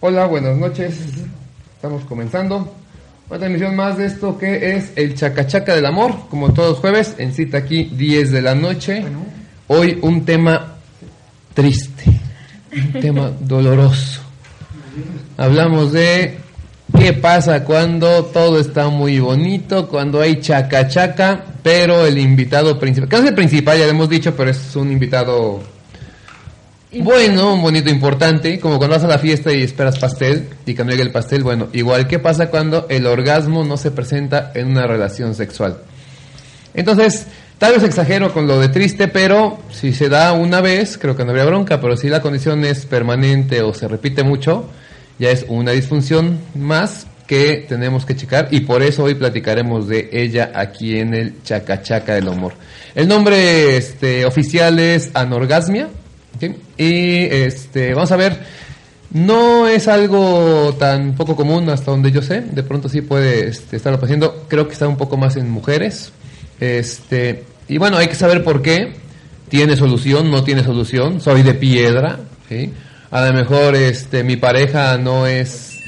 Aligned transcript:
Hola, 0.00 0.26
buenas 0.26 0.56
noches. 0.56 0.96
Estamos 1.74 2.04
comenzando 2.04 2.72
una 3.28 3.38
transmisión 3.40 3.74
más 3.74 3.98
de 3.98 4.06
esto 4.06 4.38
que 4.38 4.76
es 4.76 4.92
el 4.94 5.16
Chacachaca 5.16 5.74
del 5.74 5.86
Amor, 5.86 6.28
como 6.30 6.52
todos 6.54 6.70
los 6.70 6.78
jueves, 6.78 7.16
en 7.18 7.34
cita 7.34 7.58
aquí 7.58 7.90
10 7.96 8.30
de 8.30 8.40
la 8.40 8.54
noche. 8.54 9.04
Hoy 9.66 9.98
un 10.00 10.24
tema 10.24 10.76
triste, 11.52 12.04
un 12.72 12.92
tema 13.00 13.32
doloroso. 13.40 14.20
Hablamos 15.36 15.92
de 15.92 16.38
qué 16.96 17.12
pasa 17.14 17.64
cuando 17.64 18.26
todo 18.26 18.60
está 18.60 18.90
muy 18.90 19.18
bonito, 19.18 19.88
cuando 19.88 20.20
hay 20.20 20.38
chacachaca, 20.38 21.44
pero 21.60 22.06
el 22.06 22.18
invitado 22.18 22.78
principal, 22.78 23.08
que 23.08 23.16
no 23.16 23.22
es 23.24 23.28
el 23.30 23.34
principal, 23.34 23.76
ya 23.76 23.86
lo 23.86 23.90
hemos 23.90 24.08
dicho, 24.08 24.32
pero 24.36 24.52
es 24.52 24.76
un 24.76 24.92
invitado 24.92 25.60
bueno, 26.92 27.54
un 27.54 27.62
bonito, 27.62 27.90
importante, 27.90 28.58
como 28.58 28.78
cuando 28.78 28.96
vas 28.96 29.04
a 29.04 29.08
la 29.08 29.18
fiesta 29.18 29.52
y 29.52 29.62
esperas 29.62 29.98
pastel 29.98 30.48
y 30.64 30.74
cuando 30.74 30.92
llega 30.92 31.04
el 31.04 31.12
pastel, 31.12 31.42
bueno, 31.42 31.68
igual, 31.74 32.06
¿qué 32.06 32.18
pasa 32.18 32.48
cuando 32.48 32.86
el 32.88 33.06
orgasmo 33.06 33.62
no 33.62 33.76
se 33.76 33.90
presenta 33.90 34.52
en 34.54 34.68
una 34.68 34.86
relación 34.86 35.34
sexual? 35.34 35.78
Entonces, 36.72 37.26
tal 37.58 37.74
vez 37.74 37.82
exagero 37.82 38.32
con 38.32 38.46
lo 38.46 38.58
de 38.58 38.68
triste, 38.68 39.08
pero 39.08 39.58
si 39.70 39.92
se 39.92 40.08
da 40.08 40.32
una 40.32 40.60
vez, 40.62 40.96
creo 40.96 41.14
que 41.14 41.24
no 41.24 41.30
habría 41.30 41.44
bronca, 41.44 41.80
pero 41.80 41.96
si 41.96 42.08
la 42.08 42.22
condición 42.22 42.64
es 42.64 42.86
permanente 42.86 43.60
o 43.60 43.74
se 43.74 43.86
repite 43.86 44.22
mucho, 44.22 44.70
ya 45.18 45.30
es 45.30 45.44
una 45.48 45.72
disfunción 45.72 46.38
más 46.54 47.06
que 47.26 47.66
tenemos 47.68 48.06
que 48.06 48.16
checar 48.16 48.48
y 48.50 48.60
por 48.60 48.82
eso 48.82 49.04
hoy 49.04 49.14
platicaremos 49.14 49.86
de 49.86 50.08
ella 50.12 50.50
aquí 50.54 50.98
en 50.98 51.12
el 51.12 51.42
Chacachaca 51.42 52.14
del 52.14 52.28
Humor. 52.28 52.54
El 52.94 53.06
nombre 53.06 53.76
este, 53.76 54.24
oficial 54.24 54.78
es 54.78 55.10
anorgasmia. 55.12 55.90
Y 56.76 57.24
este, 57.24 57.94
vamos 57.94 58.12
a 58.12 58.16
ver, 58.16 58.38
no 59.10 59.66
es 59.66 59.88
algo 59.88 60.74
tan 60.78 61.14
poco 61.14 61.34
común 61.34 61.68
hasta 61.70 61.90
donde 61.90 62.12
yo 62.12 62.22
sé, 62.22 62.42
de 62.42 62.62
pronto 62.62 62.88
sí 62.88 63.00
puede 63.00 63.48
este, 63.48 63.76
estarlo 63.76 63.98
pasando, 63.98 64.44
creo 64.48 64.66
que 64.66 64.74
está 64.74 64.86
un 64.86 64.96
poco 64.96 65.16
más 65.16 65.36
en 65.36 65.50
mujeres. 65.50 66.12
Este, 66.60 67.44
y 67.68 67.78
bueno, 67.78 67.96
hay 67.96 68.08
que 68.08 68.14
saber 68.14 68.44
por 68.44 68.62
qué, 68.62 68.94
tiene 69.48 69.76
solución, 69.76 70.30
no 70.30 70.44
tiene 70.44 70.62
solución, 70.62 71.20
soy 71.20 71.42
de 71.42 71.54
piedra, 71.54 72.20
a 73.10 73.24
lo 73.26 73.32
mejor 73.32 73.74
este, 73.74 74.22
mi 74.22 74.36
pareja 74.36 74.98
no 74.98 75.26
es 75.26 75.78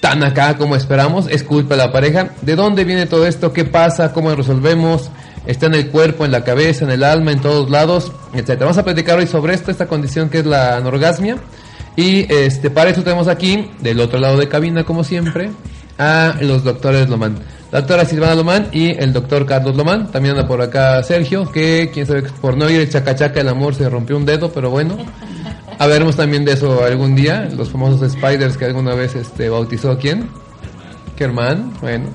tan 0.00 0.22
acá 0.24 0.56
como 0.56 0.76
esperamos, 0.76 1.26
es 1.28 1.42
culpa 1.42 1.76
de 1.76 1.82
la 1.84 1.92
pareja. 1.92 2.30
¿De 2.42 2.56
dónde 2.56 2.84
viene 2.84 3.06
todo 3.06 3.26
esto? 3.26 3.52
¿Qué 3.52 3.64
pasa? 3.64 4.12
¿Cómo 4.12 4.34
resolvemos? 4.34 5.10
Está 5.46 5.66
en 5.66 5.74
el 5.74 5.88
cuerpo, 5.88 6.24
en 6.24 6.32
la 6.32 6.44
cabeza, 6.44 6.84
en 6.84 6.90
el 6.90 7.02
alma, 7.02 7.32
en 7.32 7.40
todos 7.40 7.70
lados, 7.70 8.12
etcétera. 8.32 8.66
Vamos 8.66 8.78
a 8.78 8.84
platicar 8.84 9.18
hoy 9.18 9.26
sobre 9.26 9.54
esto, 9.54 9.70
esta 9.70 9.86
condición 9.86 10.28
que 10.28 10.40
es 10.40 10.46
la 10.46 10.76
anorgasmia. 10.76 11.38
Y 11.96 12.32
este, 12.32 12.70
para 12.70 12.90
eso 12.90 13.02
tenemos 13.02 13.28
aquí, 13.28 13.70
del 13.80 14.00
otro 14.00 14.20
lado 14.20 14.36
de 14.36 14.48
cabina, 14.48 14.84
como 14.84 15.02
siempre, 15.04 15.50
a 15.98 16.36
los 16.40 16.64
doctores 16.64 17.08
Lomán. 17.08 17.38
La 17.72 17.80
doctora 17.80 18.04
Silvana 18.04 18.34
Lomán 18.34 18.68
y 18.72 18.90
el 18.90 19.12
doctor 19.12 19.46
Carlos 19.46 19.76
Lomán. 19.76 20.10
También 20.10 20.34
anda 20.34 20.48
por 20.48 20.60
acá 20.60 21.02
Sergio, 21.02 21.50
que 21.52 21.90
quién 21.92 22.06
sabe, 22.06 22.22
por 22.22 22.56
no 22.56 22.68
ir 22.68 22.80
el 22.80 22.90
chacachaca 22.90 23.34
del 23.34 23.48
amor 23.48 23.74
se 23.74 23.88
rompió 23.88 24.16
un 24.16 24.26
dedo, 24.26 24.52
pero 24.52 24.70
bueno. 24.70 24.96
Hablaremos 25.78 26.16
también 26.16 26.44
de 26.44 26.52
eso 26.52 26.84
algún 26.84 27.14
día, 27.14 27.48
los 27.56 27.70
famosos 27.70 28.12
spiders 28.12 28.56
que 28.56 28.66
alguna 28.66 28.94
vez 28.94 29.14
este, 29.14 29.48
bautizó 29.48 29.96
quién? 29.98 30.28
Kerman, 31.16 31.72
bueno. 31.80 32.06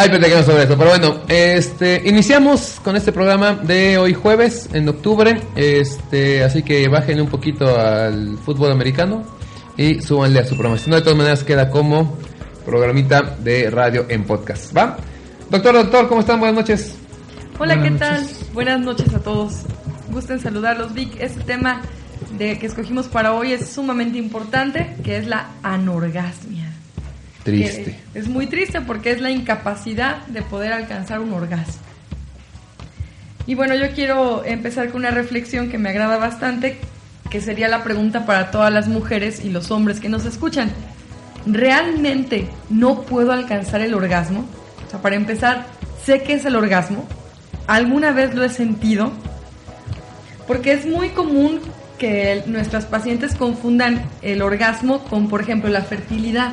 Ay, 0.00 0.10
platicamos 0.10 0.46
sobre 0.46 0.62
eso, 0.62 0.78
pero 0.78 0.90
bueno, 0.90 1.22
este, 1.26 2.00
iniciamos 2.04 2.78
con 2.84 2.94
este 2.94 3.10
programa 3.10 3.54
de 3.54 3.98
hoy 3.98 4.14
jueves, 4.14 4.68
en 4.72 4.88
octubre, 4.88 5.40
este, 5.56 6.44
así 6.44 6.62
que 6.62 6.86
bajen 6.86 7.20
un 7.20 7.26
poquito 7.26 7.76
al 7.76 8.38
fútbol 8.38 8.70
americano 8.70 9.24
y 9.76 10.00
súbanle 10.00 10.38
a 10.38 10.44
su 10.44 10.54
programación. 10.54 10.94
De 10.94 11.00
todas 11.02 11.18
maneras 11.18 11.42
queda 11.42 11.68
como 11.68 12.16
programita 12.64 13.22
de 13.40 13.70
radio 13.70 14.06
en 14.08 14.22
podcast, 14.22 14.72
¿va? 14.76 14.96
Doctor, 15.50 15.74
doctor, 15.74 16.08
¿cómo 16.08 16.20
están? 16.20 16.38
Buenas 16.38 16.58
noches. 16.58 16.94
Hola, 17.58 17.74
Buenas 17.74 17.92
¿qué 17.92 17.98
tal? 17.98 18.22
noches. 18.22 18.52
Buenas 18.52 18.80
noches 18.80 19.14
a 19.14 19.18
todos. 19.18 19.62
Gusten 20.12 20.38
saludarlos, 20.38 20.94
Vic. 20.94 21.16
Este 21.18 21.40
tema 21.40 21.80
de 22.38 22.56
que 22.60 22.66
escogimos 22.66 23.08
para 23.08 23.34
hoy 23.34 23.52
es 23.52 23.68
sumamente 23.68 24.16
importante, 24.16 24.94
que 25.02 25.16
es 25.16 25.26
la 25.26 25.48
anorgasmia. 25.64 26.67
Triste. 27.44 27.98
Es 28.14 28.28
muy 28.28 28.46
triste 28.46 28.80
porque 28.80 29.10
es 29.10 29.20
la 29.20 29.30
incapacidad 29.30 30.26
de 30.26 30.42
poder 30.42 30.72
alcanzar 30.72 31.20
un 31.20 31.32
orgasmo. 31.32 31.82
Y 33.46 33.54
bueno, 33.54 33.74
yo 33.74 33.90
quiero 33.94 34.44
empezar 34.44 34.90
con 34.90 35.00
una 35.00 35.10
reflexión 35.10 35.70
que 35.70 35.78
me 35.78 35.88
agrada 35.88 36.18
bastante, 36.18 36.78
que 37.30 37.40
sería 37.40 37.68
la 37.68 37.82
pregunta 37.82 38.26
para 38.26 38.50
todas 38.50 38.70
las 38.72 38.88
mujeres 38.88 39.42
y 39.44 39.48
los 39.48 39.70
hombres 39.70 40.00
que 40.00 40.10
nos 40.10 40.26
escuchan. 40.26 40.70
¿Realmente 41.46 42.48
no 42.68 43.02
puedo 43.02 43.32
alcanzar 43.32 43.80
el 43.80 43.94
orgasmo? 43.94 44.44
O 44.86 44.90
sea, 44.90 45.00
para 45.00 45.16
empezar, 45.16 45.66
sé 46.04 46.22
que 46.22 46.34
es 46.34 46.44
el 46.44 46.56
orgasmo. 46.56 47.06
¿Alguna 47.66 48.12
vez 48.12 48.34
lo 48.34 48.44
he 48.44 48.50
sentido? 48.50 49.12
Porque 50.46 50.72
es 50.72 50.84
muy 50.84 51.10
común 51.10 51.60
que 51.98 52.42
nuestras 52.46 52.84
pacientes 52.84 53.34
confundan 53.34 54.02
el 54.22 54.42
orgasmo 54.42 55.04
con, 55.04 55.28
por 55.28 55.40
ejemplo, 55.40 55.70
la 55.70 55.82
fertilidad. 55.82 56.52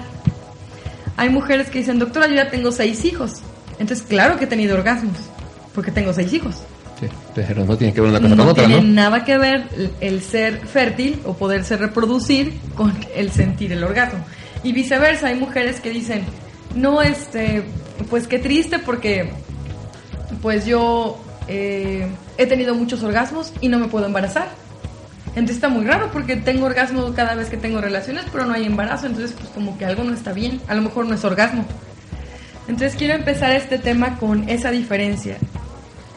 Hay 1.18 1.30
mujeres 1.30 1.70
que 1.70 1.80
dicen, 1.80 2.00
doctora, 2.00 2.28
yo 2.28 2.36
ya 2.36 2.50
tengo 2.50 2.72
seis 2.72 3.06
hijos. 3.06 3.42
Entonces, 3.80 4.06
claro 4.08 4.38
que 4.38 4.46
he 4.46 4.48
tenido 4.48 4.76
orgasmos, 4.76 5.18
porque 5.74 5.92
tengo 5.92 6.14
seis 6.14 6.32
hijos. 6.34 6.56
Sí, 7.00 7.08
pero 7.34 7.66
no 7.66 7.78
tiene 7.78 7.94
que 7.94 8.00
ver 8.02 8.10
una 8.12 8.20
cosa 8.22 8.36
No 8.36 8.44
con 8.44 8.52
otra, 8.52 8.66
tiene 8.66 8.82
¿no? 8.82 8.94
nada 8.94 9.26
que 9.26 9.38
ver 9.38 9.68
el- 9.76 9.92
el 10.00 10.22
ser 10.22 10.66
fértil 10.66 11.20
o 11.26 11.34
poderse 11.34 11.76
reproducir 11.76 12.58
con 12.76 12.94
el 13.16 13.32
sentir 13.32 13.72
el 13.74 13.84
orgasmo. 13.84 14.24
Y 14.64 14.72
viceversa, 14.72 15.28
hay 15.28 15.36
mujeres 15.36 15.82
que 15.82 15.90
dicen, 15.92 16.24
no, 16.74 17.02
este, 17.02 17.64
pues 18.10 18.28
qué 18.28 18.40
triste 18.40 18.80
porque 18.80 19.30
pues 20.42 20.66
yo 20.66 21.22
eh, 21.48 22.08
he 22.38 22.46
tenido 22.48 22.74
muchos 22.76 23.04
orgasmos 23.04 23.52
y 23.62 23.68
no 23.68 23.78
me 23.80 23.88
puedo 23.88 24.06
embarazar. 24.06 24.48
Entonces 25.36 25.58
está 25.58 25.68
muy 25.68 25.86
raro 25.86 26.12
porque 26.12 26.38
tengo 26.38 26.66
orgasmo 26.66 27.14
cada 27.14 27.36
vez 27.36 27.50
que 27.50 27.58
tengo 27.58 27.82
relaciones, 27.82 28.24
pero 28.32 28.46
no 28.46 28.54
hay 28.54 28.66
embarazo, 28.66 29.08
entonces 29.08 29.36
pues 29.38 29.50
como 29.50 29.78
que 29.78 29.86
algo 29.86 30.04
no 30.04 30.14
está 30.14 30.32
bien, 30.32 30.62
a 30.68 30.76
lo 30.76 30.82
mejor 30.82 31.06
no 31.06 31.16
es 31.16 31.26
orgasmo. 31.26 31.66
Entonces 32.68 32.96
quiero 32.98 33.14
empezar 33.14 33.52
este 33.52 33.78
tema 33.78 34.18
con 34.18 34.48
esa 34.50 34.72
diferencia. 34.72 35.38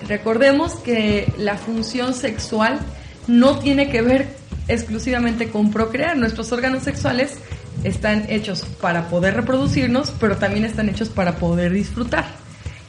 Recordemos 0.06 0.77
que 0.77 1.33
la 1.37 1.56
función 1.56 2.15
sexual 2.15 2.79
no 3.27 3.59
tiene 3.59 3.91
que 3.91 4.03
ver 4.03 4.29
exclusivamente 4.69 5.49
con 5.49 5.73
procrear. 5.73 6.17
Nuestros 6.17 6.53
órganos 6.53 6.85
sexuales 6.85 7.39
están 7.85 8.27
hechos 8.29 8.65
para 8.81 9.09
poder 9.09 9.35
reproducirnos, 9.35 10.12
pero 10.21 10.37
también 10.37 10.65
están 10.65 10.89
hechos 10.89 11.09
para 11.09 11.37
poder 11.37 11.73
disfrutar. 11.73 12.25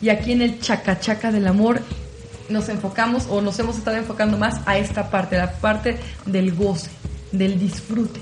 Y 0.02 0.10
aquí 0.10 0.32
en 0.32 0.42
el 0.42 0.60
chacachaca 0.60 1.32
del 1.32 1.48
amor 1.48 1.82
nos 2.50 2.70
enfocamos 2.70 3.28
o 3.30 3.42
nos 3.42 3.58
hemos 3.60 3.78
estado 3.78 3.98
enfocando 3.98 4.38
más 4.38 4.62
a 4.66 4.78
esta 4.78 5.10
parte, 5.10 5.38
la 5.38 5.52
parte 5.52 5.98
del 6.26 6.54
goce, 6.54 6.90
del 7.32 7.60
disfrute. 7.60 8.20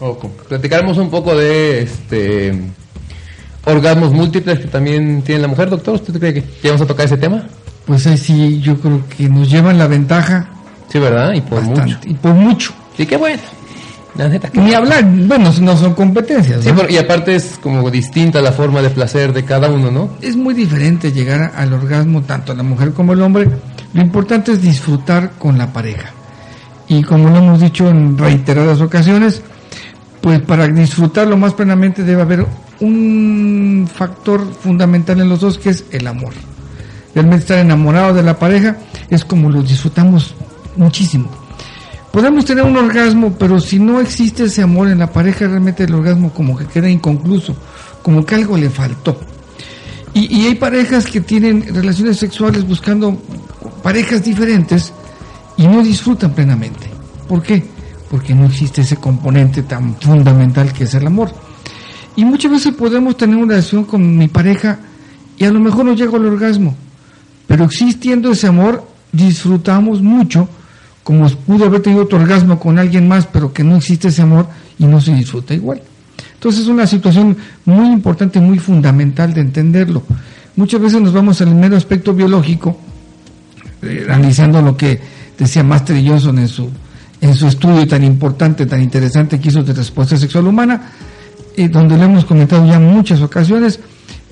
Ojo. 0.00 0.28
Platicaremos 0.48 0.98
un 0.98 1.10
poco 1.10 1.34
de 1.36 1.82
este 1.82 2.60
orgasmos 3.64 4.12
múltiples 4.12 4.60
que 4.60 4.68
también 4.68 5.22
tiene 5.22 5.42
la 5.42 5.48
mujer, 5.48 5.70
doctor. 5.70 5.94
¿Usted 5.94 6.18
cree 6.18 6.34
que 6.34 6.40
ya 6.62 6.70
vamos 6.70 6.82
a 6.82 6.86
tocar 6.86 7.06
ese 7.06 7.16
tema? 7.16 7.46
Pues 7.86 8.06
ahí 8.06 8.18
sí, 8.18 8.60
yo 8.60 8.78
creo 8.80 9.02
que 9.16 9.28
nos 9.28 9.50
llevan 9.50 9.78
la 9.78 9.86
ventaja 9.86 10.50
Sí, 10.88 10.98
¿verdad? 10.98 11.32
Y 11.34 11.40
por 11.40 11.58
bastante, 11.58 11.82
mucho. 11.82 11.98
y 12.04 12.14
por 12.14 12.34
mucho. 12.34 12.72
Sí, 12.96 13.06
qué 13.06 13.16
bueno. 13.16 13.42
La 14.16 14.28
neta 14.28 14.48
que 14.48 14.60
Ni 14.60 14.72
hablar, 14.74 15.04
bueno, 15.04 15.52
no 15.60 15.76
son 15.76 15.94
competencias. 15.94 16.62
Sí, 16.62 16.70
¿no? 16.70 16.76
pero- 16.76 16.90
y 16.90 16.96
aparte 16.96 17.34
es 17.34 17.58
como 17.62 17.90
distinta 17.90 18.40
la 18.40 18.52
forma 18.52 18.80
de 18.82 18.90
placer 18.90 19.32
de 19.32 19.44
cada 19.44 19.68
uno, 19.68 19.90
¿no? 19.90 20.10
Es 20.22 20.36
muy 20.36 20.54
diferente 20.54 21.12
llegar 21.12 21.52
al 21.54 21.72
orgasmo 21.72 22.22
tanto 22.22 22.54
la 22.54 22.62
mujer 22.62 22.92
como 22.92 23.12
el 23.12 23.20
hombre. 23.22 23.48
Lo 23.92 24.00
importante 24.02 24.52
es 24.52 24.62
disfrutar 24.62 25.32
con 25.38 25.58
la 25.58 25.72
pareja. 25.72 26.10
Y 26.88 27.02
como 27.02 27.28
lo 27.30 27.36
hemos 27.38 27.60
dicho 27.60 27.88
en 27.88 28.16
reiteradas 28.16 28.80
ocasiones, 28.80 29.42
pues 30.20 30.40
para 30.40 30.66
disfrutarlo 30.68 31.36
más 31.36 31.54
plenamente 31.54 32.02
debe 32.04 32.22
haber 32.22 32.46
un 32.80 33.88
factor 33.92 34.46
fundamental 34.60 35.20
en 35.20 35.28
los 35.28 35.40
dos 35.40 35.58
que 35.58 35.70
es 35.70 35.84
el 35.92 36.06
amor. 36.06 36.32
realmente 37.14 37.44
estar 37.44 37.58
enamorado 37.58 38.12
de 38.12 38.22
la 38.22 38.38
pareja, 38.38 38.76
es 39.08 39.24
como 39.24 39.48
lo 39.48 39.62
disfrutamos 39.62 40.34
muchísimo. 40.76 41.30
Podemos 42.16 42.46
tener 42.46 42.64
un 42.64 42.78
orgasmo, 42.78 43.34
pero 43.38 43.60
si 43.60 43.78
no 43.78 44.00
existe 44.00 44.44
ese 44.44 44.62
amor 44.62 44.88
en 44.88 45.00
la 45.00 45.12
pareja, 45.12 45.48
realmente 45.48 45.84
el 45.84 45.94
orgasmo 45.94 46.32
como 46.32 46.56
que 46.56 46.64
queda 46.64 46.88
inconcluso, 46.88 47.54
como 48.00 48.24
que 48.24 48.36
algo 48.36 48.56
le 48.56 48.70
faltó. 48.70 49.20
Y, 50.14 50.46
hay 50.46 50.54
parejas 50.54 51.04
que 51.04 51.20
tienen 51.20 51.74
relaciones 51.74 52.16
sexuales 52.16 52.66
buscando 52.66 53.20
parejas 53.82 54.24
diferentes 54.24 54.94
y 55.58 55.66
no 55.66 55.82
disfrutan 55.82 56.32
plenamente. 56.32 56.88
¿Por 57.28 57.42
qué? 57.42 57.62
Porque 58.10 58.34
no 58.34 58.46
existe 58.46 58.80
ese 58.80 58.96
componente 58.96 59.64
tan 59.64 59.94
fundamental 59.96 60.72
que 60.72 60.84
es 60.84 60.94
el 60.94 61.06
amor. 61.06 61.30
Y 62.16 62.24
muchas 62.24 62.50
veces 62.50 62.72
podemos 62.72 63.18
tener 63.18 63.36
una 63.36 63.56
relación 63.56 63.84
con 63.84 64.16
mi 64.16 64.28
pareja 64.28 64.78
y 65.36 65.44
a 65.44 65.50
lo 65.50 65.60
mejor 65.60 65.84
no 65.84 65.92
llego 65.92 66.16
al 66.16 66.24
orgasmo, 66.24 66.74
pero 67.46 67.66
existiendo 67.66 68.32
ese 68.32 68.46
amor, 68.46 68.88
disfrutamos 69.12 70.00
mucho, 70.00 70.48
como 71.06 71.28
pudo 71.30 71.66
haber 71.66 71.82
tenido 71.82 72.02
otro 72.02 72.18
orgasmo 72.18 72.58
con 72.58 72.80
alguien 72.80 73.06
más, 73.06 73.28
pero 73.28 73.52
que 73.52 73.62
no 73.62 73.76
existe 73.76 74.08
ese 74.08 74.22
amor 74.22 74.48
y 74.76 74.86
no 74.86 75.00
se 75.00 75.14
disfruta 75.14 75.54
igual. 75.54 75.80
Entonces 76.34 76.62
es 76.62 76.66
una 76.66 76.84
situación 76.84 77.36
muy 77.64 77.92
importante, 77.92 78.40
muy 78.40 78.58
fundamental 78.58 79.32
de 79.32 79.42
entenderlo. 79.42 80.02
Muchas 80.56 80.80
veces 80.80 81.00
nos 81.00 81.12
vamos 81.12 81.40
al 81.40 81.54
mero 81.54 81.76
aspecto 81.76 82.12
biológico, 82.12 82.76
eh, 83.82 84.08
analizando 84.10 84.60
lo 84.60 84.76
que 84.76 84.98
decía 85.38 85.62
Master 85.62 85.96
Johnson 86.04 86.40
en 86.40 86.48
su, 86.48 86.68
en 87.20 87.34
su 87.36 87.46
estudio 87.46 87.86
tan 87.86 88.02
importante, 88.02 88.66
tan 88.66 88.82
interesante 88.82 89.38
que 89.38 89.50
hizo 89.50 89.62
de 89.62 89.74
respuesta 89.74 90.16
sexual 90.16 90.48
humana, 90.48 90.90
eh, 91.56 91.68
donde 91.68 91.96
lo 91.96 92.02
hemos 92.02 92.24
comentado 92.24 92.66
ya 92.66 92.78
en 92.78 92.84
muchas 92.84 93.20
ocasiones, 93.20 93.78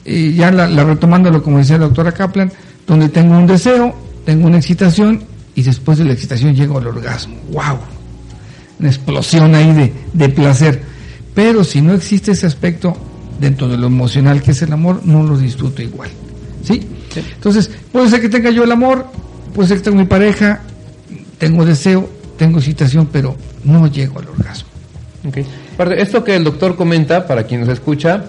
eh, 0.05 0.35
ya 0.37 0.51
la, 0.51 0.67
la, 0.67 0.83
retomándolo 0.83 1.41
como 1.41 1.59
decía 1.59 1.79
la 1.79 1.85
doctora 1.85 2.11
Kaplan, 2.11 2.51
donde 2.85 3.11
tengo 3.11 3.39
un 3.39 3.47
deseo, 3.47 3.95
tengo 4.25 4.49
una 4.49 4.57
excitación 4.57 5.34
y 5.55 5.63
después 5.63 5.99
de 5.99 6.05
la 6.05 6.13
excitación 6.13 6.55
llego 6.55 6.79
al 6.79 6.87
orgasmo. 6.87 7.37
¡Wow! 7.51 7.79
Una 8.81 8.89
explosión 8.89 9.55
ahí 9.55 9.73
de, 9.73 9.93
de 10.13 10.29
placer. 10.29 10.83
Pero 11.35 11.65
si 11.65 11.81
no 11.81 11.95
existe 11.95 12.33
ese 12.33 12.47
aspecto 12.47 12.97
dentro 13.41 13.69
de 13.69 13.77
lo 13.77 13.87
emocional 13.87 14.43
que 14.43 14.53
es 14.53 14.63
el 14.63 14.73
amor, 14.73 15.03
no 15.05 15.23
lo 15.23 15.37
disfruto 15.37 15.83
igual. 15.83 16.11
¿Sí? 16.63 16.81
sí. 17.13 17.21
Entonces, 17.35 17.71
puede 17.93 18.09
ser 18.09 18.21
que 18.21 18.29
tenga 18.29 18.51
yo 18.51 18.65
el 18.65 18.73
amor, 18.73 19.07
puede 19.55 19.69
ser 19.69 19.79
que 19.79 19.85
tenga 19.85 19.99
mi 19.99 20.07
pareja, 20.07 20.63
tengo 21.39 21.65
deseo, 21.65 22.09
tengo 22.37 22.59
excitación, 22.59 23.09
pero 23.13 23.37
no 23.65 23.87
llego 23.87 24.19
al 24.19 24.29
orgasmo. 24.29 24.69
Okay. 25.29 25.47
Esto 25.97 26.23
que 26.23 26.37
el 26.37 26.45
doctor 26.45 26.77
comenta, 26.77 27.27
para 27.27 27.45
quien 27.45 27.61
nos 27.61 27.71
escucha, 27.71 28.27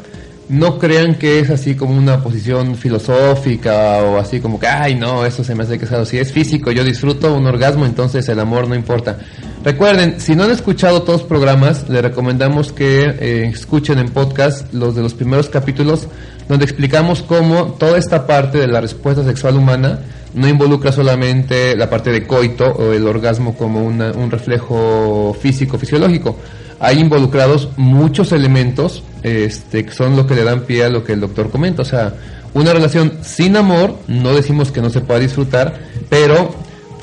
no 0.50 0.78
crean 0.78 1.16
que 1.16 1.40
es 1.40 1.50
así 1.50 1.76
como 1.76 1.98
una 1.98 2.22
posición 2.22 2.76
filosófica 2.76 4.04
o 4.04 4.18
así 4.18 4.40
como 4.40 4.60
que, 4.60 4.68
ay, 4.68 4.96
no, 4.96 5.26
eso 5.26 5.44
se 5.44 5.56
me 5.56 5.64
hace 5.64 5.80
que 5.80 5.88
Si 6.06 6.18
es 6.18 6.32
físico, 6.32 6.72
yo 6.72 6.84
disfruto 6.84 7.34
un 7.34 7.48
orgasmo, 7.48 7.86
entonces 7.86 8.28
el 8.30 8.40
amor 8.40 8.68
no 8.68 8.76
importa. 8.76 9.18
Recuerden, 9.64 10.20
si 10.20 10.36
no 10.36 10.44
han 10.44 10.52
escuchado 10.52 11.02
todos 11.02 11.22
los 11.22 11.28
programas, 11.28 11.90
les 11.90 12.02
recomendamos 12.02 12.72
que 12.72 13.04
eh, 13.20 13.52
escuchen 13.52 13.98
en 13.98 14.10
podcast 14.10 14.72
los 14.74 14.96
de 14.96 15.02
los 15.02 15.14
primeros 15.14 15.50
capítulos, 15.50 16.08
donde 16.48 16.66
explicamos 16.66 17.24
cómo 17.24 17.76
toda 17.80 17.98
esta 17.98 18.28
parte 18.28 18.60
de 18.60 18.68
la 18.68 18.82
respuesta 18.82 19.24
sexual 19.24 19.56
humana 19.56 20.00
no 20.36 20.48
involucra 20.48 20.92
solamente 20.92 21.76
la 21.76 21.90
parte 21.90 22.12
de 22.12 22.28
coito 22.28 22.66
o 22.66 22.94
el 22.94 23.08
orgasmo 23.08 23.56
como 23.56 23.84
una, 23.84 24.12
un 24.12 24.30
reflejo 24.30 25.36
físico, 25.40 25.80
fisiológico 25.80 26.38
hay 26.80 27.00
involucrados 27.00 27.70
muchos 27.78 28.32
elementos 28.32 29.04
este, 29.24 29.86
que 29.86 29.92
son 29.92 30.16
lo 30.16 30.28
que 30.28 30.36
le 30.36 30.44
dan 30.44 30.62
pie 30.62 30.84
a 30.84 30.90
lo 30.90 31.04
que 31.04 31.14
el 31.14 31.22
doctor 31.22 31.50
comenta. 31.50 31.82
O 31.82 31.86
sea, 31.86 32.14
una 32.54 32.74
relación 32.74 33.20
sin 33.22 33.58
amor, 33.58 33.98
no 34.08 34.34
decimos 34.34 34.72
que 34.72 34.82
no 34.82 34.90
se 34.90 35.02
pueda 35.02 35.20
disfrutar, 35.20 35.80
pero 36.10 36.54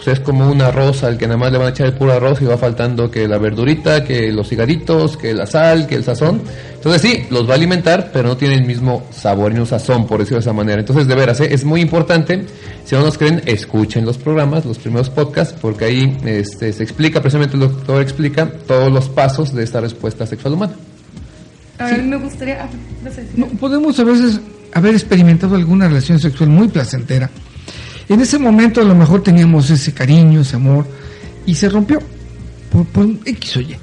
pues 0.02 0.19
es 0.19 0.25
como 0.25 0.50
un 0.50 0.60
arroz 0.60 1.04
al 1.04 1.16
que 1.16 1.26
nada 1.26 1.37
más 1.37 1.52
le 1.52 1.58
van 1.58 1.69
a 1.69 1.70
echar 1.70 1.87
el 1.87 1.94
puro 1.94 2.12
arroz 2.12 2.43
y 2.43 2.44
va 2.44 2.56
faltando 2.56 3.10
que 3.10 3.28
la 3.28 3.38
verdurita, 3.38 4.02
que 4.02 4.32
los 4.32 4.49
cigaritos, 4.49 5.16
que 5.16 5.32
la 5.32 5.46
sal, 5.46 5.87
que 5.87 5.94
el 5.94 6.02
sazón. 6.02 6.43
Entonces 6.75 7.02
sí, 7.02 7.26
los 7.31 7.49
va 7.49 7.52
a 7.52 7.56
alimentar, 7.56 8.10
pero 8.12 8.28
no 8.28 8.37
tiene 8.37 8.56
el 8.56 8.64
mismo 8.64 9.06
sabor 9.12 9.52
ni 9.52 9.60
un 9.60 9.66
sazón, 9.66 10.06
por 10.06 10.19
decirlo 10.19 10.38
de 10.38 10.43
esa 10.43 10.52
manera. 10.52 10.81
Entonces, 10.81 11.06
de 11.06 11.14
veras, 11.14 11.40
¿eh? 11.40 11.49
es 11.52 11.64
muy 11.64 11.81
importante. 11.81 12.44
Si 12.84 12.96
no 12.96 13.02
nos 13.02 13.16
creen, 13.16 13.43
escuchen 13.46 14.04
los 14.04 14.19
programas, 14.19 14.64
los 14.64 14.78
primeros 14.78 15.08
podcasts, 15.08 15.54
porque 15.60 15.84
ahí 15.84 16.19
este, 16.25 16.72
se 16.72 16.82
explica, 16.82 17.20
precisamente 17.20 17.54
el 17.54 17.60
doctor 17.60 18.02
explica 18.02 18.50
todos 18.66 18.90
los 18.90 19.08
pasos 19.08 19.54
de 19.54 19.62
esta 19.62 19.81
respuesta 19.81 20.26
sexual 20.26 20.54
humana. 20.54 20.72
A 21.78 21.93
mí 21.93 22.02
me 22.02 22.16
gustaría... 22.16 22.69
No, 23.37 23.46
podemos 23.46 23.99
a 24.00 24.04
veces 24.04 24.40
haber 24.72 24.94
experimentado 24.94 25.54
alguna 25.54 25.87
relación 25.87 26.19
sexual 26.19 26.50
muy 26.50 26.69
placentera 26.69 27.31
en 28.08 28.20
ese 28.20 28.38
momento 28.38 28.81
a 28.81 28.84
lo 28.84 28.94
mejor 28.94 29.22
teníamos 29.22 29.70
ese 29.70 29.93
cariño, 29.93 30.40
ese 30.40 30.56
amor, 30.56 30.87
y 31.46 31.54
se 31.54 31.69
rompió 31.69 31.99
por, 32.70 32.84
por 32.87 33.06
X 33.25 33.56
o 33.56 33.60
Y. 33.60 33.76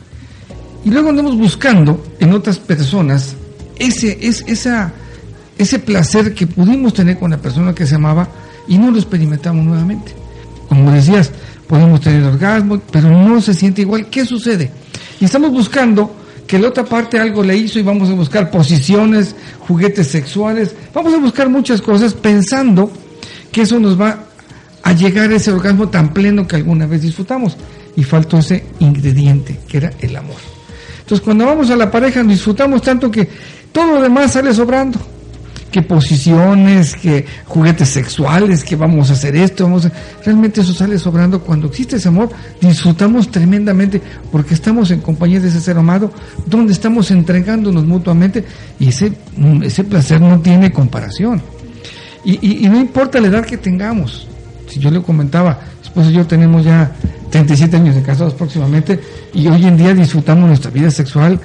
Y 0.86 0.90
luego 0.92 1.10
andamos 1.10 1.38
buscando 1.38 2.04
en 2.20 2.34
otras 2.34 2.58
personas 2.58 3.36
ese, 3.78 4.18
es, 4.22 4.44
esa, 4.48 4.94
ese 5.58 5.80
placer 5.80 6.34
que 6.34 6.48
pudimos 6.48 6.94
tener 6.94 7.18
con 7.18 7.32
la 7.32 7.38
persona 7.38 7.74
que 7.74 7.86
se 7.86 7.96
amaba 7.96 8.28
y 8.68 8.78
no 8.78 8.92
lo 8.92 8.98
experimentamos 8.98 9.66
nuevamente. 9.66 10.14
Como 10.68 10.92
decías, 10.92 11.32
podemos 11.68 12.02
tener 12.02 12.24
orgasmo, 12.24 12.80
pero 12.92 13.10
no 13.10 13.42
se 13.42 13.54
siente 13.54 13.82
igual. 13.82 14.08
¿Qué 14.10 14.26
sucede? 14.26 14.72
Y 15.20 15.26
estamos 15.26 15.52
buscando 15.52 16.16
que 16.46 16.60
la 16.60 16.70
otra 16.70 16.84
parte 16.84 17.20
algo 17.20 17.44
le 17.44 17.56
hizo 17.56 17.78
y 17.78 17.84
vamos 17.84 18.10
a 18.10 18.14
buscar 18.14 18.50
posiciones, 18.50 19.36
juguetes 19.68 20.08
sexuales, 20.08 20.76
vamos 20.94 21.14
a 21.14 21.18
buscar 21.18 21.50
muchas 21.50 21.82
cosas 21.82 22.14
pensando 22.14 22.92
que 23.52 23.62
eso 23.62 23.80
nos 23.80 24.00
va 24.00 24.20
a 24.84 24.94
llegar 24.94 25.32
a 25.32 25.36
ese 25.36 25.52
orgasmo 25.52 25.90
tan 25.90 26.14
pleno 26.14 26.48
que 26.48 26.56
alguna 26.56 26.86
vez 26.86 27.02
disfrutamos. 27.02 27.58
Y 27.96 28.04
faltó 28.04 28.38
ese 28.38 28.64
ingrediente, 28.80 29.60
que 29.68 29.78
era 29.78 29.92
el 30.00 30.16
amor. 30.16 30.38
Entonces, 31.00 31.26
cuando 31.26 31.46
vamos 31.46 31.70
a 31.70 31.76
la 31.76 31.90
pareja, 31.90 32.24
disfrutamos 32.24 32.82
tanto 32.82 33.10
que 33.10 33.28
todo 33.72 33.96
lo 33.96 34.02
demás 34.02 34.32
sale 34.34 34.54
sobrando. 34.54 35.00
Que 35.72 35.82
posiciones, 35.82 36.96
que 36.96 37.26
juguetes 37.46 37.90
sexuales, 37.90 38.64
que 38.64 38.76
vamos 38.76 39.10
a 39.10 39.14
hacer 39.14 39.36
esto, 39.36 39.66
vamos 39.66 39.86
a... 39.86 39.92
realmente 40.24 40.62
eso 40.62 40.74
sale 40.74 40.98
sobrando. 40.98 41.42
Cuando 41.42 41.68
existe 41.68 41.98
ese 41.98 42.08
amor, 42.08 42.30
disfrutamos 42.62 43.30
tremendamente 43.30 44.02
porque 44.32 44.54
estamos 44.54 44.90
en 44.92 45.02
compañía 45.02 45.40
de 45.40 45.50
ese 45.50 45.62
ser 45.62 45.78
amado, 45.78 46.12
donde 46.46 46.74
estamos 46.74 47.12
entregándonos 47.12 47.86
mutuamente 47.86 48.44
y 48.80 48.90
ese, 48.90 49.12
ese 49.62 49.84
placer 49.84 50.22
no 50.22 50.40
tiene 50.40 50.72
comparación. 50.72 51.42
Y, 52.24 52.34
y, 52.46 52.66
y, 52.66 52.70
no 52.70 52.80
importa 52.80 53.20
la 53.20 53.28
edad 53.28 53.46
que 53.46 53.58
tengamos. 53.58 54.28
Si 54.68 54.80
yo 54.80 54.92
le 54.92 55.02
comentaba, 55.02 55.60
esposo 55.82 56.10
y 56.10 56.14
yo 56.14 56.28
tenemos 56.28 56.64
ya 56.64 56.92
37 57.30 57.78
años 57.78 57.96
de 57.96 58.02
casados 58.02 58.34
próximamente 58.34 59.00
y 59.34 59.48
hoy 59.48 59.66
en 59.66 59.78
día 59.78 59.94
disfrutamos 59.94 60.48
nuestra 60.48 60.72
vida 60.72 60.92
sexual 60.92 61.40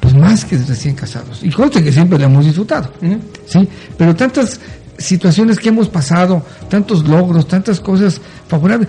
pues 0.00 0.14
más 0.14 0.44
que 0.44 0.56
recién 0.56 0.94
casados. 0.94 1.40
Y 1.42 1.50
conste 1.50 1.82
que 1.82 1.92
siempre 1.92 2.18
la 2.18 2.26
hemos 2.26 2.44
disfrutado. 2.44 2.92
¿sí? 3.46 3.68
Pero 3.96 4.14
tantas 4.14 4.60
situaciones 4.96 5.58
que 5.58 5.68
hemos 5.68 5.88
pasado, 5.88 6.42
tantos 6.68 7.06
logros, 7.08 7.46
tantas 7.46 7.80
cosas 7.80 8.20
favorables, 8.48 8.88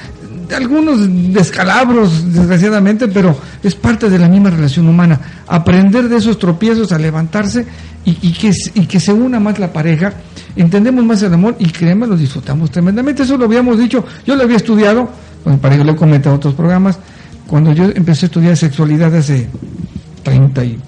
algunos 0.56 1.34
descalabros, 1.34 2.34
desgraciadamente, 2.34 3.08
pero 3.08 3.38
es 3.64 3.76
parte 3.76 4.10
de 4.10 4.20
la 4.20 4.28
misma 4.28 4.50
relación 4.50 4.88
humana. 4.88 5.20
Aprender 5.48 6.10
de 6.10 6.18
esos 6.18 6.40
tropiezos 6.40 6.92
a 6.92 7.00
levantarse 7.00 7.66
y, 8.06 8.32
que, 8.34 8.52
y 8.74 8.86
que 8.86 9.00
se 9.00 9.14
una 9.14 9.40
más 9.40 9.60
la 9.60 9.72
pareja, 9.72 10.14
entendemos 10.56 11.06
más 11.06 11.22
el 11.22 11.34
amor 11.34 11.56
y 11.60 11.68
créeme, 11.70 12.08
lo 12.08 12.18
disfrutamos 12.18 12.72
tremendamente. 12.72 13.24
Eso 13.24 13.38
lo 13.38 13.46
habíamos 13.46 13.78
dicho, 13.78 14.06
yo 14.26 14.36
lo 14.36 14.44
había 14.44 14.58
estudiado, 14.58 15.10
con 15.44 15.54
mi 15.54 15.60
pareja 15.60 15.84
lo 15.84 15.92
he 15.92 15.96
comentado 15.96 16.36
en 16.36 16.38
otros 16.38 16.56
programas, 16.56 16.98
cuando 17.48 17.74
yo 17.74 17.86
empecé 17.86 18.26
a 18.26 18.28
estudiar 18.28 18.58
sexualidad 18.58 19.16
hace 19.16 19.48
30 20.24 20.66
y 20.66 20.80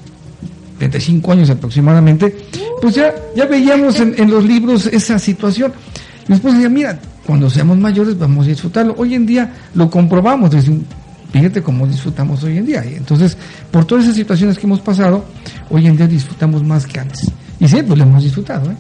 35 0.77 1.31
años 1.31 1.49
aproximadamente, 1.49 2.35
pues 2.81 2.95
ya, 2.95 3.13
ya 3.35 3.45
veíamos 3.45 3.99
en, 3.99 4.15
en 4.17 4.31
los 4.31 4.43
libros 4.43 4.87
esa 4.87 5.19
situación. 5.19 5.73
Y 6.27 6.31
después 6.31 6.53
decía, 6.55 6.69
mira, 6.69 6.99
cuando 7.25 7.49
seamos 7.49 7.77
mayores 7.77 8.17
vamos 8.17 8.45
a 8.45 8.49
disfrutarlo. 8.49 8.95
Hoy 8.97 9.15
en 9.15 9.25
día 9.25 9.53
lo 9.75 9.89
comprobamos, 9.89 10.51
desde 10.51 10.71
un, 10.71 10.85
fíjate 11.31 11.61
cómo 11.61 11.87
disfrutamos 11.87 12.43
hoy 12.43 12.57
en 12.57 12.65
día. 12.65 12.83
Y 12.85 12.95
entonces, 12.95 13.37
por 13.69 13.85
todas 13.85 14.05
esas 14.05 14.15
situaciones 14.15 14.57
que 14.57 14.65
hemos 14.65 14.81
pasado, 14.81 15.25
hoy 15.69 15.87
en 15.87 15.97
día 15.97 16.07
disfrutamos 16.07 16.63
más 16.63 16.85
que 16.85 16.99
antes. 16.99 17.31
Y 17.59 17.67
siempre 17.67 17.95
lo 17.95 18.03
hemos 18.03 18.23
disfrutado. 18.23 18.71
¿eh? 18.71 18.75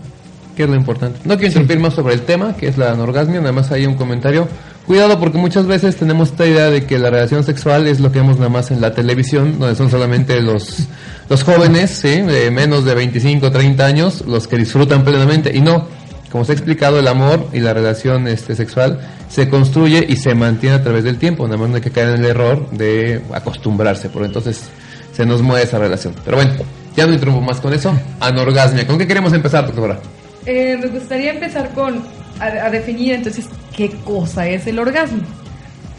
Que 0.55 0.63
es 0.63 0.69
lo 0.69 0.75
importante. 0.75 1.19
No 1.23 1.35
quiero 1.35 1.47
interrumpir 1.47 1.77
sí. 1.77 1.83
más 1.83 1.93
sobre 1.93 2.13
el 2.15 2.21
tema, 2.21 2.55
que 2.55 2.67
es 2.67 2.77
la 2.77 2.91
anorgasmia, 2.91 3.39
nada 3.39 3.53
más 3.53 3.71
hay 3.71 3.85
un 3.85 3.95
comentario. 3.95 4.47
Cuidado 4.85 5.19
porque 5.19 5.37
muchas 5.37 5.67
veces 5.67 5.95
tenemos 5.95 6.29
esta 6.31 6.45
idea 6.45 6.69
de 6.69 6.85
que 6.85 6.97
la 6.97 7.11
relación 7.11 7.43
sexual 7.43 7.87
es 7.87 7.99
lo 7.99 8.11
que 8.11 8.19
vemos 8.19 8.37
nada 8.37 8.49
más 8.49 8.71
en 8.71 8.81
la 8.81 8.93
televisión, 8.93 9.59
donde 9.59 9.75
son 9.75 9.91
solamente 9.91 10.41
los, 10.41 10.87
los 11.29 11.43
jóvenes, 11.43 11.91
¿sí? 11.91 12.21
de 12.21 12.49
menos 12.49 12.83
de 12.83 12.95
25, 12.95 13.51
30 13.51 13.85
años, 13.85 14.23
los 14.25 14.47
que 14.47 14.57
disfrutan 14.57 15.03
plenamente. 15.03 15.55
Y 15.55 15.61
no, 15.61 15.87
como 16.31 16.45
se 16.45 16.53
ha 16.53 16.55
explicado, 16.55 16.99
el 16.99 17.07
amor 17.07 17.47
y 17.51 17.59
la 17.59 17.73
relación 17.73 18.27
este, 18.27 18.55
sexual 18.55 18.99
se 19.29 19.49
construye 19.49 20.05
y 20.07 20.15
se 20.15 20.33
mantiene 20.33 20.77
a 20.77 20.83
través 20.83 21.03
del 21.03 21.17
tiempo, 21.17 21.45
nada 21.45 21.57
más 21.57 21.69
no 21.69 21.75
hay 21.75 21.81
que 21.81 21.91
caer 21.91 22.09
en 22.09 22.23
el 22.23 22.25
error 22.25 22.69
de 22.71 23.21
acostumbrarse, 23.33 24.09
porque 24.09 24.27
entonces 24.27 24.69
se 25.13 25.25
nos 25.25 25.41
mueve 25.41 25.63
esa 25.63 25.77
relación. 25.77 26.15
Pero 26.23 26.37
bueno, 26.37 26.53
ya 26.95 27.05
no 27.05 27.13
interrumpo 27.13 27.41
más 27.41 27.59
con 27.59 27.73
eso. 27.73 27.93
Anorgasmia, 28.19 28.87
¿con 28.87 28.97
qué 28.97 29.07
queremos 29.07 29.33
empezar, 29.33 29.65
doctora? 29.65 29.99
Eh, 30.45 30.77
me 30.81 30.87
gustaría 30.87 31.33
empezar 31.33 31.69
con 31.73 32.01
a, 32.39 32.69
definir 32.69 33.13
entonces 33.13 33.45
qué 33.75 33.89
cosa 34.03 34.47
es 34.47 34.65
el 34.67 34.79
orgasmo. 34.79 35.21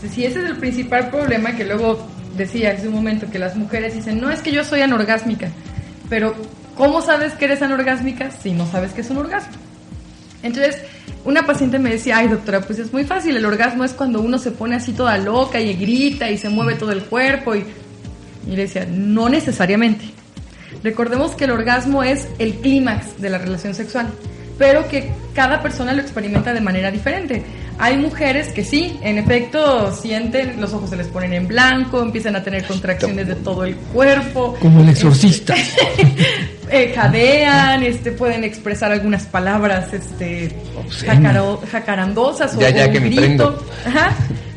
si 0.00 0.24
ese 0.24 0.40
es 0.40 0.46
el 0.46 0.56
principal 0.56 1.10
problema 1.10 1.54
que 1.54 1.64
luego 1.64 2.06
decía 2.36 2.72
hace 2.72 2.88
un 2.88 2.94
momento 2.94 3.30
que 3.30 3.38
las 3.38 3.54
mujeres 3.54 3.94
dicen, 3.94 4.20
no 4.20 4.30
es 4.30 4.40
que 4.40 4.50
yo 4.50 4.64
soy 4.64 4.80
anorgásmica, 4.80 5.48
pero 6.08 6.34
¿cómo 6.76 7.02
sabes 7.02 7.34
que 7.34 7.44
eres 7.44 7.62
anorgásmica 7.62 8.30
si 8.30 8.52
no 8.52 8.66
sabes 8.66 8.92
que 8.92 9.02
es 9.02 9.10
un 9.10 9.18
orgasmo? 9.18 9.52
Entonces, 10.42 10.76
una 11.24 11.46
paciente 11.46 11.78
me 11.78 11.90
decía, 11.90 12.18
ay 12.18 12.28
doctora, 12.28 12.60
pues 12.60 12.78
es 12.78 12.92
muy 12.92 13.04
fácil, 13.04 13.36
el 13.36 13.44
orgasmo 13.44 13.84
es 13.84 13.92
cuando 13.92 14.20
uno 14.20 14.38
se 14.38 14.50
pone 14.50 14.76
así 14.76 14.92
toda 14.92 15.16
loca 15.18 15.60
y 15.60 15.74
grita 15.74 16.30
y 16.30 16.38
se 16.38 16.48
mueve 16.48 16.74
todo 16.74 16.92
el 16.92 17.04
cuerpo 17.04 17.54
y, 17.54 17.64
y 18.46 18.50
le 18.50 18.62
decía, 18.62 18.86
no 18.86 19.28
necesariamente. 19.28 20.04
Recordemos 20.82 21.32
que 21.32 21.44
el 21.44 21.52
orgasmo 21.52 22.02
es 22.02 22.26
el 22.38 22.54
clímax 22.54 23.20
de 23.20 23.30
la 23.30 23.38
relación 23.38 23.74
sexual, 23.74 24.08
pero 24.58 24.88
que 24.88 25.10
cada 25.34 25.62
persona 25.62 25.92
lo 25.92 26.02
experimenta 26.02 26.52
de 26.52 26.60
manera 26.60 26.90
diferente. 26.90 27.42
Hay 27.78 27.96
mujeres 27.96 28.48
que 28.48 28.64
sí, 28.64 28.98
en 29.02 29.18
efecto, 29.18 29.92
sienten, 29.94 30.60
los 30.60 30.72
ojos 30.72 30.90
se 30.90 30.96
les 30.96 31.08
ponen 31.08 31.32
en 31.32 31.48
blanco, 31.48 32.02
empiezan 32.02 32.36
a 32.36 32.42
tener 32.42 32.64
contracciones 32.64 33.26
de 33.26 33.34
todo 33.36 33.64
el 33.64 33.74
cuerpo. 33.76 34.56
Como 34.60 34.82
el 34.82 34.90
exorcista. 34.90 35.54
eh, 36.70 36.92
jadean, 36.94 37.82
este, 37.82 38.12
pueden 38.12 38.44
expresar 38.44 38.92
algunas 38.92 39.24
palabras 39.24 39.92
este, 39.92 40.54
jacarandosas 41.70 42.54
o, 42.54 42.60
ya, 42.60 42.70
ya 42.70 42.92
que 42.92 43.00
grito. 43.00 43.66
Ajá. 43.86 44.14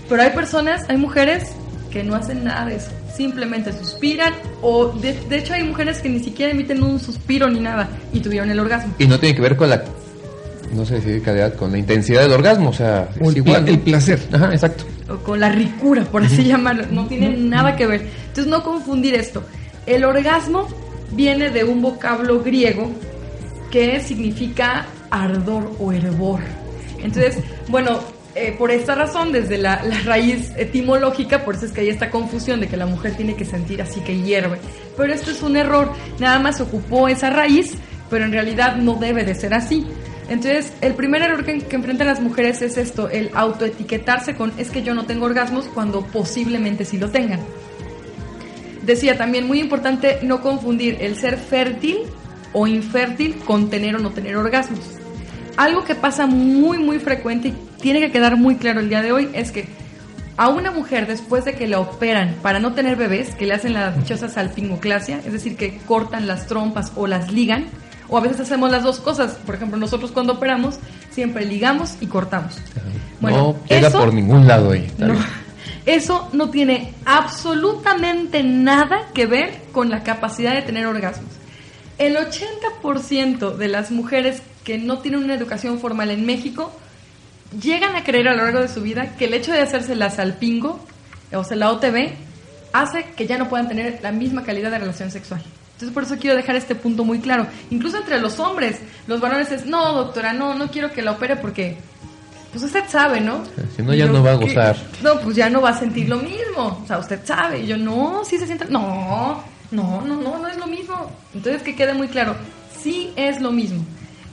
Pero 0.07 0.21
hay 0.21 0.29
personas, 0.31 0.81
hay 0.87 0.97
mujeres 0.97 1.51
que 1.89 2.03
no 2.03 2.15
hacen 2.15 2.43
nada 2.43 2.65
de 2.65 2.75
eso. 2.75 2.91
Simplemente 3.15 3.72
suspiran 3.72 4.34
o 4.62 4.91
de, 4.91 5.13
de 5.13 5.38
hecho 5.38 5.53
hay 5.53 5.63
mujeres 5.63 6.00
que 6.00 6.10
ni 6.10 6.19
siquiera 6.19 6.51
emiten 6.51 6.84
un 6.84 7.00
suspiro 7.00 7.50
ni 7.50 7.60
nada 7.60 7.88
y 8.12 8.19
tuvieron 8.19 8.51
el 8.51 8.60
orgasmo. 8.60 8.93
Y 9.00 9.07
no 9.07 9.19
tiene 9.19 9.36
que 9.36 9.41
ver 9.41 9.55
con 9.55 9.69
la 9.69 9.84
no 10.74 10.86
sé 10.86 11.01
si 11.01 11.22
calidad, 11.22 11.53
con 11.55 11.72
la 11.72 11.77
intensidad 11.77 12.22
del 12.22 12.34
orgasmo, 12.34 12.69
o 12.69 12.74
sea, 12.74 13.10
el, 13.19 13.38
igual, 13.38 13.67
el 13.67 13.79
placer. 13.79 14.19
Ajá, 14.31 14.51
exacto. 14.53 14.86
O 15.10 15.17
con 15.17 15.39
la 15.39 15.50
ricura, 15.50 16.03
por 16.03 16.24
así 16.24 16.43
llamarlo, 16.43 16.86
no 16.91 17.07
tiene 17.07 17.29
nada 17.38 17.75
que 17.75 17.86
ver. 17.88 18.07
Entonces 18.27 18.48
no 18.48 18.63
confundir 18.63 19.15
esto. 19.15 19.43
El 19.86 20.03
orgasmo 20.03 20.67
viene 21.12 21.50
de 21.51 21.63
un 21.63 21.81
vocablo 21.81 22.41
griego 22.41 22.91
que 23.72 24.00
significa 24.01 24.86
ardor 25.12 25.72
o 25.79 25.91
hervor. 25.91 26.41
Entonces, 27.03 27.38
bueno, 27.67 28.00
eh, 28.36 28.54
por 28.58 28.70
esta 28.70 28.96
razón, 28.96 29.32
desde 29.32 29.58
la, 29.58 29.82
raíz 30.04 30.51
etimológica, 30.58 31.46
por 31.46 31.56
eso 31.56 31.65
es 31.65 31.72
que 31.72 31.82
hay 31.82 31.89
esta 31.89 32.10
confusión 32.10 32.60
de 32.60 32.68
que 32.68 32.75
la 32.75 32.86
mujer 32.86 33.15
tiene 33.15 33.36
que 33.36 33.46
sentir 33.46 33.82
así 33.82 34.01
que 34.01 34.22
hierve. 34.22 34.60
Pero 34.98 35.13
esto 35.13 35.32
es 35.32 35.42
un 35.42 35.56
error, 35.56 35.94
nada 36.20 36.39
más 36.39 36.60
ocupó 36.60 37.08
esa 37.08 37.30
raíz, 37.30 37.75
pero 38.10 38.25
en 38.25 38.34
realidad 38.34 38.75
no 38.75 38.96
debe 38.96 39.24
de 39.24 39.36
ser 39.36 39.54
así. 39.54 39.88
Entonces, 40.27 40.74
el 40.82 40.96
primer 40.96 41.22
error 41.22 41.46
que, 41.46 41.63
enfrentan 41.70 42.08
las 42.08 42.20
mujeres 42.20 42.62
es 42.62 42.77
esto, 42.77 43.10
el 43.10 43.32
autoetiquetarse 43.34 44.36
con 44.36 44.51
es 44.58 44.70
que 44.70 44.84
yo 44.84 44.94
no 44.94 45.06
tengo 45.06 45.25
orgasmos 45.25 45.65
cuando 45.74 46.01
posiblemente 46.06 46.84
sí 46.84 46.98
lo 46.98 47.12
tengan. 47.12 47.39
Decía 48.82 49.18
también, 49.18 49.48
muy 49.48 49.62
importante 49.62 50.20
no 50.24 50.42
confundir 50.42 50.98
el 51.00 51.15
ser 51.15 51.38
fértil 51.38 52.00
o 52.51 52.68
infértil 52.68 53.38
con 53.46 53.70
tener 53.70 53.96
o 53.96 54.00
no 54.00 54.12
tener 54.12 54.36
orgasmos. 54.36 54.82
Algo 55.56 55.86
que 55.86 55.96
pasa 55.96 56.27
muy, 56.27 56.80
muy 56.80 57.00
frecuente 57.00 57.48
y 57.48 57.54
tiene 57.86 58.00
que 58.00 58.12
quedar 58.12 58.36
muy 58.36 58.56
claro 58.56 58.80
el 58.80 58.89
día 58.89 59.04
de 59.04 59.12
hoy 59.12 59.30
es 59.34 59.51
que 59.51 59.68
a 60.38 60.50
una 60.50 60.72
mujer 60.72 61.06
después 61.06 61.46
de 61.46 61.54
que 61.54 61.68
la 61.68 61.80
operan 61.80 62.36
para 62.42 62.58
no 62.58 62.74
tener 62.74 62.96
bebés, 62.96 63.36
que 63.36 63.46
le 63.46 63.54
hacen 63.54 63.74
la 63.74 63.92
dichosa 63.92 64.27
salpingoclasia, 64.27 65.20
es 65.24 65.32
decir, 65.32 65.56
que 65.56 65.77
cortan 65.86 66.25
las 66.25 66.48
trompas 66.48 66.92
o 66.96 67.06
las 67.06 67.32
ligan, 67.32 67.68
o 68.10 68.18
a 68.18 68.22
veces 68.22 68.39
hacemos 68.39 68.72
las 68.72 68.82
dos 68.82 69.00
cosas. 69.00 69.34
Por 69.46 69.54
ejemplo, 69.54 69.77
nosotros 69.77 70.12
cuando 70.12 70.34
operamos 70.34 70.80
siempre 71.12 71.46
ligamos 71.46 71.98
y 72.01 72.08
cortamos. 72.08 72.58
Bueno, 73.22 73.38
no 73.38 73.58
queda 73.68 73.92
por 73.92 74.12
ningún 74.12 74.48
lado 74.48 74.72
ahí. 74.72 74.92
eso 75.86 76.27
no 76.34 76.50
tiene 76.50 76.92
absolutamente 77.06 78.42
nada 78.42 79.10
que 79.13 79.27
ver 79.27 79.62
con 79.72 79.92
la 79.92 80.01
capacidad 80.01 80.56
de 80.56 80.63
tener 80.63 80.88
orgasmos. 80.88 81.30
El 82.00 82.18
80% 82.18 83.58
de 83.58 83.68
las 83.68 83.92
mujeres 83.92 84.42
que 84.63 84.80
no 84.80 84.98
tienen 84.98 85.24
una 85.24 85.36
educación 85.36 85.77
formal 85.77 86.10
en 86.10 86.25
México 86.25 86.72
llegan 87.62 87.95
a 87.95 88.03
creer 88.03 88.27
a 88.27 88.35
lo 88.35 88.43
largo 88.43 88.59
de 88.59 88.67
su 88.67 88.81
vida 88.81 89.15
que 89.17 89.25
el 89.25 89.33
hecho 89.33 89.51
de 89.51 89.62
hacerse 89.62 89.95
la 89.95 90.09
salpingo 90.09 90.85
o 91.33 91.43
sea, 91.43 91.57
la 91.57 91.71
OTB 91.71 92.12
hace 92.74 93.05
que 93.15 93.27
ya 93.27 93.38
no 93.38 93.50
puedan 93.50 93.67
tener 93.67 94.00
la 94.01 94.12
misma 94.12 94.43
calidad 94.43 94.71
de 94.71 94.79
relación 94.79 95.12
sexual. 95.12 95.41
Entonces 95.74 95.93
por 95.93 96.03
eso 96.03 96.17
quiero 96.17 96.35
dejar 96.35 96.55
este 96.55 96.75
punto 96.75 97.03
muy 97.03 97.19
claro. 97.19 97.47
Incluso 97.69 97.97
entre 97.97 98.19
los 98.19 98.39
hombres, 98.39 98.79
los 99.07 99.19
varones 99.19 99.51
es, 99.51 99.65
no, 99.65 99.93
doctora, 99.93 100.33
no, 100.33 100.55
no 100.55 100.69
quiero 100.69 100.91
que 100.91 101.01
la 101.01 101.12
opere 101.12 101.35
porque, 101.35 101.77
pues 102.51 102.63
usted 102.63 102.83
sabe, 102.88 103.19
¿no? 103.19 103.43
Si 103.75 103.81
no, 103.81 103.93
ya 103.93 104.05
no 104.05 104.24
va 104.24 104.31
a 104.31 104.35
gozar. 104.35 104.77
No, 105.03 105.19
pues 105.19 105.35
ya 105.35 105.50
no 105.50 105.62
va 105.62 105.69
a 105.69 105.79
sentir 105.79 106.07
lo 106.07 106.17
mismo. 106.17 106.79
O 106.83 106.88
sea, 106.88 107.00
usted 107.00 107.19
sabe. 107.25 107.59
Y 107.59 107.67
yo, 107.67 107.77
no, 107.77 108.24
sí 108.24 108.38
se 108.38 108.45
siente, 108.45 108.65
no, 108.69 109.43
no, 109.71 110.01
no, 110.01 110.15
no, 110.15 110.39
no 110.39 110.47
es 110.47 110.57
lo 110.57 110.67
mismo. 110.67 111.12
Entonces 111.33 111.62
que 111.62 111.75
quede 111.75 111.93
muy 111.93 112.07
claro, 112.07 112.35
sí 112.81 113.12
es 113.17 113.41
lo 113.41 113.51
mismo. 113.51 113.83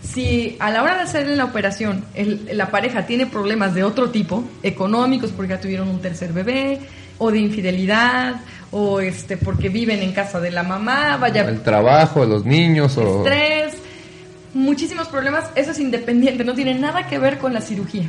Si 0.02 0.56
a 0.58 0.70
la 0.70 0.82
hora 0.82 0.96
de 0.96 1.02
hacerle 1.02 1.36
la 1.36 1.44
operación 1.44 2.04
la 2.50 2.70
pareja 2.70 3.06
tiene 3.06 3.26
problemas 3.26 3.74
de 3.74 3.84
otro 3.84 4.10
tipo, 4.10 4.44
económicos 4.62 5.30
porque 5.30 5.50
ya 5.50 5.60
tuvieron 5.60 5.88
un 5.88 6.00
tercer 6.00 6.32
bebé, 6.32 6.80
o 7.18 7.30
de 7.30 7.38
infidelidad, 7.38 8.40
o 8.72 9.00
este 9.00 9.36
porque 9.36 9.68
viven 9.68 10.02
en 10.02 10.12
casa 10.12 10.40
de 10.40 10.50
la 10.50 10.64
mamá, 10.64 11.16
vaya 11.18 11.42
el 11.48 11.62
trabajo, 11.62 12.24
los 12.24 12.44
niños 12.44 12.96
o 12.98 13.18
estrés, 13.18 13.74
muchísimos 14.54 15.08
problemas, 15.08 15.44
eso 15.54 15.70
es 15.70 15.78
independiente, 15.78 16.42
no 16.44 16.54
tiene 16.54 16.74
nada 16.74 17.06
que 17.06 17.18
ver 17.18 17.38
con 17.38 17.54
la 17.54 17.60
cirugía. 17.60 18.08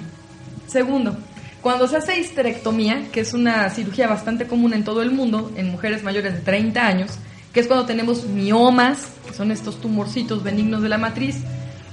Segundo, 0.67 1.15
cuando 1.61 1.87
se 1.87 1.97
hace 1.97 2.19
histerectomía, 2.19 3.03
que 3.11 3.21
es 3.21 3.33
una 3.33 3.69
cirugía 3.69 4.07
bastante 4.07 4.47
común 4.47 4.73
en 4.73 4.83
todo 4.83 5.01
el 5.01 5.11
mundo, 5.11 5.51
en 5.55 5.71
mujeres 5.71 6.03
mayores 6.03 6.33
de 6.33 6.39
30 6.39 6.85
años, 6.85 7.11
que 7.53 7.59
es 7.59 7.67
cuando 7.67 7.85
tenemos 7.85 8.25
miomas, 8.25 9.09
que 9.27 9.33
son 9.33 9.51
estos 9.51 9.79
tumorcitos 9.79 10.43
benignos 10.43 10.81
de 10.81 10.89
la 10.89 10.97
matriz, 10.97 11.37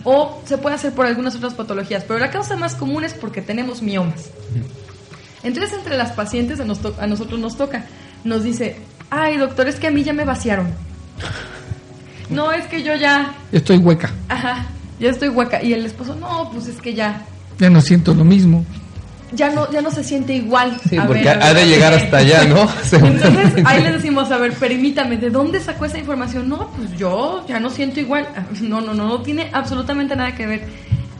o 0.04 0.40
se 0.46 0.58
puede 0.58 0.76
hacer 0.76 0.92
por 0.92 1.06
algunas 1.06 1.34
otras 1.34 1.54
patologías, 1.54 2.04
pero 2.04 2.18
la 2.18 2.30
causa 2.30 2.56
más 2.56 2.74
común 2.74 3.04
es 3.04 3.14
porque 3.14 3.42
tenemos 3.42 3.82
miomas. 3.82 4.30
Entonces, 5.42 5.78
entre 5.78 5.96
las 5.96 6.12
pacientes 6.12 6.60
a, 6.60 6.64
nosotros 6.64 7.40
nos 7.40 7.56
toca, 7.56 7.86
nos 8.24 8.44
dice, 8.44 8.76
ay 9.10 9.38
doctor, 9.38 9.68
es 9.68 9.76
que 9.76 9.86
a 9.86 9.90
mí 9.90 10.02
ya 10.02 10.12
me 10.12 10.24
vaciaron. 10.24 10.68
No, 12.30 12.52
es 12.52 12.64
que 12.68 12.84
yo 12.84 12.94
ya... 12.94 13.34
Estoy 13.50 13.78
hueca. 13.78 14.08
Ajá, 14.28 14.66
ya 15.00 15.10
estoy 15.10 15.30
hueca. 15.30 15.60
Y 15.64 15.72
el 15.72 15.84
esposo, 15.84 16.14
no, 16.14 16.48
pues 16.52 16.68
es 16.68 16.80
que 16.80 16.94
ya... 16.94 17.26
Ya 17.58 17.68
no 17.68 17.80
siento 17.80 18.14
lo 18.14 18.24
mismo. 18.24 18.64
Ya 19.32 19.50
no, 19.50 19.70
ya 19.70 19.80
no 19.80 19.90
se 19.90 20.02
siente 20.02 20.34
igual. 20.34 20.76
Sí, 20.88 20.96
porque 21.06 21.28
ha 21.28 21.54
de 21.54 21.66
llegar 21.66 21.94
hasta 21.94 22.18
allá, 22.18 22.44
¿no? 22.44 22.62
Entonces 22.92 23.64
ahí 23.64 23.82
le 23.82 23.92
decimos, 23.92 24.30
a 24.30 24.38
ver, 24.38 24.52
permítame, 24.54 25.16
¿de 25.16 25.30
dónde 25.30 25.60
sacó 25.60 25.84
esa 25.84 25.98
información? 25.98 26.48
No, 26.48 26.70
pues 26.76 26.96
yo 26.96 27.44
ya 27.48 27.60
no 27.60 27.70
siento 27.70 28.00
igual. 28.00 28.28
No, 28.60 28.80
no, 28.80 28.94
no, 28.94 29.08
no 29.08 29.22
tiene 29.22 29.50
absolutamente 29.52 30.16
nada 30.16 30.34
que 30.34 30.46
ver. 30.46 30.64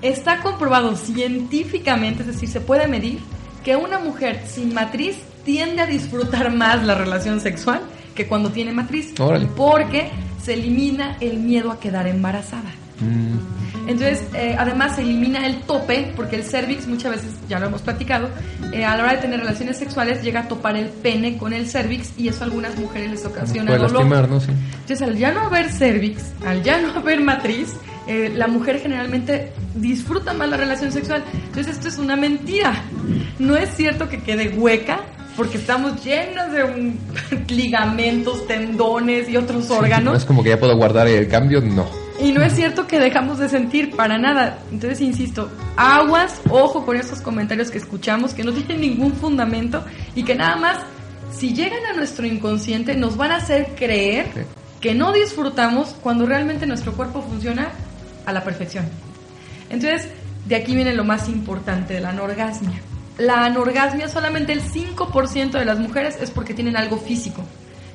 Está 0.03 0.39
comprobado 0.39 0.97
científicamente, 0.97 2.23
es 2.23 2.29
decir, 2.29 2.49
se 2.49 2.61
puede 2.61 2.89
medir 2.89 3.21
que 3.65 3.77
una 3.77 3.99
mujer 3.99 4.43
sin 4.47 4.73
matriz 4.73 5.17
tiende 5.45 5.83
a 5.83 5.87
disfrutar 5.87 6.53
más 6.53 6.85
la 6.85 6.95
relación 6.95 7.41
sexual 7.41 7.83
que 8.15 8.27
cuando 8.27 8.51
tiene 8.51 8.73
matriz. 8.73 9.13
Porque 9.57 10.11
se 10.43 10.55
elimina 10.55 11.17
el 11.21 11.39
miedo 11.39 11.71
a 11.71 11.79
quedar 11.79 12.07
embarazada. 12.07 12.71
Mm. 13.01 13.70
Entonces, 13.91 14.23
eh, 14.35 14.55
además 14.57 14.95
se 14.95 15.03
elimina 15.03 15.45
el 15.47 15.63
tope, 15.63 16.13
porque 16.15 16.37
el 16.37 16.45
cervix, 16.45 16.87
muchas 16.87 17.13
veces, 17.13 17.33
ya 17.49 17.59
lo 17.59 17.67
hemos 17.67 17.83
platicado, 17.83 18.29
eh, 18.73 18.85
a 18.85 18.97
la 18.97 19.03
hora 19.03 19.13
de 19.15 19.19
tener 19.19 19.41
relaciones 19.41 19.79
sexuales 19.79 20.23
llega 20.23 20.41
a 20.41 20.49
topar 20.49 20.77
el 20.77 20.87
pene 20.87 21.37
con 21.37 21.53
el 21.53 21.69
cervix 21.69 22.13
y 22.17 22.29
eso 22.29 22.43
a 22.43 22.45
algunas 22.45 22.79
mujeres 22.79 23.11
les 23.11 23.27
ocasiona 23.27 23.77
dolor. 23.77 24.03
Entonces, 24.03 25.03
al 25.03 25.17
ya 25.17 25.33
no 25.33 25.41
haber 25.41 25.71
cervix, 25.71 26.23
al 26.47 26.63
ya 26.63 26.81
no 26.81 26.93
haber 26.93 27.21
matriz, 27.21 27.75
eh, 28.07 28.33
la 28.35 28.47
mujer 28.47 28.81
generalmente 28.81 29.53
disfruta 29.75 30.35
más 30.35 30.49
la 30.49 30.57
relación 30.57 30.93
sexual. 30.93 31.25
Entonces 31.33 31.75
esto 31.75 31.89
es 31.89 31.99
una 31.99 32.17
mentira. 32.17 32.85
No 33.39 33.57
es 33.57 33.75
cierto 33.75 34.09
que 34.09 34.23
quede 34.23 34.51
hueca 34.51 35.01
porque 35.37 35.59
estamos 35.59 36.05
llenos 36.05 36.53
de 36.53 36.95
ligamentos, 37.55 38.47
tendones 38.47 39.29
y 39.29 39.37
otros 39.37 39.71
órganos. 39.71 40.13
no 40.13 40.17
es 40.17 40.25
como 40.25 40.43
que 40.43 40.51
ya 40.51 40.61
puedo 40.61 40.77
guardar 40.77 41.09
el 41.09 41.29
cambio, 41.29 41.61
no. 41.61 42.10
Y 42.23 42.33
no 42.33 42.43
es 42.43 42.55
cierto 42.55 42.87
que 42.87 42.99
dejamos 42.99 43.39
de 43.39 43.49
sentir 43.49 43.97
para 43.97 44.19
nada. 44.19 44.59
Entonces, 44.71 45.01
insisto, 45.01 45.51
aguas, 45.77 46.41
ojo 46.51 46.85
con 46.85 46.97
estos 46.97 47.21
comentarios 47.21 47.71
que 47.71 47.79
escuchamos 47.79 48.35
que 48.35 48.45
no 48.45 48.53
tienen 48.55 48.81
ningún 48.81 49.13
fundamento 49.15 49.85
y 50.15 50.23
que 50.23 50.35
nada 50.35 50.57
más, 50.57 50.79
si 51.33 51.55
llegan 51.55 51.85
a 51.87 51.95
nuestro 51.95 52.27
inconsciente, 52.27 52.95
nos 52.95 53.17
van 53.17 53.33
a 53.33 53.37
hacer 53.37 53.75
creer 53.75 54.27
que 54.81 54.95
no 54.95 55.13
disfrutamos 55.13 55.97
cuando 56.03 56.27
realmente 56.27 56.67
nuestro 56.67 56.93
cuerpo 56.93 57.23
funciona 57.23 57.69
a 58.27 58.33
la 58.33 58.45
perfección. 58.45 58.85
Entonces, 59.71 60.09
de 60.47 60.57
aquí 60.57 60.75
viene 60.75 60.95
lo 60.95 61.05
más 61.05 61.29
importante 61.29 61.95
de 61.95 62.01
la 62.01 62.11
anorgasmia. 62.11 62.81
La 63.19 63.45
anorgasmia 63.45 64.09
solamente 64.09 64.53
el 64.53 64.63
5% 64.63 65.53
de 65.53 65.65
las 65.65 65.79
mujeres 65.79 66.19
es 66.21 66.31
porque 66.31 66.55
tienen 66.55 66.77
algo 66.77 66.97
físico. 66.97 67.45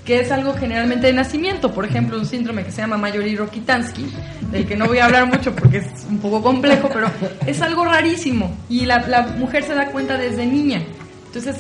Que 0.06 0.20
es 0.20 0.32
algo 0.32 0.54
generalmente 0.54 1.08
de 1.08 1.14
nacimiento, 1.14 1.74
por 1.74 1.84
ejemplo, 1.84 2.18
un 2.18 2.26
síndrome 2.26 2.64
que 2.64 2.72
se 2.72 2.78
llama 2.78 2.98
Mayori-Rokitansky, 2.98 4.06
del 4.52 4.68
que 4.68 4.76
no 4.76 4.86
voy 4.86 5.00
a 5.00 5.06
hablar 5.06 5.26
mucho 5.26 5.54
porque 5.56 5.78
es 5.78 5.88
un 6.08 6.20
poco 6.20 6.42
complejo, 6.44 6.90
pero 6.94 7.08
es 7.48 7.62
algo 7.62 7.84
rarísimo 7.86 8.56
y 8.70 8.86
la, 8.86 9.08
la 9.08 9.24
mujer 9.24 9.64
se 9.64 9.74
da 9.74 9.88
cuenta 9.88 10.18
desde 10.18 10.46
niña. 10.46 10.84
Entonces, 11.26 11.58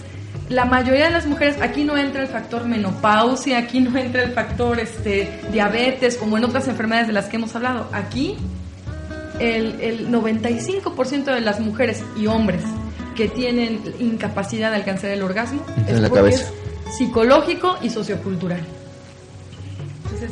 la 0.48 0.66
mayoría 0.66 1.06
de 1.06 1.12
las 1.12 1.26
mujeres, 1.26 1.58
aquí 1.60 1.84
no 1.84 1.98
entra 1.98 2.22
el 2.22 2.28
factor 2.28 2.66
menopausia, 2.66 3.58
aquí 3.58 3.80
no 3.80 3.98
entra 3.98 4.22
el 4.22 4.32
factor 4.32 4.80
este, 4.80 5.40
diabetes, 5.52 6.16
como 6.18 6.38
en 6.38 6.46
otras 6.46 6.68
enfermedades 6.68 7.08
de 7.08 7.14
las 7.14 7.26
que 7.26 7.38
hemos 7.38 7.56
hablado. 7.56 7.90
Aquí 7.92 8.38
el, 9.40 9.82
el 9.82 10.10
95% 10.12 11.26
de 11.26 11.42
las 11.42 11.60
mujeres 11.60 12.04
y 12.16 12.28
hombres 12.28 12.62
que 13.16 13.28
tienen 13.28 13.82
incapacidad 14.00 14.70
de 14.70 14.78
alcanzar 14.78 15.10
el 15.10 15.24
orgasmo 15.24 15.66
En 15.88 15.96
es 15.96 16.02
la 16.02 16.10
porque 16.10 16.32
cabeza. 16.32 16.44
es 16.44 16.65
psicológico 16.98 17.78
y 17.82 17.90
sociocultural. 17.90 18.62
Entonces, 20.04 20.32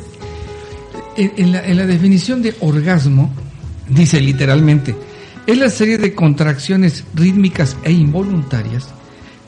En, 1.16 1.32
en 1.36 1.52
la, 1.52 1.64
en 1.64 1.76
la 1.76 1.86
definición 1.86 2.42
de 2.42 2.54
orgasmo, 2.60 3.32
dice 3.88 4.20
literalmente, 4.20 4.94
es 5.46 5.58
la 5.58 5.68
serie 5.68 5.98
de 5.98 6.14
contracciones 6.14 7.04
rítmicas 7.14 7.76
e 7.84 7.92
involuntarias 7.92 8.88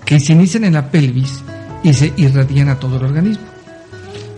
que 0.05 0.21
se 0.21 0.33
inician 0.35 0.65
en 0.65 0.75
la 0.75 0.91
pelvis 0.91 1.43
y 1.83 1.93
se 1.93 2.13
irradian 2.17 2.69
a 2.69 2.79
todo 2.79 2.97
el 2.99 3.05
organismo. 3.05 3.45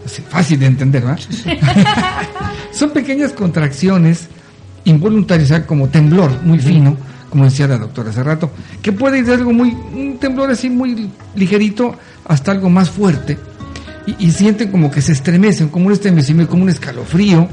Es 0.07 0.23
fácil 0.29 0.61
de 0.61 0.67
entender, 0.67 1.03
¿verdad? 1.03 1.21
Son 2.73 2.91
pequeñas 2.91 3.33
contracciones 3.33 4.29
involuntarias, 4.85 5.65
como 5.67 5.89
temblor 5.89 6.31
muy 6.45 6.59
fino, 6.59 6.97
como 7.31 7.45
decía 7.45 7.67
la 7.67 7.79
doctora 7.79 8.11
hace 8.11 8.23
rato, 8.23 8.51
que 8.83 8.93
puede 8.93 9.19
ir 9.19 9.27
de 9.27 9.35
algo 9.35 9.53
muy, 9.53 9.71
un 9.71 10.19
temblor 10.19 10.51
así 10.51 10.71
muy 10.71 11.11
ligerito 11.35 11.95
hasta 12.25 12.53
algo 12.53 12.71
más 12.71 12.91
fuerte, 12.91 13.39
y, 14.19 14.31
sienten 14.31 14.71
como 14.71 14.91
que 14.91 15.03
se 15.03 15.13
estremecen, 15.13 15.69
como 15.69 15.87
un 15.87 15.93
estremecimiento, 15.93 16.51
como 16.51 16.63
un 16.63 16.71
escalofrío 16.71 17.47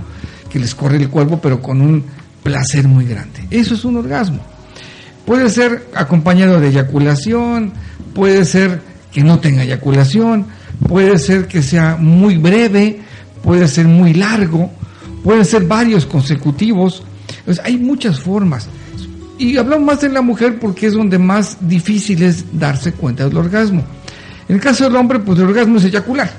que 0.49 0.59
les 0.59 0.73
corre 0.73 0.97
el 0.97 1.09
cuerpo, 1.09 1.39
pero 1.41 1.61
con 1.61 1.81
un 1.81 2.03
placer 2.43 2.87
muy 2.87 3.05
grande. 3.05 3.45
Eso 3.51 3.73
es 3.73 3.83
un 3.83 3.97
orgasmo. 3.97 4.39
Puede 5.25 5.49
ser 5.49 5.87
acompañado 5.93 6.61
de 6.61 6.69
eyaculación, 6.69 7.73
puede 8.13 8.45
ser 8.45 8.81
que 9.11 9.23
no 9.23 9.39
tenga 9.39 9.63
eyaculación, 9.63 10.45
puede 10.87 11.17
ser 11.17 11.47
que 11.47 11.61
sea 11.61 11.97
muy 11.97 12.37
breve, 12.37 13.01
puede 13.43 13.67
ser 13.67 13.87
muy 13.87 14.13
largo, 14.13 14.71
pueden 15.23 15.43
ser 15.43 15.65
varios 15.65 16.05
consecutivos. 16.05 17.03
Pues 17.43 17.59
hay 17.63 17.77
muchas 17.77 18.19
formas. 18.19 18.69
Y 19.37 19.57
hablamos 19.57 19.85
más 19.85 20.01
de 20.01 20.09
la 20.09 20.21
mujer 20.21 20.59
porque 20.59 20.87
es 20.87 20.93
donde 20.93 21.17
más 21.19 21.57
difícil 21.61 22.23
es 22.23 22.45
darse 22.57 22.93
cuenta 22.93 23.27
del 23.27 23.37
orgasmo. 23.37 23.83
En 24.47 24.55
el 24.55 24.61
caso 24.61 24.85
del 24.85 24.95
hombre, 24.95 25.19
pues 25.19 25.39
el 25.39 25.45
orgasmo 25.45 25.77
es 25.77 25.85
eyacular. 25.85 26.29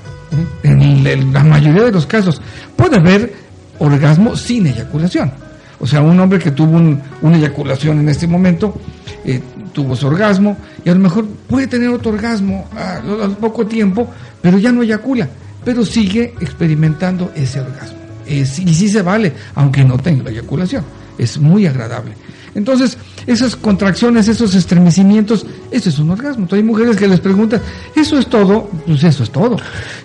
En 0.63 0.81
el- 1.07 1.33
la 1.33 1.45
mayoría 1.45 1.85
de 1.85 1.93
los 1.93 2.07
casos 2.07 2.41
puede 2.75 2.97
haber 2.97 3.35
orgasmo 3.79 4.37
sin 4.37 4.67
eyaculación. 4.67 5.31
O 5.79 5.87
sea, 5.87 6.01
un 6.01 6.19
hombre 6.19 6.39
que 6.39 6.51
tuvo 6.53 6.77
un- 6.77 7.01
una 7.21 7.37
eyaculación 7.37 8.01
en 8.01 8.09
este 8.09 8.27
momento, 8.27 8.79
eh, 9.25 9.41
tuvo 9.73 9.95
su 9.95 10.07
orgasmo, 10.07 10.57
y 10.85 10.89
a 10.89 10.95
lo 10.95 11.01
mejor 11.01 11.27
puede 11.27 11.67
tener 11.67 11.91
otro 11.91 12.13
orgasmo 12.13 12.67
a, 12.75 12.95
a 13.25 13.29
poco 13.29 13.67
tiempo, 13.67 14.09
pero 14.41 14.57
ya 14.59 14.73
no 14.73 14.83
eyacula, 14.83 15.29
pero 15.65 15.85
sigue 15.85 16.35
experimentando 16.41 17.31
ese 17.37 17.61
orgasmo. 17.61 17.99
Es- 18.27 18.59
y 18.59 18.73
sí 18.75 18.89
se 18.89 19.03
vale, 19.03 19.33
aunque 19.55 19.85
no 19.85 19.99
tenga 19.99 20.25
la 20.25 20.31
eyaculación. 20.31 20.83
Es 21.19 21.39
muy 21.39 21.67
agradable. 21.67 22.13
Entonces, 22.57 22.97
esas 23.27 23.55
contracciones, 23.55 24.29
esos 24.29 24.55
estremecimientos, 24.55 25.47
eso 25.71 25.91
es 25.91 25.99
un 25.99 26.11
orgasmo. 26.11 26.45
Entonces, 26.45 26.65
hay 26.65 26.67
mujeres 26.67 26.97
que 26.97 27.07
les 27.07 27.21
preguntan, 27.21 27.61
¿eso 27.95 28.19
es 28.19 28.27
todo? 28.29 28.71
Pues 28.87 29.05
eso 29.05 29.25
es 29.25 29.31
todo. 29.31 29.59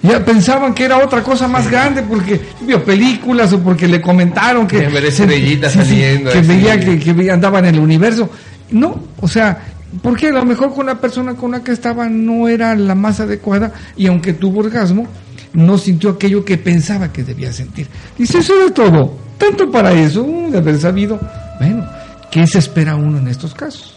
Ya 0.03 0.23
pensaban 0.23 0.73
que 0.73 0.83
era 0.83 0.97
otra 0.97 1.23
cosa 1.23 1.47
más 1.47 1.71
grande 1.71 2.03
porque 2.03 2.41
vio 2.61 2.83
películas 2.83 3.53
o 3.53 3.59
porque 3.59 3.87
le 3.87 4.01
comentaron 4.01 4.67
que... 4.67 4.79
Ver 4.87 5.05
estrellitas 5.05 5.71
saliendo 5.71 6.29
que 6.29 6.41
veía 6.41 6.77
que, 6.77 6.99
que 6.99 7.31
andaba 7.31 7.59
en 7.59 7.65
el 7.65 7.79
universo. 7.79 8.29
No, 8.69 9.01
o 9.21 9.27
sea, 9.29 9.57
porque 10.01 10.27
a 10.27 10.31
lo 10.31 10.45
mejor 10.45 10.73
con 10.73 10.87
la 10.87 10.95
persona 10.95 11.35
con 11.35 11.51
la 11.51 11.63
que 11.63 11.71
estaba 11.71 12.09
no 12.09 12.49
era 12.49 12.75
la 12.75 12.95
más 12.95 13.21
adecuada 13.21 13.71
y 13.95 14.07
aunque 14.07 14.33
tuvo 14.33 14.59
orgasmo, 14.59 15.07
no 15.53 15.77
sintió 15.77 16.11
aquello 16.11 16.43
que 16.43 16.57
pensaba 16.57 17.13
que 17.13 17.23
debía 17.23 17.53
sentir. 17.53 17.87
Dice, 18.17 18.39
eso 18.39 18.53
era 18.59 18.73
todo. 18.73 19.15
Tanto 19.37 19.71
para 19.71 19.91
eso, 19.93 20.23
uh, 20.23 20.51
de 20.51 20.57
haber 20.57 20.77
sabido. 20.79 21.19
Bueno, 21.59 21.85
¿qué 22.31 22.47
se 22.47 22.59
espera 22.59 22.95
uno 22.95 23.17
en 23.19 23.27
estos 23.27 23.53
casos? 23.53 23.95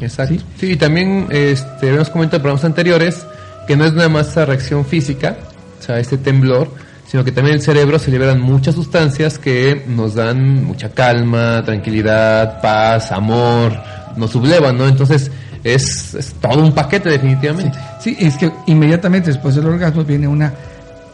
Exacto. 0.00 0.34
Sí. 0.34 0.44
Sí, 0.60 0.66
y 0.72 0.76
también 0.76 1.26
este, 1.30 1.88
habíamos 1.88 2.10
comentado 2.10 2.36
en 2.36 2.42
programas 2.42 2.64
anteriores 2.64 3.26
que 3.66 3.76
no 3.76 3.84
es 3.84 3.92
nada 3.94 4.08
más 4.08 4.28
esa 4.28 4.44
reacción 4.44 4.84
física, 4.84 5.36
o 5.78 5.82
sea, 5.82 5.98
este 5.98 6.16
temblor, 6.18 6.72
sino 7.10 7.24
que 7.24 7.32
también 7.32 7.54
en 7.54 7.60
el 7.60 7.64
cerebro 7.64 7.98
se 7.98 8.10
liberan 8.10 8.40
muchas 8.40 8.74
sustancias 8.74 9.38
que 9.38 9.84
nos 9.88 10.14
dan 10.14 10.64
mucha 10.64 10.90
calma, 10.90 11.62
tranquilidad, 11.64 12.60
paz, 12.60 13.12
amor, 13.12 13.72
nos 14.16 14.30
sublevan, 14.30 14.76
¿no? 14.76 14.86
Entonces 14.86 15.30
es, 15.64 16.14
es 16.14 16.34
todo 16.34 16.62
un 16.62 16.72
paquete 16.72 17.08
definitivamente. 17.10 17.78
Sí, 18.00 18.16
es 18.18 18.36
que 18.36 18.50
inmediatamente 18.66 19.30
después 19.30 19.54
del 19.54 19.66
orgasmo 19.66 20.04
viene 20.04 20.28
una 20.28 20.52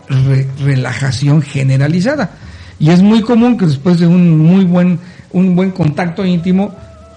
re- 0.09 0.46
relajación 0.62 1.40
generalizada. 1.42 2.31
Y 2.79 2.90
es 2.90 3.00
muy 3.03 3.22
común 3.22 3.57
que 3.57 3.66
después 3.66 3.98
de 4.00 4.07
un 4.07 4.37
muy 4.38 4.64
buen, 4.64 4.98
un 5.34 5.54
buen 5.54 5.70
contacto 5.72 6.24
íntimo, 6.24 6.74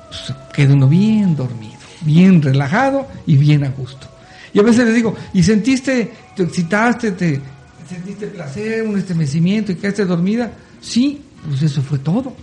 pues, 0.09 0.33
quede 0.53 0.73
uno 0.73 0.87
bien 0.87 1.35
dormido, 1.35 1.77
bien 2.01 2.41
relajado 2.41 3.07
y 3.25 3.37
bien 3.37 3.63
a 3.63 3.69
gusto. 3.69 4.07
Y 4.53 4.59
a 4.59 4.63
veces 4.63 4.85
les 4.85 4.95
digo, 4.95 5.15
¿y 5.33 5.43
sentiste, 5.43 6.11
te 6.35 6.43
excitaste, 6.43 7.11
te 7.11 7.39
sentiste 7.87 8.27
placer, 8.27 8.83
un 8.83 8.97
estremecimiento 8.97 9.71
y 9.71 9.75
quedaste 9.75 10.05
dormida? 10.05 10.51
Sí, 10.81 11.21
pues 11.47 11.61
eso 11.61 11.81
fue 11.81 11.99
todo. 11.99 12.33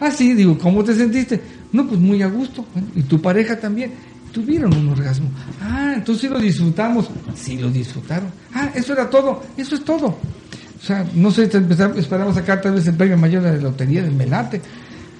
Ah, 0.00 0.10
sí, 0.10 0.34
digo, 0.34 0.58
¿cómo 0.58 0.82
te 0.82 0.94
sentiste? 0.94 1.40
No, 1.72 1.86
pues 1.86 2.00
muy 2.00 2.22
a 2.22 2.26
gusto. 2.26 2.64
Y 2.94 3.02
tu 3.02 3.20
pareja 3.20 3.58
también. 3.58 3.92
Tuvieron 4.32 4.74
un 4.74 4.88
orgasmo. 4.88 5.28
Ah, 5.60 5.92
entonces 5.96 6.22
sí 6.22 6.28
lo 6.28 6.38
disfrutamos. 6.38 7.10
Sí 7.34 7.58
lo 7.58 7.68
disfrutaron. 7.68 8.30
Ah, 8.54 8.70
eso 8.74 8.92
era 8.92 9.10
todo. 9.10 9.42
Eso 9.56 9.74
es 9.74 9.84
todo. 9.84 10.06
O 10.06 10.82
sea, 10.82 11.04
no 11.14 11.30
sé, 11.30 11.44
esperamos 11.44 12.34
sacar 12.34 12.60
tal 12.62 12.72
vez 12.72 12.86
el 12.86 12.94
premio 12.94 13.18
mayor 13.18 13.42
de 13.42 13.56
la 13.56 13.62
lotería 13.62 14.02
del 14.02 14.12
Melate, 14.12 14.62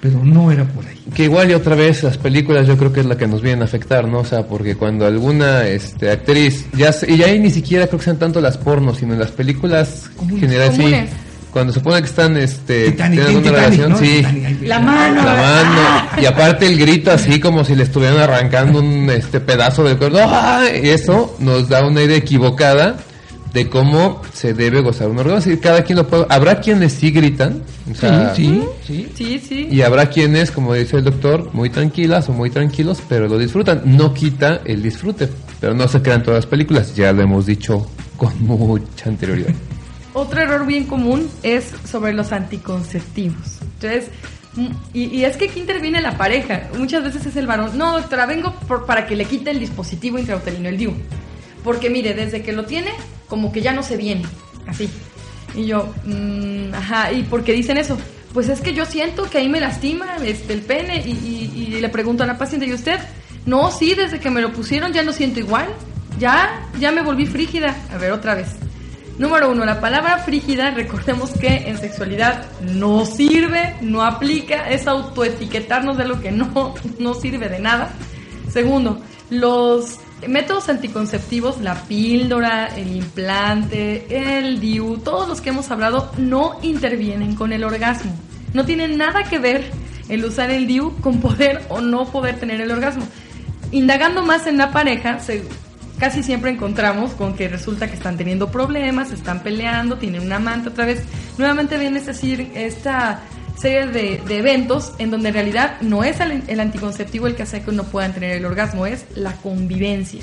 pero 0.01 0.23
no 0.23 0.51
era 0.51 0.65
por 0.65 0.85
ahí. 0.85 0.97
Que 1.13 1.23
igual 1.23 1.51
y 1.51 1.53
otra 1.53 1.75
vez 1.75 2.03
las 2.03 2.17
películas 2.17 2.65
yo 2.65 2.75
creo 2.77 2.91
que 2.91 3.01
es 3.01 3.05
la 3.05 3.17
que 3.17 3.27
nos 3.27 3.41
vienen 3.41 3.61
a 3.61 3.65
afectar, 3.65 4.07
¿no? 4.07 4.19
O 4.19 4.25
sea, 4.25 4.47
porque 4.47 4.75
cuando 4.75 5.05
alguna 5.05 5.67
este, 5.67 6.09
actriz, 6.09 6.65
ya 6.73 6.91
y 7.07 7.21
ahí 7.21 7.39
ni 7.39 7.51
siquiera 7.51 7.85
creo 7.87 7.99
que 7.99 8.05
sean 8.05 8.17
tanto 8.17 8.41
las 8.41 8.57
pornos, 8.57 8.97
sino 8.97 9.13
en 9.13 9.19
las 9.19 9.31
películas 9.31 10.09
generales, 10.39 10.75
sí. 10.75 11.15
Cuando 11.51 11.73
se 11.73 11.79
supone 11.79 11.99
que 11.99 12.07
están 12.07 12.37
este, 12.37 12.91
Titanic, 12.91 13.19
teniendo 13.25 13.49
una 13.49 13.59
Titanic, 13.59 13.79
relación, 13.79 13.89
¿no? 13.91 13.97
sí. 13.97 14.17
Titanic, 14.17 14.61
La 14.63 14.79
mano. 14.79 15.23
La 15.23 15.35
mano. 15.35 16.07
Y 16.21 16.25
aparte 16.25 16.65
el 16.65 16.77
grito 16.77 17.11
así 17.11 17.39
como 17.41 17.65
si 17.65 17.75
le 17.75 17.83
estuvieran 17.83 18.19
arrancando 18.19 18.79
un 18.79 19.09
este 19.09 19.41
pedazo 19.41 19.83
del 19.83 19.97
cuerpo. 19.97 20.17
¡Ah! 20.21 20.63
Y 20.81 20.87
eso 20.87 21.35
nos 21.39 21.67
da 21.67 21.85
una 21.85 22.01
idea 22.01 22.17
equivocada 22.17 22.97
de 23.53 23.69
cómo 23.69 24.21
se 24.33 24.53
debe 24.53 24.81
gozar 24.81 25.09
un 25.09 25.19
orgasmo. 25.19 25.53
Cada 25.61 25.83
quien 25.83 25.97
lo 25.97 26.07
puede. 26.07 26.25
Habrá 26.29 26.59
quienes 26.61 26.93
sí 26.93 27.11
gritan. 27.11 27.63
O 27.91 27.95
sea, 27.95 28.33
sí, 28.35 28.63
sí, 28.87 29.09
sí. 29.15 29.39
sí, 29.39 29.39
sí. 29.39 29.67
y 29.71 29.81
habrá 29.81 30.09
quienes, 30.09 30.51
como 30.51 30.73
dice 30.73 30.97
el 30.97 31.03
doctor, 31.03 31.49
muy 31.53 31.69
tranquilas 31.69 32.29
o 32.29 32.33
muy 32.33 32.49
tranquilos, 32.49 33.01
pero 33.09 33.27
lo 33.27 33.37
disfrutan. 33.37 33.81
No 33.85 34.13
quita 34.13 34.61
el 34.65 34.81
disfrute, 34.81 35.27
pero 35.59 35.73
no 35.73 35.87
se 35.87 36.01
crean 36.01 36.23
todas 36.23 36.39
las 36.39 36.45
películas, 36.45 36.95
ya 36.95 37.11
lo 37.11 37.21
hemos 37.21 37.45
dicho 37.45 37.89
con 38.17 38.31
mucha 38.45 39.09
anterioridad. 39.09 39.53
Otro 40.13 40.41
error 40.41 40.65
bien 40.65 40.85
común 40.85 41.29
es 41.43 41.65
sobre 41.89 42.13
los 42.13 42.31
anticonceptivos. 42.33 43.59
Entonces, 43.75 44.09
mm, 44.55 44.67
y, 44.93 45.03
y 45.05 45.25
es 45.25 45.37
que 45.37 45.45
aquí 45.45 45.59
interviene 45.59 46.01
la 46.01 46.17
pareja. 46.17 46.69
Muchas 46.77 47.03
veces 47.03 47.25
es 47.25 47.35
el 47.35 47.47
varón. 47.47 47.77
No, 47.77 47.93
doctora, 47.99 48.25
vengo 48.25 48.53
por- 48.67 48.85
para 48.85 49.05
que 49.07 49.15
le 49.15 49.25
quite 49.25 49.51
el 49.51 49.59
dispositivo 49.59 50.19
intrauterino, 50.19 50.67
el 50.69 50.77
DIU. 50.77 50.93
Porque 51.63 51.89
mire, 51.89 52.13
desde 52.13 52.41
que 52.41 52.51
lo 52.51 52.65
tiene, 52.65 52.91
como 53.31 53.51
que 53.53 53.61
ya 53.61 53.71
no 53.71 53.81
se 53.81 53.95
viene. 53.95 54.23
Así. 54.67 54.89
Y 55.55 55.65
yo, 55.65 55.93
mm, 56.05 56.73
ajá, 56.75 57.11
¿y 57.13 57.23
por 57.23 57.43
qué 57.45 57.53
dicen 57.53 57.77
eso? 57.77 57.97
Pues 58.33 58.49
es 58.49 58.59
que 58.59 58.73
yo 58.73 58.85
siento 58.85 59.23
que 59.29 59.37
ahí 59.37 59.47
me 59.47 59.61
lastima 59.61 60.17
este, 60.23 60.51
el 60.53 60.61
pene 60.61 61.01
y, 61.05 61.11
y- 61.11 61.63
y 61.75 61.81
le 61.81 61.87
pregunto 61.89 62.23
a 62.23 62.27
la 62.27 62.37
paciente, 62.37 62.67
¿y 62.67 62.73
usted? 62.73 62.99
No, 63.45 63.71
sí, 63.71 63.95
desde 63.95 64.19
que 64.19 64.29
me 64.29 64.41
lo 64.41 64.51
pusieron 64.51 64.91
ya 64.91 65.01
no 65.03 65.13
siento 65.13 65.39
igual. 65.39 65.65
Ya, 66.19 66.67
ya 66.77 66.91
me 66.91 67.01
volví 67.01 67.25
frígida. 67.25 67.73
A 67.93 67.97
ver, 67.97 68.11
otra 68.11 68.35
vez. 68.35 68.49
Número 69.17 69.49
uno, 69.51 69.63
la 69.65 69.79
palabra 69.79 70.17
frígida, 70.19 70.71
recordemos 70.71 71.31
que 71.31 71.47
en 71.69 71.77
sexualidad 71.77 72.45
no 72.61 73.05
sirve, 73.05 73.75
no 73.81 74.03
aplica, 74.03 74.69
es 74.69 74.87
autoetiquetarnos 74.87 75.97
de 75.97 76.05
lo 76.05 76.19
que 76.21 76.31
no, 76.31 76.75
no 76.99 77.13
sirve 77.13 77.47
de 77.49 77.59
nada. 77.59 77.89
Segundo, 78.51 79.01
los 79.29 79.97
métodos 80.27 80.69
anticonceptivos, 80.69 81.61
la 81.61 81.75
píldora, 81.83 82.67
el 82.67 82.95
implante, 82.95 84.39
el 84.39 84.59
DIU, 84.59 84.97
todos 84.97 85.27
los 85.27 85.41
que 85.41 85.49
hemos 85.49 85.69
hablado 85.71 86.11
no 86.17 86.59
intervienen 86.61 87.35
con 87.35 87.53
el 87.53 87.63
orgasmo. 87.63 88.11
No 88.53 88.65
tienen 88.65 88.97
nada 88.97 89.23
que 89.23 89.39
ver 89.39 89.71
el 90.09 90.25
usar 90.25 90.51
el 90.51 90.67
DIU 90.67 90.95
con 91.01 91.19
poder 91.19 91.61
o 91.69 91.81
no 91.81 92.05
poder 92.05 92.39
tener 92.39 92.61
el 92.61 92.71
orgasmo. 92.71 93.03
Indagando 93.71 94.23
más 94.23 94.47
en 94.47 94.57
la 94.57 94.71
pareja, 94.71 95.19
casi 95.97 96.23
siempre 96.23 96.51
encontramos 96.51 97.11
con 97.11 97.35
que 97.35 97.47
resulta 97.47 97.87
que 97.87 97.95
están 97.95 98.17
teniendo 98.17 98.51
problemas, 98.51 99.11
están 99.11 99.41
peleando, 99.41 99.97
tienen 99.97 100.21
un 100.21 100.33
amante 100.33 100.69
otra 100.69 100.85
vez. 100.85 101.03
Nuevamente 101.37 101.77
viene 101.77 101.99
es 101.99 102.05
decir, 102.05 102.51
esta 102.55 103.21
serie 103.61 103.87
de, 103.87 104.21
de 104.27 104.37
eventos 104.39 104.93
en 104.97 105.11
donde 105.11 105.29
en 105.29 105.35
realidad 105.35 105.77
no 105.81 106.03
es 106.03 106.19
el, 106.19 106.43
el 106.47 106.59
anticonceptivo 106.59 107.27
el 107.27 107.35
que 107.35 107.43
hace 107.43 107.61
que 107.61 107.71
no 107.71 107.83
puedan 107.83 108.13
tener 108.13 108.31
el 108.31 108.45
orgasmo, 108.45 108.85
es 108.85 109.05
la 109.15 109.33
convivencia. 109.33 110.21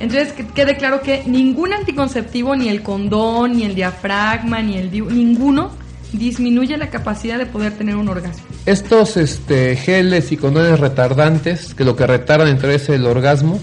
Entonces 0.00 0.32
que 0.32 0.46
quede 0.46 0.76
claro 0.76 1.00
que 1.02 1.22
ningún 1.24 1.72
anticonceptivo, 1.72 2.56
ni 2.56 2.68
el 2.68 2.82
condón, 2.82 3.56
ni 3.56 3.64
el 3.64 3.74
diafragma, 3.74 4.60
ni 4.60 4.76
el 4.76 4.90
ninguno 4.90 5.70
disminuye 6.12 6.76
la 6.76 6.90
capacidad 6.90 7.38
de 7.38 7.46
poder 7.46 7.72
tener 7.72 7.96
un 7.96 8.08
orgasmo. 8.08 8.44
Estos 8.66 9.16
este, 9.16 9.76
geles 9.76 10.32
y 10.32 10.36
condones 10.36 10.78
retardantes, 10.80 11.74
que 11.74 11.84
lo 11.84 11.96
que 11.96 12.06
retardan 12.06 12.48
entre 12.48 12.74
es 12.74 12.88
el 12.88 13.06
orgasmo, 13.06 13.58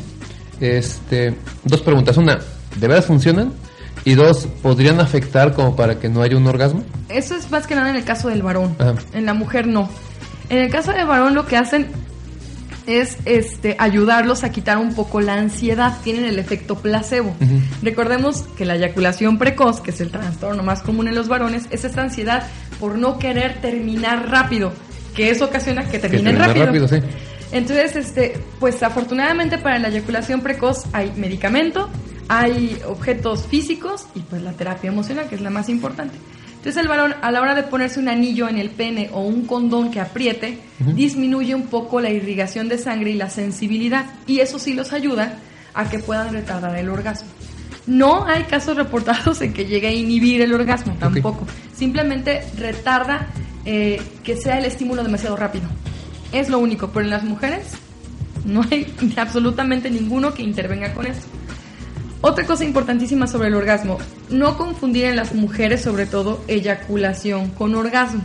este, 0.60 1.36
dos 1.64 1.82
preguntas. 1.82 2.18
Una, 2.18 2.40
¿de 2.78 2.88
verdad 2.88 3.04
funcionan? 3.04 3.54
Y 4.04 4.16
dos, 4.16 4.48
¿podrían 4.62 5.00
afectar 5.00 5.54
como 5.54 5.76
para 5.76 6.00
que 6.00 6.10
no 6.10 6.22
haya 6.22 6.38
un 6.38 6.48
orgasmo? 6.48 6.84
Eso 7.10 7.36
es 7.36 7.52
más 7.52 7.68
que 7.68 7.76
nada 7.76 7.90
en 7.90 7.96
el 7.96 8.04
caso 8.04 8.30
del 8.30 8.42
varón. 8.42 8.76
Ajá. 8.80 8.96
En 9.14 9.26
la 9.26 9.34
mujer 9.34 9.68
no. 9.68 9.90
En 10.50 10.58
el 10.58 10.70
caso 10.72 10.92
del 10.92 11.06
varón 11.06 11.36
lo 11.36 11.46
que 11.46 11.58
hacen 11.58 11.88
es 12.88 13.18
este 13.26 13.76
ayudarlos 13.80 14.44
a 14.44 14.52
quitar 14.52 14.78
un 14.78 14.94
poco 14.94 15.22
la 15.22 15.36
ansiedad, 15.36 15.98
tienen 16.04 16.26
el 16.26 16.40
efecto 16.40 16.76
placebo. 16.76 17.36
Recordemos 17.82 18.44
que 18.58 18.66
la 18.66 18.76
eyaculación 18.76 19.38
precoz, 19.38 19.82
que 19.82 19.92
es 19.92 20.02
el 20.02 20.10
trastorno 20.10 20.64
más 20.64 20.82
común 20.82 21.08
en 21.08 21.16
los 21.16 21.28
varones, 21.28 21.68
es 21.70 21.86
esta 21.86 22.02
ansiedad 22.02 22.44
por 22.80 22.98
no 22.98 23.20
querer 23.20 23.62
terminar 23.62 24.30
rápido, 24.30 24.74
que 25.16 25.30
eso 25.30 25.46
ocasiona 25.46 25.88
que 25.88 26.00
terminen 26.00 26.38
rápido. 26.38 26.66
rápido, 26.66 26.88
sí. 26.88 26.98
Entonces, 27.52 27.96
este, 27.98 28.40
pues 28.60 28.82
afortunadamente 28.82 29.58
para 29.58 29.78
la 29.78 29.90
eyaculación 29.90 30.42
precoz 30.42 30.86
hay 30.94 31.12
medicamento, 31.16 31.90
hay 32.32 32.82
objetos 32.88 33.46
físicos 33.46 34.08
y 34.16 34.22
pues 34.22 34.42
la 34.42 34.54
terapia 34.54 34.88
emocional, 34.88 35.28
que 35.28 35.36
es 35.36 35.42
la 35.42 35.50
más 35.50 35.68
importante. 35.68 36.16
Entonces 36.48 36.78
el 36.82 36.88
varón 36.88 37.14
a 37.22 37.30
la 37.30 37.42
hora 37.42 37.56
de 37.56 37.64
ponerse 37.64 38.00
un 38.00 38.08
anillo 38.08 38.48
en 38.48 38.58
el 38.58 38.70
pene 38.70 39.10
o 39.12 39.20
un 39.20 39.46
condón 39.46 39.92
que 39.92 40.00
apriete, 40.00 40.58
disminuye 40.80 41.54
un 41.54 41.64
poco 41.64 42.00
la 42.00 42.10
irrigación 42.10 42.70
de 42.70 42.78
sangre 42.78 43.10
y 43.10 43.16
la 43.16 43.30
sensibilidad 43.30 44.06
y 44.28 44.40
eso 44.40 44.60
sí 44.60 44.74
los 44.74 44.94
ayuda 44.94 45.40
a 45.74 45.90
que 45.90 46.00
puedan 46.00 46.32
retardar 46.32 46.78
el 46.78 46.88
orgasmo. 46.88 47.28
No 47.86 48.26
hay 48.26 48.44
casos 48.44 48.78
reportados 48.78 49.42
en 49.42 49.52
que 49.52 49.66
llegue 49.66 49.88
a 49.88 49.94
inhibir 49.94 50.42
el 50.42 50.54
orgasmo, 50.54 50.96
tampoco. 50.98 51.46
Simplemente 51.76 52.46
retarda 52.58 53.28
eh, 53.66 54.02
que 54.24 54.38
sea 54.38 54.58
el 54.58 54.64
estímulo 54.64 55.04
demasiado 55.04 55.36
rápido. 55.36 55.66
Es 56.32 56.48
lo 56.48 56.60
único, 56.60 56.92
pero 56.92 57.04
en 57.04 57.10
las 57.10 57.26
mujeres 57.26 57.74
no 58.46 58.62
hay 58.72 58.88
absolutamente 59.18 59.90
ninguno 59.90 60.34
que 60.34 60.44
intervenga 60.44 60.94
con 60.94 61.08
eso. 61.08 61.28
Otra 62.24 62.46
cosa 62.46 62.64
importantísima 62.64 63.26
sobre 63.26 63.48
el 63.48 63.56
orgasmo, 63.56 63.98
no 64.30 64.56
confundir 64.56 65.06
en 65.06 65.16
las 65.16 65.34
mujeres 65.34 65.82
sobre 65.82 66.06
todo 66.06 66.44
eyaculación 66.48 67.50
con 67.50 67.74
orgasmo. 67.74 68.22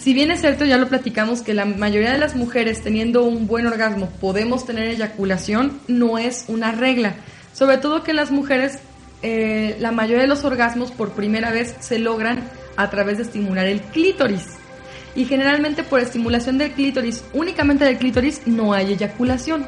Si 0.00 0.14
bien 0.14 0.30
es 0.30 0.40
cierto, 0.40 0.64
ya 0.64 0.78
lo 0.78 0.88
platicamos, 0.88 1.42
que 1.42 1.52
la 1.52 1.66
mayoría 1.66 2.10
de 2.10 2.18
las 2.18 2.34
mujeres 2.34 2.82
teniendo 2.82 3.22
un 3.22 3.46
buen 3.46 3.66
orgasmo 3.66 4.08
podemos 4.18 4.64
tener 4.64 4.88
eyaculación, 4.88 5.78
no 5.88 6.16
es 6.16 6.46
una 6.48 6.72
regla. 6.72 7.14
Sobre 7.52 7.76
todo 7.76 8.02
que 8.02 8.14
las 8.14 8.30
mujeres, 8.30 8.78
eh, 9.22 9.76
la 9.78 9.92
mayoría 9.92 10.22
de 10.22 10.28
los 10.28 10.44
orgasmos 10.44 10.90
por 10.90 11.12
primera 11.12 11.50
vez 11.50 11.76
se 11.80 11.98
logran 11.98 12.48
a 12.76 12.88
través 12.88 13.18
de 13.18 13.24
estimular 13.24 13.66
el 13.66 13.82
clítoris. 13.82 14.46
Y 15.14 15.26
generalmente 15.26 15.84
por 15.84 16.00
estimulación 16.00 16.56
del 16.56 16.72
clítoris, 16.72 17.22
únicamente 17.34 17.84
del 17.84 17.98
clítoris, 17.98 18.46
no 18.46 18.72
hay 18.72 18.94
eyaculación. 18.94 19.66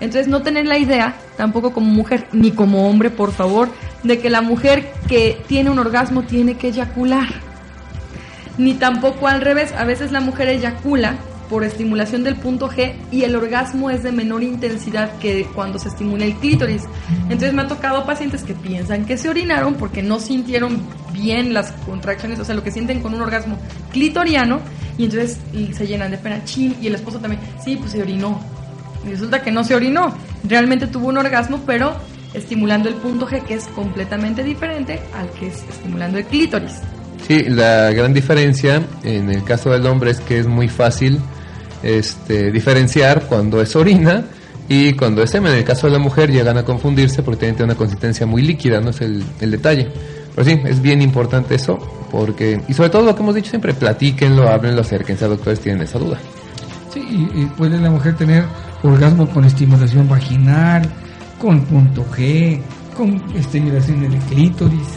Entonces 0.00 0.28
no 0.28 0.42
tener 0.42 0.66
la 0.66 0.78
idea, 0.78 1.14
tampoco 1.36 1.72
como 1.72 1.86
mujer 1.90 2.26
ni 2.32 2.50
como 2.50 2.88
hombre, 2.88 3.10
por 3.10 3.32
favor, 3.32 3.68
de 4.02 4.18
que 4.18 4.30
la 4.30 4.40
mujer 4.40 4.92
que 5.08 5.42
tiene 5.46 5.70
un 5.70 5.78
orgasmo 5.78 6.22
tiene 6.22 6.56
que 6.56 6.68
eyacular. 6.68 7.28
Ni 8.58 8.74
tampoco 8.74 9.28
al 9.28 9.40
revés, 9.40 9.72
a 9.72 9.84
veces 9.84 10.12
la 10.12 10.20
mujer 10.20 10.48
eyacula 10.48 11.16
por 11.50 11.64
estimulación 11.64 12.22
del 12.22 12.36
punto 12.36 12.70
G 12.70 12.94
y 13.10 13.24
el 13.24 13.34
orgasmo 13.34 13.90
es 13.90 14.04
de 14.04 14.12
menor 14.12 14.44
intensidad 14.44 15.18
que 15.18 15.44
cuando 15.52 15.80
se 15.80 15.88
estimula 15.88 16.24
el 16.24 16.36
clítoris. 16.36 16.84
Entonces 17.24 17.52
me 17.52 17.62
ha 17.62 17.66
tocado 17.66 18.06
pacientes 18.06 18.44
que 18.44 18.54
piensan 18.54 19.04
que 19.04 19.18
se 19.18 19.28
orinaron 19.28 19.74
porque 19.74 20.00
no 20.00 20.20
sintieron 20.20 20.80
bien 21.12 21.52
las 21.52 21.72
contracciones, 21.72 22.38
o 22.38 22.44
sea, 22.44 22.54
lo 22.54 22.62
que 22.62 22.70
sienten 22.70 23.00
con 23.00 23.14
un 23.14 23.20
orgasmo 23.20 23.58
clitoriano 23.90 24.60
y 24.96 25.04
entonces 25.04 25.38
se 25.74 25.86
llenan 25.86 26.12
de 26.12 26.18
pena, 26.18 26.44
chin, 26.44 26.76
y 26.80 26.86
el 26.86 26.94
esposo 26.94 27.18
también, 27.18 27.42
sí, 27.62 27.76
pues 27.76 27.90
se 27.92 28.00
orinó. 28.00 28.40
Y 29.06 29.10
resulta 29.10 29.42
que 29.42 29.50
no 29.50 29.64
se 29.64 29.74
orinó, 29.74 30.14
realmente 30.44 30.86
tuvo 30.86 31.08
un 31.08 31.18
orgasmo, 31.18 31.60
pero 31.66 31.94
estimulando 32.34 32.88
el 32.88 32.96
punto 32.96 33.26
G, 33.26 33.42
que 33.42 33.54
es 33.54 33.66
completamente 33.68 34.44
diferente 34.44 35.00
al 35.14 35.30
que 35.30 35.48
es 35.48 35.64
estimulando 35.68 36.18
el 36.18 36.24
clítoris. 36.26 36.74
Sí, 37.26 37.44
la 37.44 37.92
gran 37.92 38.12
diferencia 38.12 38.82
en 39.04 39.30
el 39.30 39.44
caso 39.44 39.70
del 39.70 39.86
hombre 39.86 40.10
es 40.10 40.20
que 40.20 40.38
es 40.38 40.46
muy 40.46 40.68
fácil 40.68 41.20
este, 41.82 42.50
diferenciar 42.50 43.22
cuando 43.22 43.60
es 43.60 43.74
orina 43.76 44.24
y 44.68 44.92
cuando 44.94 45.22
es 45.22 45.30
semen. 45.30 45.52
En 45.52 45.58
el 45.58 45.64
caso 45.64 45.86
de 45.86 45.92
la 45.94 45.98
mujer 45.98 46.30
llegan 46.30 46.56
a 46.56 46.64
confundirse 46.64 47.22
porque 47.22 47.40
tienen 47.40 47.62
una 47.64 47.74
consistencia 47.74 48.26
muy 48.26 48.42
líquida, 48.42 48.80
no 48.80 48.90
es 48.90 49.00
el, 49.00 49.22
el 49.40 49.50
detalle. 49.50 49.88
Pero 50.34 50.48
sí, 50.48 50.60
es 50.64 50.80
bien 50.80 51.02
importante 51.02 51.56
eso, 51.56 51.76
porque, 52.10 52.60
y 52.68 52.72
sobre 52.72 52.88
todo 52.90 53.02
lo 53.02 53.14
que 53.14 53.22
hemos 53.22 53.34
dicho 53.34 53.50
siempre, 53.50 53.74
platíquenlo, 53.74 54.48
háblenlo, 54.48 54.80
acérquense 54.80 55.24
a 55.24 55.28
doctores, 55.28 55.60
tienen 55.60 55.82
esa 55.82 55.98
duda. 55.98 56.18
Sí, 56.94 57.00
y, 57.00 57.42
y 57.42 57.46
puede 57.46 57.78
la 57.78 57.90
mujer 57.90 58.16
tener 58.16 58.44
orgasmo 58.82 59.28
con 59.28 59.44
estimulación 59.44 60.08
vaginal, 60.08 60.82
con 61.40 61.60
punto 61.62 62.04
G, 62.16 62.60
con 62.96 63.22
estimulación 63.36 64.00
del 64.02 64.18
clítoris 64.20 64.88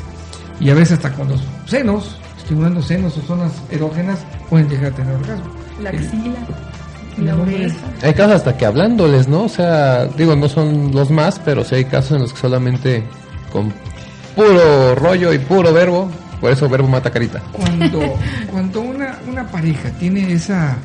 y 0.59 0.69
a 0.69 0.73
veces 0.73 0.93
hasta 0.97 1.11
con 1.13 1.27
los 1.29 1.41
senos, 1.65 2.17
estimulando 2.37 2.81
senos 2.81 3.17
o 3.17 3.21
zonas 3.21 3.51
erógenas, 3.71 4.19
pueden 4.49 4.69
llegar 4.69 4.91
a 4.91 4.95
tener 4.95 5.15
orgasmo. 5.15 5.45
La 5.81 5.89
El- 5.89 5.97
axila, 6.05 6.35
el 7.17 7.25
la 7.25 7.35
oreja. 7.35 7.75
Hay 8.01 8.13
casos 8.13 8.35
hasta 8.37 8.57
que 8.57 8.65
hablándoles, 8.65 9.27
¿no? 9.27 9.43
O 9.43 9.49
sea, 9.49 10.05
digo, 10.05 10.35
no 10.35 10.47
son 10.49 10.91
los 10.93 11.09
más, 11.11 11.39
pero 11.39 11.63
sí 11.63 11.75
hay 11.75 11.85
casos 11.85 12.13
en 12.13 12.21
los 12.23 12.33
que 12.33 12.39
solamente 12.39 13.03
con 13.51 13.71
puro 14.35 14.95
rollo 14.95 15.31
y 15.33 15.39
puro 15.39 15.71
verbo, 15.73 16.09
por 16.41 16.51
eso 16.51 16.67
verbo 16.67 16.87
mata 16.87 17.09
carita. 17.11 17.41
cuando, 17.51 17.99
cuando 18.51 18.81
una, 18.81 19.17
una 19.29 19.45
pareja 19.47 19.89
tiene 19.99 20.33
esa, 20.33 20.75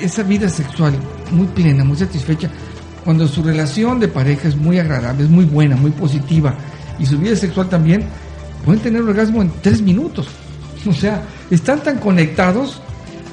esa 0.00 0.22
vida 0.22 0.48
sexual 0.48 0.94
muy 1.32 1.46
plena, 1.48 1.84
muy 1.84 1.96
satisfecha, 1.96 2.50
cuando 3.04 3.26
su 3.28 3.42
relación 3.42 4.00
de 4.00 4.08
pareja 4.08 4.48
es 4.48 4.56
muy 4.56 4.78
agradable, 4.78 5.24
es 5.24 5.30
muy 5.30 5.44
buena, 5.44 5.76
muy 5.76 5.90
positiva, 5.92 6.54
y 6.98 7.06
su 7.06 7.18
vida 7.18 7.36
sexual 7.36 7.68
también, 7.68 8.04
pueden 8.64 8.80
tener 8.82 9.02
orgasmo 9.02 9.42
en 9.42 9.50
tres 9.62 9.80
minutos. 9.82 10.28
O 10.88 10.92
sea, 10.92 11.20
están 11.50 11.80
tan 11.82 11.98
conectados 11.98 12.80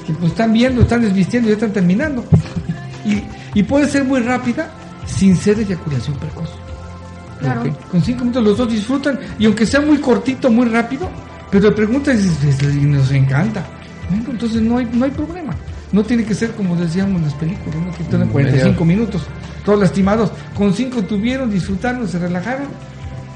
que 0.08 0.14
pues 0.14 0.32
están 0.32 0.52
viendo, 0.54 0.82
están 0.82 1.02
desvistiendo 1.02 1.48
y 1.50 1.52
ya 1.52 1.56
están 1.56 1.72
terminando. 1.74 2.26
Y, 3.06 3.22
y 3.60 3.64
puede 3.64 3.88
ser 3.90 4.06
muy 4.06 4.22
rápida 4.22 4.72
sin 5.06 5.36
ser 5.36 5.60
eyaculación 5.60 6.16
precoz. 6.18 6.50
Claro. 7.42 7.64
Con 7.92 8.02
cinco 8.02 8.22
minutos 8.22 8.44
los 8.44 8.58
dos 8.58 8.72
disfrutan 8.72 9.20
y 9.38 9.46
aunque 9.46 9.66
sea 9.66 9.82
muy 9.82 9.98
cortito, 9.98 10.50
muy 10.50 10.66
rápido, 10.68 11.10
pero 11.52 11.70
le 11.70 11.76
preguntas 11.76 12.16
y 12.18 12.24
dices, 12.30 12.64
"Es- 12.64 12.76
y 12.76 12.80
nos 12.86 13.12
encanta. 13.12 13.66
Bueno, 14.10 14.24
entonces 14.32 14.62
no 14.62 14.78
hay, 14.78 14.90
no 14.94 15.04
hay 15.06 15.12
problema. 15.12 15.54
No 15.94 16.04
tiene 16.04 16.26
que 16.26 16.34
ser 16.36 16.52
como 16.52 16.76
decíamos 16.76 17.18
en 17.18 17.24
las 17.26 17.34
películas, 17.36 17.76
¿no? 17.76 17.92
que 17.94 18.04
Mm, 18.04 18.30
45 18.30 18.84
media- 18.86 18.98
minutos, 18.98 19.22
todos 19.64 19.80
lastimados. 19.80 20.32
Con 20.58 20.74
cinco 20.74 21.02
tuvieron, 21.04 21.50
disfrutaron, 21.52 22.08
se 22.08 22.20
relajaron 22.20 22.68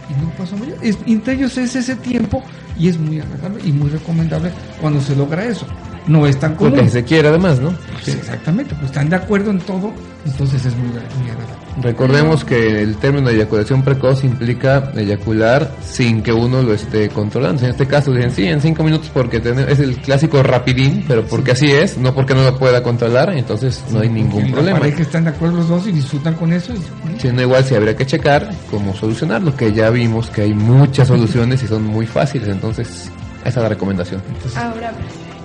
y 0.10 0.22
no 0.22 0.30
pasó 0.32 0.58
mayor. 0.58 0.78
Es- 0.82 0.98
entre 1.06 1.36
ellos 1.36 1.58
es 1.58 1.76
ese 1.76 1.96
tiempo 1.96 2.44
y 2.78 2.90
es 2.90 3.00
muy 3.00 3.20
agradable 3.22 3.62
y 3.66 3.72
muy 3.72 3.90
recomendable 3.90 4.52
cuando 4.82 5.00
se 5.02 5.16
logra 5.16 5.46
eso. 5.46 5.66
No 6.08 6.26
es 6.26 6.40
tan 6.40 6.56
común. 6.56 6.74
Porque 6.74 6.90
se 6.90 7.04
quiere 7.04 7.28
además, 7.28 7.60
¿no? 7.60 7.74
Pues 8.04 8.16
exactamente, 8.16 8.74
pues 8.76 8.88
están 8.88 9.10
de 9.10 9.16
acuerdo 9.18 9.52
en 9.52 9.60
todo, 9.60 9.92
entonces 10.26 10.66
es 10.66 10.76
muy, 10.76 10.88
muy 10.88 11.30
agradable. 11.30 11.58
Recordemos 11.80 12.44
que 12.44 12.82
el 12.82 12.96
término 12.98 13.28
de 13.30 13.36
eyaculación 13.36 13.84
precoz 13.84 14.24
implica 14.24 14.92
eyacular 14.96 15.70
sin 15.88 16.24
que 16.24 16.34
uno 16.34 16.64
lo 16.64 16.74
esté 16.74 17.08
controlando. 17.10 17.64
En 17.64 17.70
este 17.70 17.86
caso 17.86 18.12
dicen, 18.12 18.32
sí, 18.32 18.46
en 18.48 18.60
cinco 18.62 18.84
minutos 18.84 19.12
porque 19.14 19.40
tiene- 19.40 19.72
es 19.72 19.80
el 19.80 19.98
clásico 19.98 20.42
rapidín, 20.42 21.06
pero 21.08 21.24
porque 21.28 21.52
así 21.52 21.70
es, 21.72 21.98
no 22.00 22.16
porque 22.16 22.34
no 22.34 22.42
lo 22.44 22.58
pueda 22.58 22.82
controlar, 22.82 23.30
entonces 23.38 23.84
no 23.92 24.00
hay 24.00 24.10
ningún 24.10 24.50
problema. 24.52 24.80
La 24.80 24.86
pareja 24.86 25.04
están 25.04 25.26
de 25.26 25.30
acuerdo 25.30 25.58
los 25.58 25.70
dos 25.70 25.86
y 25.88 25.92
disfrutan 25.92 26.34
con 26.34 26.52
eso. 26.52 26.74
y- 26.74 27.20
Si 27.22 27.28
no, 27.32 27.42
igual 27.44 27.64
sí 27.64 27.76
habría 27.76 27.96
que 27.96 28.08
checar 28.08 28.50
cómo 28.72 28.96
solucionarlo, 28.96 29.56
que 29.56 29.72
ya 29.72 29.92
vimos 29.92 30.32
que 30.32 30.42
hay 30.44 30.54
muchas 30.56 31.08
soluciones 31.10 31.62
y 31.62 31.68
son 31.68 31.84
muy 31.84 32.08
fáciles, 32.08 32.48
entonces 32.48 33.12
esa 33.42 33.50
es 33.50 33.56
la 33.64 33.70
recomendación. 33.70 34.20
Ahora, 34.56 34.94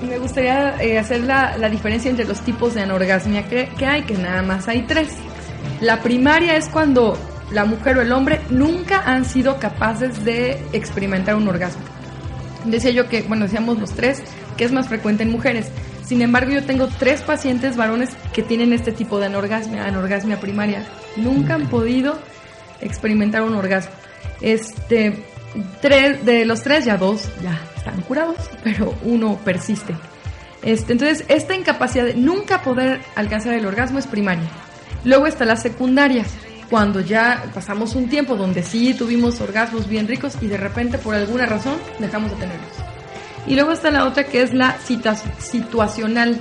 me 0.02 0.18
gustaría 0.18 0.82
eh, 0.82 0.98
hacer 0.98 1.20
la, 1.20 1.56
la 1.58 1.68
diferencia 1.68 2.10
entre 2.10 2.24
los 2.24 2.40
tipos 2.40 2.74
de 2.74 2.82
anorgasmia 2.82 3.48
que, 3.48 3.68
que 3.78 3.86
hay, 3.86 4.02
que 4.02 4.14
nada 4.14 4.42
más 4.42 4.68
hay 4.68 4.82
tres. 4.82 5.08
La 5.80 6.00
primaria 6.00 6.56
es 6.56 6.68
cuando 6.68 7.18
la 7.50 7.64
mujer 7.64 7.98
o 7.98 8.02
el 8.02 8.12
hombre 8.12 8.40
nunca 8.50 9.02
han 9.04 9.24
sido 9.24 9.58
capaces 9.58 10.24
de 10.24 10.62
experimentar 10.72 11.34
un 11.36 11.48
orgasmo. 11.48 11.82
Decía 12.64 12.90
yo 12.90 13.08
que, 13.08 13.22
bueno, 13.22 13.44
decíamos 13.44 13.78
los 13.78 13.92
tres, 13.92 14.22
que 14.56 14.64
es 14.64 14.72
más 14.72 14.88
frecuente 14.88 15.22
en 15.22 15.30
mujeres. 15.30 15.68
Sin 16.04 16.22
embargo, 16.22 16.52
yo 16.52 16.64
tengo 16.64 16.88
tres 16.98 17.22
pacientes 17.22 17.76
varones 17.76 18.10
que 18.32 18.42
tienen 18.42 18.72
este 18.72 18.92
tipo 18.92 19.18
de 19.18 19.26
anorgasmia, 19.26 19.86
anorgasmia 19.86 20.38
primaria. 20.40 20.84
Nunca 21.16 21.54
han 21.54 21.68
podido 21.68 22.18
experimentar 22.80 23.42
un 23.42 23.54
orgasmo. 23.54 23.92
Este, 24.40 25.24
tres, 25.80 26.24
de 26.24 26.44
los 26.44 26.62
tres, 26.62 26.84
ya 26.84 26.96
dos 26.96 27.28
ya 27.42 27.71
están 27.84 28.00
curados, 28.02 28.36
pero 28.62 28.94
uno 29.02 29.38
persiste. 29.44 29.94
Este, 30.62 30.92
entonces, 30.92 31.24
esta 31.28 31.54
incapacidad 31.54 32.04
de 32.04 32.14
nunca 32.14 32.62
poder 32.62 33.00
alcanzar 33.16 33.54
el 33.54 33.66
orgasmo 33.66 33.98
es 33.98 34.06
primaria. 34.06 34.48
Luego 35.04 35.26
está 35.26 35.44
la 35.44 35.56
secundaria, 35.56 36.24
cuando 36.70 37.00
ya 37.00 37.44
pasamos 37.52 37.96
un 37.96 38.08
tiempo 38.08 38.36
donde 38.36 38.62
sí 38.62 38.94
tuvimos 38.94 39.40
orgasmos 39.40 39.88
bien 39.88 40.06
ricos 40.06 40.38
y 40.40 40.46
de 40.46 40.56
repente 40.56 40.96
por 40.96 41.14
alguna 41.14 41.44
razón 41.44 41.74
dejamos 41.98 42.30
de 42.30 42.36
tenerlos. 42.36 42.76
Y 43.48 43.56
luego 43.56 43.72
está 43.72 43.90
la 43.90 44.06
otra 44.06 44.24
que 44.24 44.42
es 44.42 44.54
la 44.54 44.78
situacional, 44.78 46.40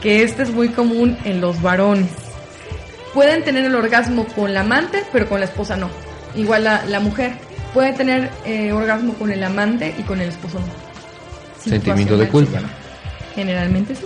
que 0.00 0.22
este 0.22 0.44
es 0.44 0.50
muy 0.52 0.68
común 0.68 1.18
en 1.24 1.40
los 1.40 1.60
varones. 1.60 2.08
Pueden 3.12 3.42
tener 3.42 3.64
el 3.64 3.74
orgasmo 3.74 4.24
con 4.26 4.54
la 4.54 4.60
amante, 4.60 5.02
pero 5.12 5.28
con 5.28 5.40
la 5.40 5.46
esposa 5.46 5.76
no. 5.76 5.90
Igual 6.36 6.64
la, 6.64 6.84
la 6.86 7.00
mujer 7.00 7.32
puede 7.72 7.92
tener 7.92 8.30
eh, 8.44 8.72
orgasmo 8.72 9.14
con 9.14 9.30
el 9.30 9.42
amante 9.42 9.94
y 9.98 10.02
con 10.02 10.20
el 10.20 10.28
esposo. 10.28 10.58
Sentimiento 11.58 12.16
de 12.16 12.28
culpa. 12.28 12.60
Generalmente 13.34 13.94
sí. 13.94 14.04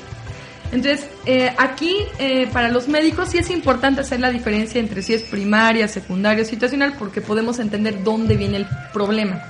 Entonces, 0.72 1.08
eh, 1.26 1.52
aquí 1.58 1.96
eh, 2.18 2.48
para 2.52 2.68
los 2.68 2.88
médicos 2.88 3.30
sí 3.30 3.38
es 3.38 3.50
importante 3.50 4.00
hacer 4.00 4.20
la 4.20 4.30
diferencia 4.30 4.80
entre 4.80 5.00
si 5.02 5.14
es 5.14 5.22
primaria, 5.22 5.86
secundaria 5.86 6.42
o 6.42 6.46
situacional 6.46 6.94
porque 6.98 7.20
podemos 7.20 7.58
entender 7.60 8.02
dónde 8.02 8.36
viene 8.36 8.58
el 8.58 8.66
problema. 8.92 9.42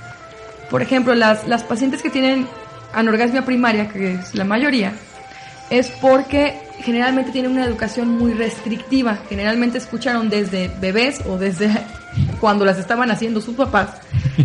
Por 0.69 0.81
ejemplo, 0.81 1.15
las, 1.15 1.47
las 1.47 1.63
pacientes 1.63 2.03
que 2.03 2.09
tienen 2.09 2.47
anorgasmia 2.93 3.45
primaria, 3.45 3.89
que 3.89 4.13
es 4.13 4.35
la 4.35 4.43
mayoría, 4.43 4.93
es 5.69 5.89
porque 6.01 6.66
generalmente 6.79 7.31
tienen 7.31 7.51
una 7.51 7.65
educación 7.65 8.17
muy 8.17 8.33
restrictiva. 8.33 9.19
Generalmente 9.29 9.77
escucharon 9.77 10.29
desde 10.29 10.71
bebés 10.79 11.21
o 11.27 11.37
desde 11.37 11.69
cuando 12.39 12.65
las 12.65 12.77
estaban 12.77 13.11
haciendo 13.11 13.41
sus 13.41 13.55
papás 13.55 13.89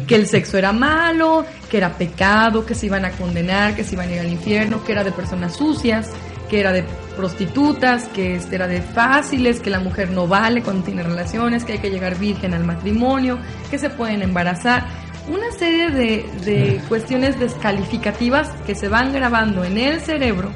que 0.07 0.15
el 0.15 0.27
sexo 0.27 0.59
era 0.59 0.73
malo, 0.73 1.45
que 1.71 1.77
era 1.77 1.97
pecado, 1.97 2.65
que 2.65 2.75
se 2.75 2.87
iban 2.87 3.05
a 3.05 3.11
condenar, 3.11 3.77
que 3.77 3.85
se 3.85 3.95
iban 3.95 4.09
a 4.09 4.13
ir 4.13 4.21
al 4.21 4.29
infierno, 4.29 4.83
que 4.85 4.93
era 4.93 5.05
de 5.05 5.13
personas 5.13 5.57
sucias, 5.57 6.11
que 6.49 6.61
era 6.61 6.73
de 6.73 6.85
prostitutas, 7.17 8.05
que 8.09 8.37
este 8.37 8.57
era 8.57 8.67
de 8.67 8.81
fáciles, 8.81 9.61
que 9.61 9.71
la 9.71 9.81
mujer 9.81 10.11
no 10.11 10.27
vale 10.27 10.63
cuando 10.63 10.83
tiene 10.85 11.03
relaciones, 11.03 11.65
que 11.65 11.73
hay 11.73 11.79
que 11.79 11.91
llegar 11.91 12.19
virgen 12.19 12.55
al 12.55 12.65
matrimonio, 12.65 13.39
que 13.71 13.79
se 13.79 13.91
pueden 13.91 14.23
embarazar 14.23 14.87
una 15.29 15.51
serie 15.53 15.91
de, 15.91 16.27
de, 16.45 16.81
cuestiones 16.89 17.39
descalificativas 17.39 18.51
que 18.67 18.75
se 18.75 18.89
van 18.89 19.13
grabando 19.13 19.65
en 19.65 19.79
el 19.79 20.01
cerebro 20.01 20.51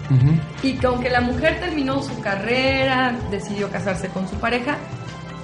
y 0.62 0.74
que 0.74 0.86
aunque 0.86 1.08
la 1.08 1.20
mujer 1.20 1.60
terminó 1.60 2.02
su 2.02 2.20
carrera, 2.20 3.16
decidió 3.30 3.70
casarse 3.70 4.08
con 4.08 4.28
su 4.28 4.36
pareja, 4.36 4.76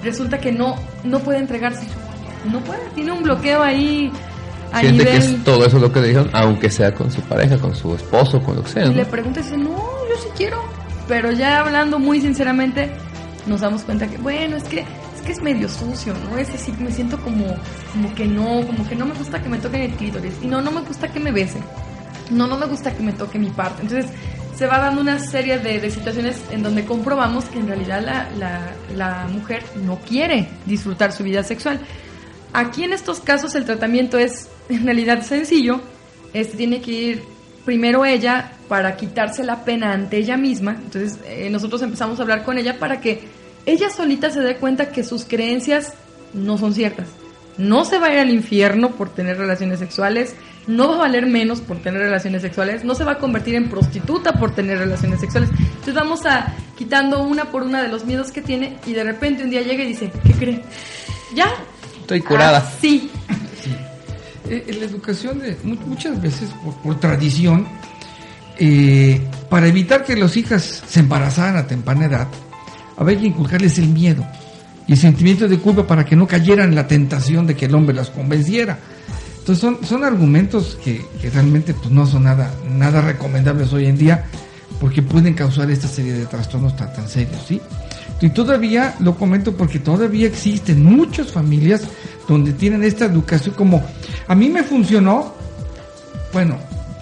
resulta 0.03 0.39
que 0.39 0.51
no, 0.51 0.75
no 1.03 1.19
puede 1.19 1.39
entregarse. 1.39 1.85
No 2.51 2.59
puede, 2.59 2.81
tiene 2.93 3.13
un 3.13 3.23
bloqueo 3.23 3.63
ahí. 3.63 4.11
A 4.73 4.81
Siente 4.81 5.05
que 5.05 5.17
es 5.17 5.43
todo 5.43 5.65
eso 5.65 5.79
lo 5.79 5.91
que 5.91 6.01
le 6.01 6.07
dijeron, 6.07 6.29
aunque 6.33 6.69
sea 6.69 6.93
con 6.93 7.11
su 7.11 7.21
pareja, 7.21 7.57
con 7.57 7.75
su 7.75 7.93
esposo, 7.95 8.41
con 8.41 8.55
lo 8.55 8.63
que 8.63 8.69
sea. 8.69 8.85
Y 8.87 8.93
le 8.93 9.05
pregunta 9.05 9.39
y 9.39 9.43
dice, 9.43 9.57
no, 9.57 9.77
yo 9.77 10.15
sí 10.21 10.29
quiero. 10.35 10.61
Pero 11.07 11.31
ya 11.31 11.59
hablando 11.59 11.99
muy 11.99 12.19
sinceramente, 12.19 12.91
nos 13.45 13.61
damos 13.61 13.83
cuenta 13.83 14.07
que, 14.07 14.17
bueno, 14.17 14.57
es 14.57 14.63
que 14.63 14.83
que 15.23 15.31
es 15.31 15.41
medio 15.41 15.67
sucio, 15.69 16.13
¿no? 16.13 16.37
Es 16.37 16.49
así, 16.49 16.73
me 16.79 16.91
siento 16.91 17.19
como, 17.19 17.55
como 17.91 18.13
que 18.15 18.25
no, 18.25 18.65
como 18.65 18.87
que 18.87 18.95
no 18.95 19.05
me 19.05 19.13
gusta 19.13 19.41
que 19.41 19.49
me 19.49 19.57
toquen 19.57 19.81
el 19.81 19.91
clítoris. 19.93 20.33
Y 20.41 20.47
no, 20.47 20.61
no 20.61 20.71
me 20.71 20.81
gusta 20.81 21.07
que 21.11 21.19
me 21.19 21.31
besen. 21.31 21.63
No, 22.29 22.47
no 22.47 22.57
me 22.57 22.65
gusta 22.65 22.93
que 22.93 23.03
me 23.03 23.13
toque 23.13 23.39
mi 23.39 23.49
parte. 23.49 23.81
Entonces, 23.81 24.11
se 24.55 24.67
va 24.67 24.79
dando 24.79 25.01
una 25.01 25.19
serie 25.19 25.59
de, 25.59 25.79
de 25.79 25.89
situaciones 25.89 26.41
en 26.51 26.63
donde 26.63 26.85
comprobamos 26.85 27.45
que 27.45 27.59
en 27.59 27.67
realidad 27.67 28.01
la, 28.01 28.29
la, 28.37 28.71
la, 28.95 29.27
mujer 29.27 29.63
no 29.83 29.99
quiere 29.99 30.47
disfrutar 30.65 31.11
su 31.11 31.23
vida 31.23 31.43
sexual. 31.43 31.79
Aquí 32.53 32.83
en 32.83 32.93
estos 32.93 33.19
casos 33.19 33.55
el 33.55 33.65
tratamiento 33.65 34.17
es 34.17 34.47
en 34.69 34.85
realidad 34.85 35.23
sencillo. 35.23 35.81
Este 36.33 36.57
tiene 36.57 36.81
que 36.81 36.91
ir 36.91 37.23
primero 37.65 38.05
ella 38.05 38.53
para 38.67 38.95
quitarse 38.95 39.43
la 39.43 39.65
pena 39.65 39.93
ante 39.93 40.17
ella 40.17 40.37
misma. 40.37 40.71
Entonces 40.83 41.19
eh, 41.25 41.49
nosotros 41.49 41.81
empezamos 41.81 42.19
a 42.19 42.21
hablar 42.21 42.43
con 42.43 42.57
ella 42.57 42.77
para 42.77 43.01
que 43.01 43.27
ella 43.65 43.89
solita 43.89 44.29
se 44.29 44.41
da 44.41 44.57
cuenta 44.57 44.91
que 44.91 45.03
sus 45.03 45.25
creencias 45.25 45.93
no 46.33 46.57
son 46.57 46.73
ciertas. 46.73 47.07
No 47.57 47.85
se 47.85 47.99
va 47.99 48.07
a 48.07 48.13
ir 48.13 48.19
al 48.19 48.31
infierno 48.31 48.91
por 48.91 49.09
tener 49.09 49.37
relaciones 49.37 49.79
sexuales, 49.79 50.35
no 50.65 50.89
va 50.89 50.95
a 50.95 50.99
valer 50.99 51.27
menos 51.27 51.61
por 51.61 51.77
tener 51.77 52.01
relaciones 52.01 52.41
sexuales, 52.41 52.83
no 52.83 52.95
se 52.95 53.03
va 53.03 53.13
a 53.13 53.17
convertir 53.19 53.55
en 53.55 53.69
prostituta 53.69 54.33
por 54.33 54.55
tener 54.55 54.79
relaciones 54.79 55.19
sexuales. 55.19 55.49
Entonces 55.51 55.93
vamos 55.93 56.25
a 56.25 56.53
quitando 56.77 57.23
una 57.23 57.45
por 57.45 57.63
una 57.63 57.83
de 57.83 57.89
los 57.89 58.05
miedos 58.05 58.31
que 58.31 58.41
tiene 58.41 58.77
y 58.85 58.93
de 58.93 59.03
repente 59.03 59.43
un 59.43 59.51
día 59.51 59.61
llega 59.61 59.83
y 59.83 59.87
dice, 59.87 60.11
¿qué 60.25 60.33
cree? 60.33 60.61
¿Ya? 61.35 61.47
Estoy 62.01 62.21
curada. 62.21 62.71
sí. 62.81 63.11
Eh, 64.49 64.65
en 64.67 64.79
la 64.81 64.85
educación, 64.85 65.39
de, 65.39 65.57
muchas 65.63 66.21
veces 66.21 66.49
por, 66.63 66.75
por 66.81 66.99
tradición, 66.99 67.65
eh, 68.59 69.21
para 69.49 69.67
evitar 69.67 70.03
que 70.03 70.15
los 70.15 70.35
hijas 70.35 70.83
se 70.85 70.99
embarazaran 70.99 71.55
a 71.55 71.65
temprana 71.65 72.05
edad, 72.05 72.27
había 72.97 73.19
que 73.19 73.27
inculcarles 73.27 73.77
el 73.77 73.89
miedo 73.89 74.25
y 74.87 74.93
el 74.93 74.97
sentimiento 74.97 75.47
de 75.47 75.59
culpa 75.59 75.87
para 75.87 76.05
que 76.05 76.15
no 76.15 76.27
cayeran 76.27 76.69
en 76.69 76.75
la 76.75 76.87
tentación 76.87 77.47
de 77.47 77.55
que 77.55 77.65
el 77.65 77.75
hombre 77.75 77.95
las 77.95 78.09
convenciera. 78.09 78.77
Entonces 79.39 79.61
son, 79.61 79.79
son 79.85 80.03
argumentos 80.03 80.77
que, 80.83 81.05
que 81.21 81.29
realmente 81.29 81.73
pues, 81.73 81.91
no 81.91 82.05
son 82.07 82.23
nada, 82.23 82.53
nada 82.69 83.01
recomendables 83.01 83.73
hoy 83.73 83.85
en 83.87 83.97
día 83.97 84.25
porque 84.79 85.01
pueden 85.01 85.33
causar 85.33 85.69
esta 85.69 85.87
serie 85.87 86.13
de 86.13 86.25
trastornos 86.25 86.75
tan, 86.75 86.93
tan 86.93 87.07
serios, 87.07 87.41
¿sí? 87.47 87.61
Y 88.21 88.29
todavía 88.29 88.95
lo 88.99 89.15
comento 89.15 89.55
porque 89.55 89.79
todavía 89.79 90.27
existen 90.27 90.83
muchas 90.83 91.31
familias 91.31 91.81
donde 92.27 92.53
tienen 92.53 92.83
esta 92.83 93.05
educación 93.05 93.53
como 93.55 93.83
a 94.27 94.35
mí 94.35 94.49
me 94.49 94.63
funcionó, 94.63 95.33
bueno, 96.31 96.57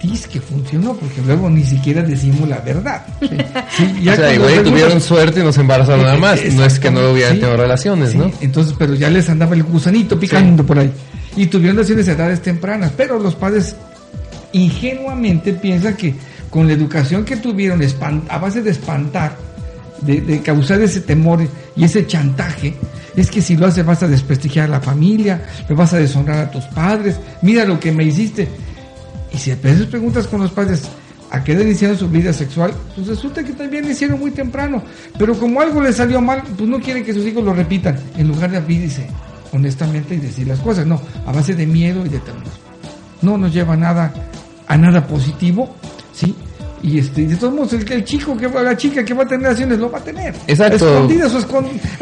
dice 0.08 0.28
que 0.28 0.40
funcionó, 0.40 0.94
porque 0.94 1.20
luego 1.24 1.48
ni 1.48 1.64
siquiera 1.64 2.02
decimos 2.02 2.48
la 2.48 2.58
verdad. 2.58 3.04
Sí, 3.20 4.02
ya 4.02 4.12
o 4.14 4.16
sea, 4.16 4.34
igual 4.34 4.62
tuvieron 4.62 5.00
suerte 5.00 5.40
y 5.40 5.42
nos 5.42 5.56
embarazaron 5.58 6.02
nada 6.02 6.16
más. 6.16 6.44
No 6.52 6.64
es 6.64 6.78
que 6.78 6.90
no 6.90 7.10
hubieran 7.10 7.38
tenido 7.38 7.56
relaciones, 7.56 8.14
¿no? 8.14 8.30
Entonces, 8.40 8.74
pero 8.78 8.94
ya 8.94 9.10
les 9.10 9.28
andaba 9.28 9.54
el 9.54 9.62
gusanito 9.62 10.18
picando 10.18 10.64
por 10.66 10.78
ahí. 10.78 10.92
Y 11.36 11.46
tuvieron 11.46 11.76
relaciones 11.76 12.08
a 12.08 12.12
edades 12.12 12.42
tempranas. 12.42 12.92
Pero 12.96 13.18
los 13.18 13.34
padres 13.34 13.76
ingenuamente 14.52 15.52
piensan 15.52 15.94
que 15.94 16.14
con 16.50 16.66
la 16.66 16.74
educación 16.74 17.24
que 17.24 17.36
tuvieron 17.36 17.80
a 18.28 18.38
base 18.38 18.60
de 18.60 18.70
espantar, 18.70 19.36
de, 20.02 20.20
de 20.20 20.40
causar 20.40 20.80
ese 20.82 21.00
temor 21.00 21.40
y 21.76 21.84
ese 21.84 22.06
chantaje, 22.06 22.74
es 23.16 23.30
que 23.30 23.40
si 23.40 23.56
lo 23.56 23.66
haces 23.66 23.84
vas 23.86 24.02
a 24.02 24.08
desprestigiar 24.08 24.66
a 24.66 24.72
la 24.72 24.80
familia, 24.80 25.46
me 25.68 25.74
vas 25.74 25.92
a 25.92 25.98
deshonrar 25.98 26.38
a 26.38 26.50
tus 26.50 26.64
padres, 26.64 27.16
mira 27.40 27.64
lo 27.64 27.78
que 27.78 27.92
me 27.92 28.04
hiciste. 28.04 28.48
Y 29.32 29.38
si 29.38 29.50
a 29.50 29.56
veces 29.56 29.86
preguntas 29.86 30.26
con 30.26 30.40
los 30.40 30.50
padres 30.50 30.82
a 31.30 31.42
qué 31.42 31.52
edad 31.52 31.62
iniciaron 31.62 31.96
su 31.96 32.08
vida 32.08 32.32
sexual, 32.32 32.74
pues 32.94 33.06
resulta 33.06 33.42
que 33.42 33.52
también 33.52 33.90
hicieron 33.90 34.20
muy 34.20 34.30
temprano. 34.30 34.82
Pero 35.18 35.34
como 35.38 35.60
algo 35.60 35.80
les 35.80 35.96
salió 35.96 36.20
mal, 36.20 36.42
pues 36.56 36.68
no 36.68 36.78
quieren 36.78 37.04
que 37.04 37.14
sus 37.14 37.26
hijos 37.26 37.42
lo 37.42 37.54
repitan. 37.54 37.98
En 38.16 38.28
lugar 38.28 38.50
de 38.50 38.58
abrirse 38.58 39.08
honestamente 39.52 40.14
y 40.14 40.18
decir 40.18 40.46
las 40.46 40.60
cosas, 40.60 40.86
no, 40.86 41.00
a 41.26 41.32
base 41.32 41.54
de 41.54 41.66
miedo 41.66 42.04
y 42.04 42.08
de 42.08 42.18
temor. 42.18 42.42
No 43.22 43.38
nos 43.38 43.52
lleva 43.52 43.74
a 43.74 43.76
nada, 43.76 44.12
a 44.66 44.76
nada 44.76 45.06
positivo, 45.06 45.74
¿sí? 46.12 46.34
Y 46.82 46.98
este, 46.98 47.26
de 47.26 47.36
todos 47.36 47.54
modos, 47.54 47.72
el, 47.74 48.04
chico 48.04 48.36
que 48.36 48.48
va, 48.48 48.62
la 48.62 48.76
chica 48.76 49.04
que 49.04 49.14
va 49.14 49.22
a 49.22 49.26
tener 49.26 49.42
relaciones 49.42 49.78
lo 49.78 49.88
va 49.88 49.98
a 49.98 50.04
tener. 50.04 50.34
Exacto. 50.48 50.74
Escondidas 50.74 51.34
o 51.34 51.38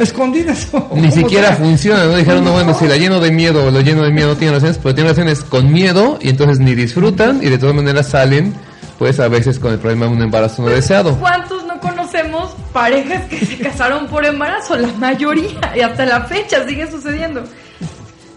escondidas. 0.02 0.68
Ni 0.94 1.12
siquiera 1.12 1.52
funciona, 1.56 2.04
¿no? 2.04 2.16
Dijeron, 2.16 2.44
no, 2.44 2.52
bueno, 2.52 2.72
si 2.74 2.86
la 2.86 2.96
lleno 2.96 3.20
de 3.20 3.30
miedo 3.30 3.66
o 3.66 3.70
lo 3.70 3.80
lleno 3.82 4.02
de 4.02 4.10
miedo 4.10 4.28
no 4.28 4.36
tiene 4.36 4.52
relaciones, 4.52 4.78
pero 4.82 4.94
tiene 4.94 5.10
relaciones 5.10 5.44
con 5.44 5.70
miedo 5.70 6.18
y 6.22 6.30
entonces 6.30 6.60
ni 6.60 6.74
disfrutan 6.74 7.40
y 7.42 7.50
de 7.50 7.58
todas 7.58 7.74
maneras 7.74 8.08
salen, 8.08 8.54
pues 8.98 9.20
a 9.20 9.28
veces 9.28 9.58
con 9.58 9.72
el 9.72 9.78
problema 9.78 10.06
de 10.06 10.12
un 10.12 10.22
embarazo 10.22 10.62
no 10.62 10.68
deseado. 10.68 11.14
¿Cuántos 11.18 11.62
no 11.66 11.78
conocemos 11.78 12.54
parejas 12.72 13.26
que 13.26 13.44
se 13.44 13.58
casaron 13.58 14.06
por 14.06 14.24
embarazo? 14.24 14.78
La 14.78 14.88
mayoría, 14.94 15.60
y 15.76 15.80
hasta 15.80 16.06
la 16.06 16.22
fecha 16.22 16.66
sigue 16.66 16.90
sucediendo. 16.90 17.44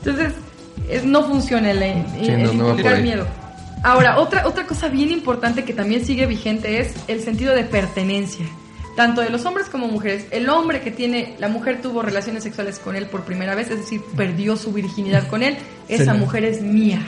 Entonces, 0.04 0.34
no 1.06 1.24
funciona 1.24 1.72
el, 1.72 1.84
el, 1.84 3.02
miedo. 3.02 3.26
Ahora, 3.84 4.18
otra, 4.18 4.48
otra 4.48 4.66
cosa 4.66 4.88
bien 4.88 5.12
importante 5.12 5.66
que 5.66 5.74
también 5.74 6.06
sigue 6.06 6.26
vigente 6.26 6.80
es 6.80 6.94
el 7.10 7.22
sentido 7.22 7.54
de 7.54 7.66
pertenencia, 7.66 8.46
tanto 8.96 9.22
de 9.22 9.30
los 9.30 9.46
hombres 9.46 9.68
como 9.68 9.88
mujeres. 9.88 10.26
El 10.32 10.50
hombre 10.50 10.82
que 10.82 10.90
tiene, 10.90 11.36
la 11.38 11.50
mujer 11.50 11.82
tuvo 11.82 12.02
relaciones 12.02 12.44
sexuales 12.44 12.80
con 12.80 12.96
él 12.96 13.08
por 13.08 13.24
primera 13.24 13.56
vez, 13.56 13.70
es 13.70 13.80
decir, 13.80 14.02
perdió 14.16 14.56
su 14.56 14.72
virginidad 14.72 15.28
con 15.28 15.44
él, 15.44 15.58
esa 15.90 16.14
mujer 16.14 16.46
es 16.46 16.62
mía. 16.62 17.06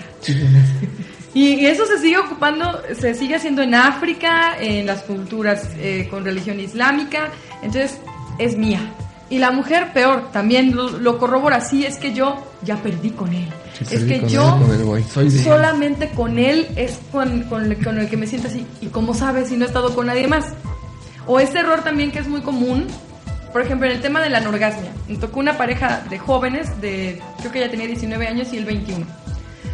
Y, 1.36 1.66
eso 1.66 1.86
se 1.86 2.00
sigue 2.00 2.18
ocupando, 2.18 2.82
se 2.98 3.14
sigue 3.14 3.36
haciendo 3.36 3.62
en 3.62 3.76
África, 3.76 4.56
en 4.58 4.86
las 4.86 5.02
culturas 5.02 5.68
eh, 5.78 6.08
con 6.10 6.24
religión 6.24 6.62
islámica, 6.62 7.30
entonces 7.62 8.00
es 8.40 8.58
mía. 8.58 8.80
Y 9.30 9.40
la 9.40 9.52
mujer 9.52 9.92
peor, 9.92 10.32
también 10.32 10.74
lo, 10.76 11.18
corrobora, 11.18 11.60
sí, 11.60 11.86
es 11.86 11.98
que 11.98 12.14
yo 12.14 12.42
ya 12.62 12.78
perdí 12.78 13.10
con 13.10 13.34
él. 13.34 13.50
Es 13.82 14.04
que 14.04 14.28
yo 14.28 14.60
solamente 15.44 16.10
con 16.10 16.40
él 16.40 16.68
es 16.76 17.00
con, 17.12 17.44
con, 17.44 17.72
el 17.72 18.10
que 18.10 18.18
me 18.18 18.28
siento 18.28 18.48
así. 18.48 18.66
¿Y 18.82 18.88
cómo 18.88 19.14
sabes 19.14 19.50
si 19.50 19.58
no 19.58 19.66
he 19.66 19.68
estado 19.68 19.94
con 19.94 20.08
nadie 20.08 20.28
más? 20.28 20.46
O 21.28 21.40
ese 21.40 21.60
error 21.60 21.84
también 21.84 22.12
que 22.12 22.20
es 22.20 22.28
muy 22.28 22.42
común, 22.42 22.88
por 23.52 23.62
ejemplo, 23.62 23.88
en 23.88 23.94
el 23.94 24.02
tema 24.02 24.22
de 24.22 24.30
la 24.30 24.38
anorgasmia, 24.40 24.92
me 25.08 25.18
tocó 25.18 25.40
una 25.40 25.58
pareja 25.58 26.04
de 26.10 26.20
jóvenes, 26.20 26.80
de 26.82 27.22
creo 27.40 27.52
que 27.52 27.60
ella 27.60 27.72
tenía 27.72 27.88
19 27.88 28.28
años 28.28 28.54
y 28.54 28.58
él 28.58 28.66
21. 28.66 29.06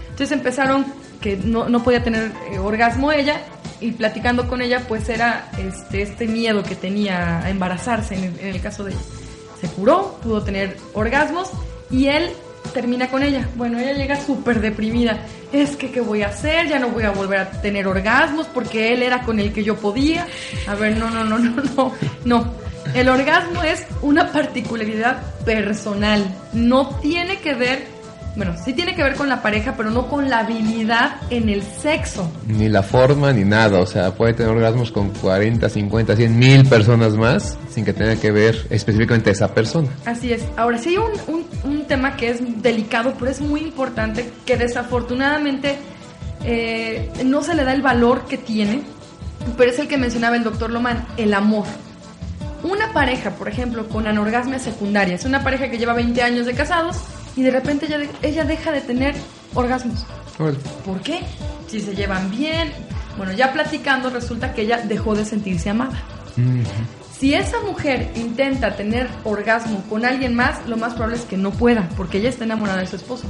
Entonces 0.09 0.31
empezaron 0.31 0.85
que 1.19 1.37
no, 1.37 1.69
no 1.69 1.83
podía 1.83 2.03
tener 2.03 2.31
eh, 2.51 2.59
orgasmo 2.59 3.11
ella 3.11 3.41
y 3.79 3.91
platicando 3.91 4.47
con 4.47 4.61
ella 4.61 4.81
pues 4.87 5.09
era 5.09 5.51
este, 5.57 6.01
este 6.01 6.27
miedo 6.27 6.63
que 6.63 6.75
tenía 6.75 7.39
a 7.39 7.49
embarazarse 7.49 8.15
en 8.15 8.23
el, 8.23 8.39
en 8.39 8.47
el 8.55 8.61
caso 8.61 8.83
de 8.83 8.91
ella. 8.91 9.01
Se 9.59 9.67
curó, 9.67 10.19
pudo 10.23 10.41
tener 10.41 10.77
orgasmos 10.93 11.51
y 11.91 12.07
él 12.07 12.31
termina 12.73 13.09
con 13.09 13.23
ella. 13.23 13.47
Bueno, 13.55 13.79
ella 13.79 13.93
llega 13.93 14.19
súper 14.19 14.61
deprimida. 14.61 15.19
Es 15.51 15.75
que, 15.75 15.91
¿qué 15.91 16.01
voy 16.01 16.23
a 16.23 16.27
hacer? 16.27 16.67
Ya 16.67 16.79
no 16.79 16.89
voy 16.89 17.03
a 17.03 17.11
volver 17.11 17.39
a 17.39 17.51
tener 17.51 17.87
orgasmos 17.87 18.47
porque 18.47 18.93
él 18.93 19.03
era 19.03 19.21
con 19.21 19.39
el 19.39 19.53
que 19.53 19.63
yo 19.63 19.77
podía. 19.77 20.27
A 20.67 20.75
ver, 20.75 20.97
no, 20.97 21.09
no, 21.09 21.23
no, 21.23 21.39
no, 21.39 21.63
no, 21.75 21.93
no. 22.25 22.53
El 22.93 23.07
orgasmo 23.09 23.63
es 23.63 23.85
una 24.01 24.31
particularidad 24.31 25.21
personal. 25.45 26.25
No 26.53 26.99
tiene 27.01 27.37
que 27.37 27.53
ver 27.53 28.01
bueno, 28.35 28.55
sí 28.63 28.71
tiene 28.71 28.95
que 28.95 29.03
ver 29.03 29.15
con 29.15 29.27
la 29.27 29.41
pareja, 29.41 29.73
pero 29.75 29.89
no 29.89 30.07
con 30.07 30.29
la 30.29 30.39
habilidad 30.39 31.17
en 31.29 31.49
el 31.49 31.63
sexo. 31.63 32.31
Ni 32.47 32.69
la 32.69 32.81
forma 32.81 33.33
ni 33.33 33.43
nada, 33.43 33.79
o 33.79 33.85
sea, 33.85 34.13
puede 34.13 34.33
tener 34.33 34.53
orgasmos 34.53 34.91
con 34.91 35.09
40, 35.09 35.67
50, 35.67 36.15
100 36.15 36.39
mil 36.39 36.65
personas 36.65 37.15
más 37.15 37.57
sin 37.69 37.83
que 37.83 37.91
tenga 37.91 38.15
que 38.15 38.31
ver 38.31 38.55
específicamente 38.69 39.31
esa 39.31 39.53
persona. 39.53 39.89
Así 40.05 40.31
es. 40.31 40.43
Ahora, 40.55 40.77
sí 40.77 40.89
hay 40.89 40.97
un, 40.97 41.45
tema 41.91 42.15
que 42.15 42.29
es 42.29 42.63
delicado, 42.63 43.15
pero 43.19 43.29
es 43.29 43.41
muy 43.41 43.59
importante, 43.59 44.31
que 44.45 44.55
desafortunadamente 44.55 45.75
eh, 46.45 47.11
no 47.25 47.43
se 47.43 47.53
le 47.53 47.65
da 47.65 47.73
el 47.73 47.81
valor 47.81 48.27
que 48.27 48.37
tiene, 48.37 48.81
pero 49.57 49.71
es 49.71 49.77
el 49.77 49.89
que 49.89 49.97
mencionaba 49.97 50.37
el 50.37 50.43
doctor 50.45 50.71
Lomán, 50.71 51.05
el 51.17 51.33
amor. 51.33 51.65
Una 52.63 52.93
pareja, 52.93 53.31
por 53.31 53.49
ejemplo, 53.49 53.89
con 53.89 54.07
anorgasmia 54.07 54.57
secundaria, 54.57 55.15
es 55.15 55.25
una 55.25 55.43
pareja 55.43 55.69
que 55.69 55.77
lleva 55.77 55.91
20 55.91 56.21
años 56.21 56.45
de 56.45 56.53
casados 56.53 56.95
y 57.35 57.43
de 57.43 57.51
repente 57.51 57.87
ella, 57.87 58.09
ella 58.21 58.45
deja 58.45 58.71
de 58.71 58.79
tener 58.79 59.13
orgasmos. 59.53 60.05
¿Por 60.85 61.01
qué? 61.01 61.19
Si 61.67 61.81
se 61.81 61.93
llevan 61.93 62.31
bien. 62.31 62.71
Bueno, 63.17 63.33
ya 63.33 63.51
platicando 63.51 64.09
resulta 64.09 64.53
que 64.53 64.61
ella 64.61 64.77
dejó 64.77 65.13
de 65.13 65.25
sentirse 65.25 65.69
amada. 65.69 66.01
Si 67.21 67.35
esa 67.35 67.61
mujer 67.61 68.09
intenta 68.15 68.75
tener 68.75 69.07
orgasmo 69.23 69.83
con 69.87 70.05
alguien 70.05 70.33
más, 70.33 70.67
lo 70.67 70.75
más 70.75 70.95
probable 70.95 71.17
es 71.17 71.25
que 71.25 71.37
no 71.37 71.51
pueda, 71.51 71.87
porque 71.95 72.17
ella 72.17 72.29
está 72.29 72.45
enamorada 72.45 72.79
de 72.79 72.87
su 72.87 72.95
esposo. 72.95 73.27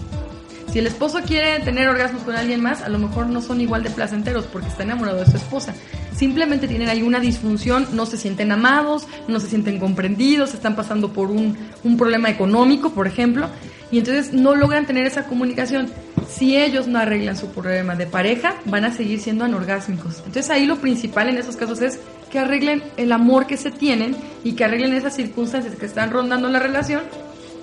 Si 0.71 0.79
el 0.79 0.87
esposo 0.87 1.19
quiere 1.27 1.59
tener 1.59 1.89
orgasmos 1.89 2.23
con 2.23 2.33
alguien 2.33 2.61
más, 2.61 2.83
a 2.83 2.87
lo 2.87 2.99
mejor 2.99 3.27
no 3.27 3.41
son 3.41 3.59
igual 3.59 3.83
de 3.83 3.89
placenteros 3.89 4.45
porque 4.45 4.69
está 4.69 4.83
enamorado 4.83 5.19
de 5.19 5.25
su 5.25 5.35
esposa. 5.35 5.75
Simplemente 6.15 6.69
tienen 6.69 6.87
ahí 6.87 7.01
una 7.01 7.19
disfunción, 7.19 7.85
no 7.91 8.05
se 8.05 8.15
sienten 8.15 8.53
amados, 8.53 9.07
no 9.27 9.41
se 9.41 9.49
sienten 9.49 9.77
comprendidos, 9.77 10.53
están 10.53 10.77
pasando 10.77 11.11
por 11.11 11.29
un, 11.29 11.57
un 11.83 11.97
problema 11.97 12.29
económico, 12.29 12.91
por 12.91 13.07
ejemplo, 13.07 13.49
y 13.91 13.97
entonces 13.97 14.31
no 14.31 14.55
logran 14.55 14.85
tener 14.85 15.05
esa 15.05 15.25
comunicación. 15.25 15.89
Si 16.29 16.55
ellos 16.55 16.87
no 16.87 16.97
arreglan 16.97 17.35
su 17.35 17.47
problema 17.47 17.97
de 17.97 18.07
pareja, 18.07 18.55
van 18.63 18.85
a 18.85 18.93
seguir 18.93 19.19
siendo 19.19 19.43
anorgásmicos. 19.43 20.19
Entonces 20.19 20.49
ahí 20.49 20.65
lo 20.65 20.77
principal 20.77 21.27
en 21.27 21.37
esos 21.37 21.57
casos 21.57 21.81
es 21.81 21.99
que 22.31 22.39
arreglen 22.39 22.81
el 22.97 23.11
amor 23.11 23.45
que 23.45 23.57
se 23.57 23.71
tienen 23.71 24.15
y 24.43 24.53
que 24.53 24.63
arreglen 24.63 24.93
esas 24.93 25.15
circunstancias 25.15 25.75
que 25.75 25.85
están 25.85 26.11
rondando 26.11 26.49
la 26.49 26.59
relación 26.59 27.01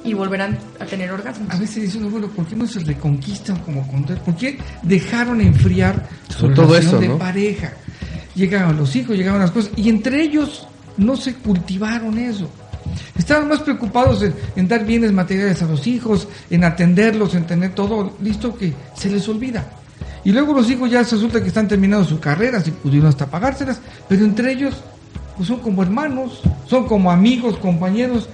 y 0.04 0.14
volverán 0.14 0.58
a 0.78 0.84
tener 0.84 1.10
orgasmos. 1.10 1.50
A 1.50 1.58
veces 1.58 1.82
dice 1.84 1.98
uno, 1.98 2.10
bueno, 2.10 2.28
¿por 2.28 2.46
qué 2.46 2.54
no 2.54 2.66
se 2.66 2.80
reconquistan 2.80 3.58
como 3.60 3.86
contar? 3.88 4.22
¿Por 4.22 4.36
qué 4.36 4.58
dejaron 4.82 5.40
enfriar 5.40 6.08
su 6.28 6.40
Sobre 6.40 6.54
todo 6.54 6.66
relación 6.66 6.94
eso, 6.94 7.00
de 7.00 7.08
¿no? 7.08 7.18
pareja? 7.18 7.72
Llegaban 8.34 8.76
los 8.76 8.94
hijos, 8.94 9.16
llegaban 9.16 9.40
las 9.40 9.50
cosas, 9.50 9.72
y 9.76 9.88
entre 9.88 10.22
ellos 10.22 10.66
no 10.96 11.16
se 11.16 11.34
cultivaron 11.34 12.18
eso. 12.18 12.48
Estaban 13.16 13.48
más 13.48 13.60
preocupados 13.60 14.22
en, 14.22 14.34
en 14.54 14.68
dar 14.68 14.84
bienes 14.86 15.12
materiales 15.12 15.60
a 15.62 15.66
los 15.66 15.86
hijos, 15.86 16.28
en 16.48 16.64
atenderlos, 16.64 17.34
en 17.34 17.46
tener 17.46 17.74
todo 17.74 18.16
listo 18.22 18.56
que 18.56 18.72
se 18.94 19.10
les 19.10 19.28
olvida. 19.28 19.66
Y 20.28 20.32
luego 20.32 20.52
los 20.52 20.70
hijos 20.70 20.90
ya 20.90 20.98
resulta 20.98 21.40
que 21.40 21.48
están 21.48 21.66
terminando 21.66 22.04
su 22.06 22.20
carrera, 22.20 22.60
si 22.60 22.70
pudieron 22.70 23.08
hasta 23.08 23.24
pagárselas, 23.24 23.80
pero 24.06 24.26
entre 24.26 24.52
ellos 24.52 24.74
pues 25.34 25.48
son 25.48 25.60
como 25.60 25.82
hermanos, 25.82 26.42
son 26.66 26.86
como 26.86 27.10
amigos, 27.10 27.56
compañeros, 27.56 28.28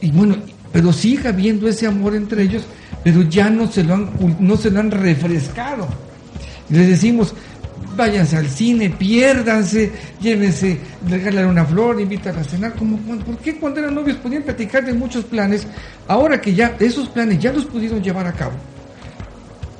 y 0.00 0.10
bueno, 0.12 0.36
pero 0.72 0.94
sigue 0.94 1.28
habiendo 1.28 1.68
ese 1.68 1.86
amor 1.86 2.14
entre 2.14 2.44
ellos, 2.44 2.62
pero 3.04 3.20
ya 3.20 3.50
no 3.50 3.70
se 3.70 3.84
lo 3.84 3.96
han, 3.96 4.10
no 4.38 4.56
se 4.56 4.70
lo 4.70 4.80
han 4.80 4.90
refrescado. 4.90 5.86
Y 6.70 6.76
les 6.76 6.88
decimos, 6.88 7.34
váyanse 7.94 8.38
al 8.38 8.48
cine, 8.48 8.88
piérdanse, 8.88 9.92
llévense, 10.22 10.78
regálale 11.06 11.46
una 11.46 11.66
flor, 11.66 12.00
invítanla 12.00 12.40
a 12.40 12.44
cenar. 12.44 12.74
Como, 12.76 12.96
¿Por 12.96 13.36
qué 13.36 13.56
cuando 13.56 13.80
eran 13.80 13.94
novios 13.94 14.16
podían 14.16 14.42
platicar 14.42 14.86
de 14.86 14.94
muchos 14.94 15.26
planes? 15.26 15.66
Ahora 16.08 16.40
que 16.40 16.54
ya 16.54 16.76
esos 16.80 17.10
planes 17.10 17.40
ya 17.40 17.52
los 17.52 17.66
pudieron 17.66 18.02
llevar 18.02 18.26
a 18.26 18.32
cabo, 18.32 18.54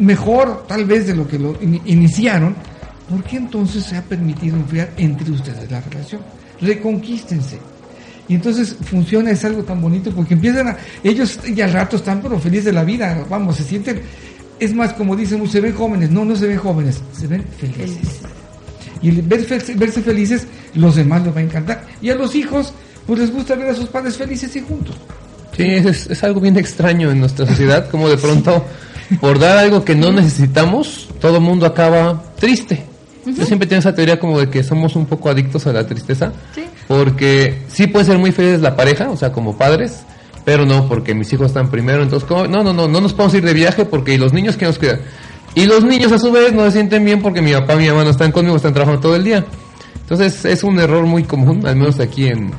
mejor 0.01 0.65
tal 0.67 0.85
vez 0.85 1.07
de 1.07 1.15
lo 1.15 1.27
que 1.29 1.39
lo 1.39 1.57
in- 1.63 1.81
iniciaron, 1.85 2.55
¿por 3.09 3.23
qué 3.25 3.37
entonces 3.37 3.85
se 3.85 3.97
ha 3.97 4.03
permitido 4.03 4.57
enfriar 4.57 4.91
entre 4.97 5.31
ustedes 5.31 5.71
la 5.71 5.81
relación? 5.81 6.21
Reconquístense. 6.61 7.59
Y 8.29 8.35
entonces 8.35 8.77
funciona, 8.85 9.31
es 9.33 9.45
algo 9.45 9.63
tan 9.65 9.81
bonito 9.81 10.13
porque 10.13 10.35
empiezan 10.35 10.69
a, 10.69 10.77
ellos 11.03 11.39
ya 11.55 11.65
al 11.65 11.73
rato 11.73 11.97
están 11.97 12.21
pero 12.23 12.39
felices 12.39 12.67
de 12.67 12.73
la 12.73 12.85
vida, 12.85 13.25
vamos, 13.29 13.57
se 13.57 13.65
sienten, 13.65 14.01
es 14.61 14.73
más 14.73 14.93
como 14.93 15.17
dicen, 15.17 15.47
se 15.49 15.61
ven 15.61 15.75
jóvenes, 15.75 16.11
no, 16.11 16.25
no 16.25 16.37
se 16.37 16.47
ven 16.47 16.59
jóvenes, 16.59 17.01
se 17.19 17.27
ven 17.27 17.45
felices. 17.59 18.21
Y 19.03 19.09
el 19.09 19.23
ver 19.23 19.41
fe- 19.45 19.75
verse 19.75 20.01
felices, 20.03 20.47
los 20.75 20.95
demás 20.97 21.25
les 21.25 21.35
va 21.35 21.41
a 21.41 21.43
encantar. 21.43 21.87
Y 22.01 22.11
a 22.11 22.15
los 22.15 22.35
hijos, 22.37 22.73
pues 23.07 23.19
les 23.19 23.33
gusta 23.33 23.55
ver 23.57 23.71
a 23.71 23.75
sus 23.75 23.89
padres 23.89 24.17
felices 24.17 24.55
y 24.55 24.61
juntos. 24.61 24.95
Sí, 25.57 25.65
es, 25.65 26.07
es 26.09 26.23
algo 26.23 26.41
bien 26.41 26.57
extraño 26.57 27.11
en 27.11 27.19
nuestra 27.21 27.47
sociedad, 27.47 27.89
como 27.91 28.09
de 28.09 28.17
pronto, 28.19 28.65
por 29.21 29.39
dar 29.39 29.59
algo 29.59 29.85
que 29.85 29.95
no 29.95 30.13
necesitamos, 30.13 31.09
todo 31.21 31.37
el 31.37 31.43
mundo 31.43 31.67
acaba 31.67 32.23
triste. 32.39 32.85
Yo 33.27 33.45
siempre 33.45 33.69
tengo 33.69 33.81
esa 33.81 33.95
teoría 33.95 34.19
como 34.19 34.39
de 34.41 34.49
que 34.49 34.63
somos 34.65 34.97
un 34.97 35.07
poco 35.07 35.29
adictos 35.29 35.67
a 35.67 35.73
la 35.73 35.87
tristeza, 35.87 36.33
Sí. 36.55 36.65
porque 36.89 37.63
sí 37.69 37.87
puede 37.87 38.05
ser 38.07 38.19
muy 38.19 38.33
feliz 38.33 38.61
la 38.61 38.75
pareja, 38.77 39.11
o 39.11 39.17
sea, 39.17 39.31
como 39.33 39.57
padres, 39.57 40.01
pero 40.45 40.65
no, 40.65 40.89
porque 40.89 41.15
mis 41.15 41.31
hijos 41.33 41.49
están 41.49 41.71
primero, 41.71 42.03
entonces, 42.03 42.27
¿cómo? 42.29 42.47
no, 42.47 42.65
no, 42.65 42.73
no, 42.73 42.89
no 42.89 43.01
nos 43.01 43.13
podemos 43.13 43.35
ir 43.35 43.45
de 43.45 43.53
viaje 43.53 43.85
porque 43.85 44.15
¿y 44.15 44.19
los 44.19 44.33
niños 44.33 44.57
que 44.57 44.65
nos 44.65 44.79
cuidan? 44.79 45.01
Y 45.55 45.67
los 45.67 45.85
niños 45.85 46.13
a 46.13 46.19
su 46.19 46.31
vez 46.33 46.53
no 46.55 46.65
se 46.67 46.73
sienten 46.73 47.05
bien 47.05 47.21
porque 47.21 47.43
mi 47.43 47.53
papá 47.53 47.75
y 47.75 47.79
mi 47.79 47.89
mamá 47.89 48.05
no 48.05 48.11
están 48.11 48.33
conmigo, 48.33 48.57
están 48.57 48.73
trabajando 48.73 49.01
todo 49.03 49.17
el 49.17 49.25
día. 49.25 49.45
Entonces 50.03 50.45
es 50.45 50.65
un 50.65 50.79
error 50.81 51.05
muy 51.07 51.25
común, 51.25 51.67
al 51.67 51.77
menos 51.77 51.99
aquí 52.01 52.27
en, 52.29 52.53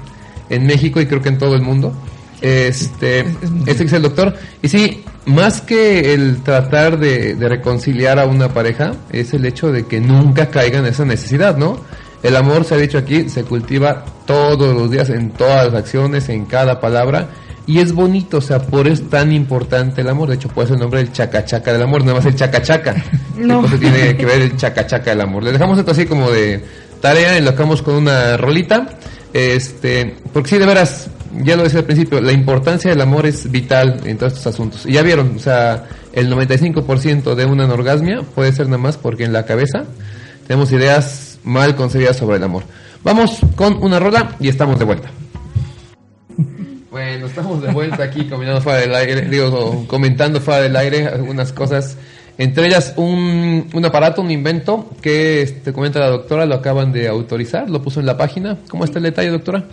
en 0.50 0.66
México 0.68 1.02
y 1.02 1.06
creo 1.08 1.22
que 1.22 1.30
en 1.30 1.38
todo 1.38 1.56
el 1.56 1.62
mundo. 1.62 1.94
Este, 2.42 3.22
Es- 3.22 3.28
es 3.28 3.68
este 3.68 3.84
dice 3.84 3.96
el 3.98 4.02
doctor. 4.04 4.36
Y 4.62 4.68
sí, 4.68 5.04
más 5.26 5.62
que 5.62 6.14
el 6.14 6.42
tratar 6.44 6.98
de, 6.98 7.36
de 7.36 7.50
reconciliar 7.50 8.20
a 8.20 8.26
una 8.26 8.50
pareja, 8.54 8.94
es 9.12 9.34
el 9.34 9.46
hecho 9.46 9.72
de 9.72 9.86
que 9.86 10.00
nunca 10.00 10.48
caiga 10.48 10.80
en 10.80 10.86
esa 10.86 11.06
necesidad, 11.06 11.58
¿no? 11.58 11.80
El 12.24 12.36
amor, 12.36 12.66
se 12.66 12.76
ha 12.76 12.78
dicho 12.78 12.98
aquí, 12.98 13.30
se 13.30 13.44
cultiva 13.44 14.06
todos 14.26 14.76
los 14.76 14.92
días, 14.92 15.10
en 15.10 15.32
todas 15.32 15.66
las 15.66 15.76
acciones, 15.84 16.30
en 16.30 16.46
cada 16.46 16.80
palabra. 16.80 17.30
Y 17.66 17.80
es 17.80 17.94
bonito, 17.94 18.38
o 18.38 18.42
sea, 18.42 18.60
por 18.60 18.88
eso 18.88 19.04
es 19.04 19.10
tan 19.10 19.32
importante 19.32 20.02
el 20.02 20.10
amor. 20.10 20.30
De 20.30 20.36
hecho, 20.36 20.50
puede 20.50 20.68
ser 20.68 20.76
el 20.76 20.82
nombre 20.82 21.04
del 21.04 21.12
chacachaca 21.12 21.74
del 21.74 21.82
amor, 21.82 22.02
nada 22.02 22.16
más 22.16 22.26
el 22.26 22.36
chacachaca. 22.36 22.96
No. 23.38 23.64
Entonces 23.64 23.80
tiene 23.80 24.16
que 24.16 24.26
ver 24.26 24.42
el 24.42 24.56
chacachaca 24.56 25.10
del 25.10 25.22
amor. 25.22 25.42
Le 25.42 25.52
dejamos 25.52 25.80
esto 25.80 25.92
así 25.92 26.06
como 26.06 26.30
de 26.30 26.64
tarea 27.02 27.40
y 27.40 27.42
lo 27.42 27.52
acabamos 27.52 27.82
con 27.82 27.96
una 27.96 28.38
rolita. 28.38 28.88
Este, 29.34 30.16
porque 30.32 30.50
sí, 30.52 30.58
de 30.60 30.66
veras, 30.68 31.10
ya 31.44 31.56
lo 31.56 31.64
decía 31.64 31.80
al 31.80 31.86
principio, 31.86 32.22
la 32.22 32.32
importancia 32.32 32.92
del 32.92 33.02
amor 33.02 33.26
es 33.26 33.50
vital 33.52 34.02
en 34.06 34.18
todos 34.18 34.34
estos 34.34 34.54
asuntos. 34.54 34.86
Y 34.86 34.94
ya 34.94 35.02
vieron, 35.02 35.36
o 35.36 35.40
sea, 35.40 35.86
el 36.14 36.32
95% 36.32 37.36
de 37.36 37.46
una 37.46 37.66
anorgasmia 37.66 38.22
puede 38.22 38.52
ser 38.52 38.68
nada 38.68 38.78
más 38.78 38.98
porque 38.98 39.24
en 39.24 39.34
la 39.34 39.46
cabeza 39.46 39.86
tenemos 40.48 40.72
ideas 40.72 41.40
mal 41.44 41.76
concebidas 41.76 42.18
sobre 42.18 42.38
el 42.38 42.44
amor. 42.44 42.64
Vamos 43.04 43.40
con 43.56 43.82
una 43.82 44.00
rola 44.00 44.36
y 44.40 44.50
estamos 44.50 44.78
de 44.78 44.86
vuelta. 44.86 45.10
Bueno, 46.92 47.26
estamos 47.26 47.62
de 47.62 47.72
vuelta 47.72 48.04
aquí 48.04 48.26
combinando 48.26 48.62
fuera 48.62 48.80
del 48.80 48.94
aire, 48.94 49.22
digo, 49.22 49.86
comentando 49.88 50.42
fuera 50.42 50.62
del 50.62 50.76
aire 50.76 51.08
algunas 51.08 51.54
cosas, 51.54 51.98
entre 52.38 52.68
ellas 52.68 52.94
un, 52.98 53.70
un 53.74 53.86
aparato, 53.86 54.22
un 54.22 54.30
invento 54.30 54.90
que 55.02 55.42
este, 55.42 55.72
comenta 55.72 56.00
la 56.00 56.10
doctora, 56.10 56.46
lo 56.46 56.56
acaban 56.56 56.92
de 56.92 57.08
autorizar, 57.08 57.70
lo 57.70 57.82
puso 57.82 58.02
en 58.02 58.06
la 58.06 58.18
página. 58.18 58.58
¿Cómo 58.70 58.84
está 58.84 59.00
el 59.00 59.04
detalle, 59.04 59.30
doctora? 59.30 59.64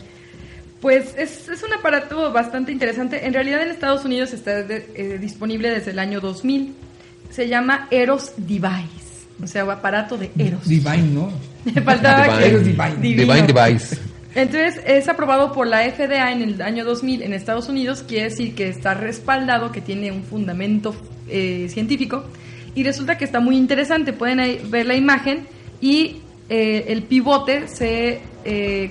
Pues 0.80 1.14
es, 1.18 1.48
es 1.48 1.62
un 1.62 1.72
aparato 1.72 2.32
bastante 2.32 2.70
interesante. 2.72 3.26
En 3.26 3.34
realidad 3.34 3.62
en 3.62 3.70
Estados 3.70 4.04
Unidos 4.04 4.32
está 4.32 4.62
de- 4.62 4.86
eh, 4.94 5.18
disponible 5.20 5.70
desde 5.70 5.90
el 5.90 5.98
año 5.98 6.20
2000. 6.20 6.74
Se 7.30 7.48
llama 7.48 7.88
Eros 7.90 8.32
Device. 8.36 9.26
O 9.42 9.46
sea, 9.46 9.62
aparato 9.64 10.16
de 10.16 10.30
Eros. 10.38 10.66
Divine, 10.68 11.02
¿no? 11.12 11.32
Me 11.64 11.80
faltaba 11.82 12.38
Divine. 12.38 12.50
que... 12.50 12.58
Divine. 12.58 12.96
Divino. 13.00 13.34
Divine 13.34 13.52
Device. 13.52 13.98
Entonces 14.34 14.80
es 14.86 15.08
aprobado 15.08 15.52
por 15.52 15.66
la 15.66 15.82
FDA 15.90 16.30
en 16.32 16.42
el 16.42 16.62
año 16.62 16.84
2000 16.84 17.22
en 17.22 17.32
Estados 17.32 17.68
Unidos, 17.68 18.04
quiere 18.06 18.24
decir 18.24 18.54
que 18.54 18.68
está 18.68 18.94
respaldado, 18.94 19.72
que 19.72 19.80
tiene 19.80 20.12
un 20.12 20.22
fundamento 20.22 20.94
eh, 21.28 21.66
científico 21.70 22.24
y 22.74 22.84
resulta 22.84 23.18
que 23.18 23.24
está 23.24 23.40
muy 23.40 23.56
interesante. 23.56 24.12
Pueden 24.12 24.38
ahí 24.38 24.60
ver 24.68 24.86
la 24.86 24.94
imagen 24.94 25.46
y 25.80 26.18
eh, 26.50 26.84
el 26.88 27.02
pivote 27.02 27.66
se, 27.68 28.20
eh, 28.44 28.90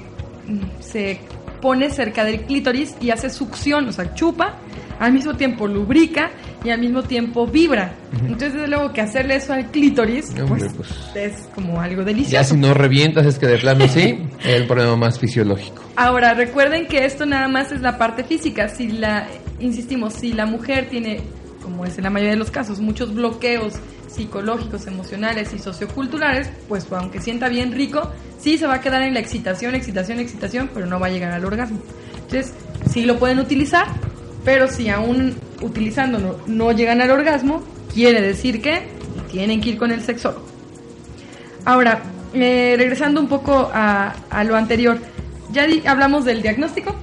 se 0.82 1.20
pone 1.62 1.90
cerca 1.90 2.24
del 2.24 2.42
clítoris 2.42 2.96
y 3.02 3.12
hace 3.12 3.30
succión, 3.30 3.88
o 3.88 3.92
sea, 3.92 4.14
chupa, 4.14 4.58
al 5.00 5.14
mismo 5.14 5.36
tiempo 5.36 5.68
lubrica 5.68 6.32
y 6.64 6.70
al 6.70 6.80
mismo 6.80 7.04
tiempo 7.04 7.46
vibra. 7.48 7.94
Entonces, 8.22 8.54
desde 8.54 8.68
luego 8.68 8.92
que 8.92 9.02
hacerle 9.02 9.36
eso 9.36 9.54
al 9.54 9.70
clítoris, 9.70 10.30
Hombre, 10.30 10.46
pues, 10.48 10.74
pues. 10.74 11.16
es 11.16 11.50
como 11.54 11.80
algo 11.80 12.04
delicioso. 12.04 12.32
Ya 12.32 12.44
si 12.44 12.58
no 12.58 12.74
revientas 12.74 13.26
es 13.26 13.38
que 13.38 13.48
de 13.48 13.58
plano 13.58 13.88
sí, 13.88 14.20
es 14.40 14.46
el 14.48 14.68
problema 14.68 14.96
más 14.96 15.20
fisiológico. 15.20 15.84
Ahora, 15.96 16.34
recuerden 16.34 16.88
que 16.88 17.06
esto 17.06 17.26
nada 17.26 17.48
más 17.48 17.72
es 17.72 17.82
la 17.82 17.98
parte 17.98 18.24
física. 18.24 18.70
Si 18.70 18.88
la, 18.90 19.28
insistimos, 19.60 20.14
si 20.14 20.34
la 20.34 20.46
mujer 20.46 20.88
tiene, 20.90 21.22
como 21.62 21.86
es 21.86 21.98
en 21.98 22.04
la 22.04 22.10
mayoría 22.10 22.32
de 22.32 22.40
los 22.40 22.52
casos, 22.52 22.80
muchos 22.80 23.14
bloqueos 23.14 23.76
psicológicos, 24.08 24.88
emocionales 24.88 25.54
y 25.54 25.60
socioculturales, 25.60 26.50
pues 26.68 26.86
aunque 26.92 27.22
sienta 27.22 27.50
bien 27.50 27.72
rico, 27.72 28.12
sí 28.40 28.58
se 28.58 28.68
va 28.68 28.76
a 28.76 28.82
quedar 28.82 29.02
en 29.02 29.14
la 29.14 29.20
excitación, 29.20 29.76
excitación, 29.76 30.20
excitación, 30.20 30.70
pero 30.74 30.86
no 30.86 31.00
va 31.00 31.08
a 31.08 31.10
llegar 31.10 31.32
al 31.32 31.46
orgasmo. 31.46 31.80
Entonces, 32.16 32.54
sí 32.90 33.06
lo 33.06 33.20
pueden 33.20 33.40
utilizar, 33.40 33.88
pero 34.44 34.68
si 34.68 34.90
aún 34.90 35.36
utilizándolo 35.62 36.40
no 36.48 36.72
llegan 36.72 37.02
al 37.02 37.12
orgasmo, 37.12 37.64
quiere 37.94 38.22
decir 38.22 38.62
que 38.62 38.88
tienen 39.32 39.62
que 39.62 39.70
ir 39.70 39.78
con 39.78 39.92
el 39.92 40.02
sexólogo. 40.02 40.46
Ahora, 41.66 42.02
eh, 42.34 42.76
regresando 42.78 43.20
un 43.20 43.28
poco 43.28 43.70
a, 43.74 44.14
lo 44.46 44.56
anterior, 44.56 45.00
ya 45.52 45.68
hablamos 45.86 46.26
del 46.26 46.42
diagnóstico, 46.42 46.96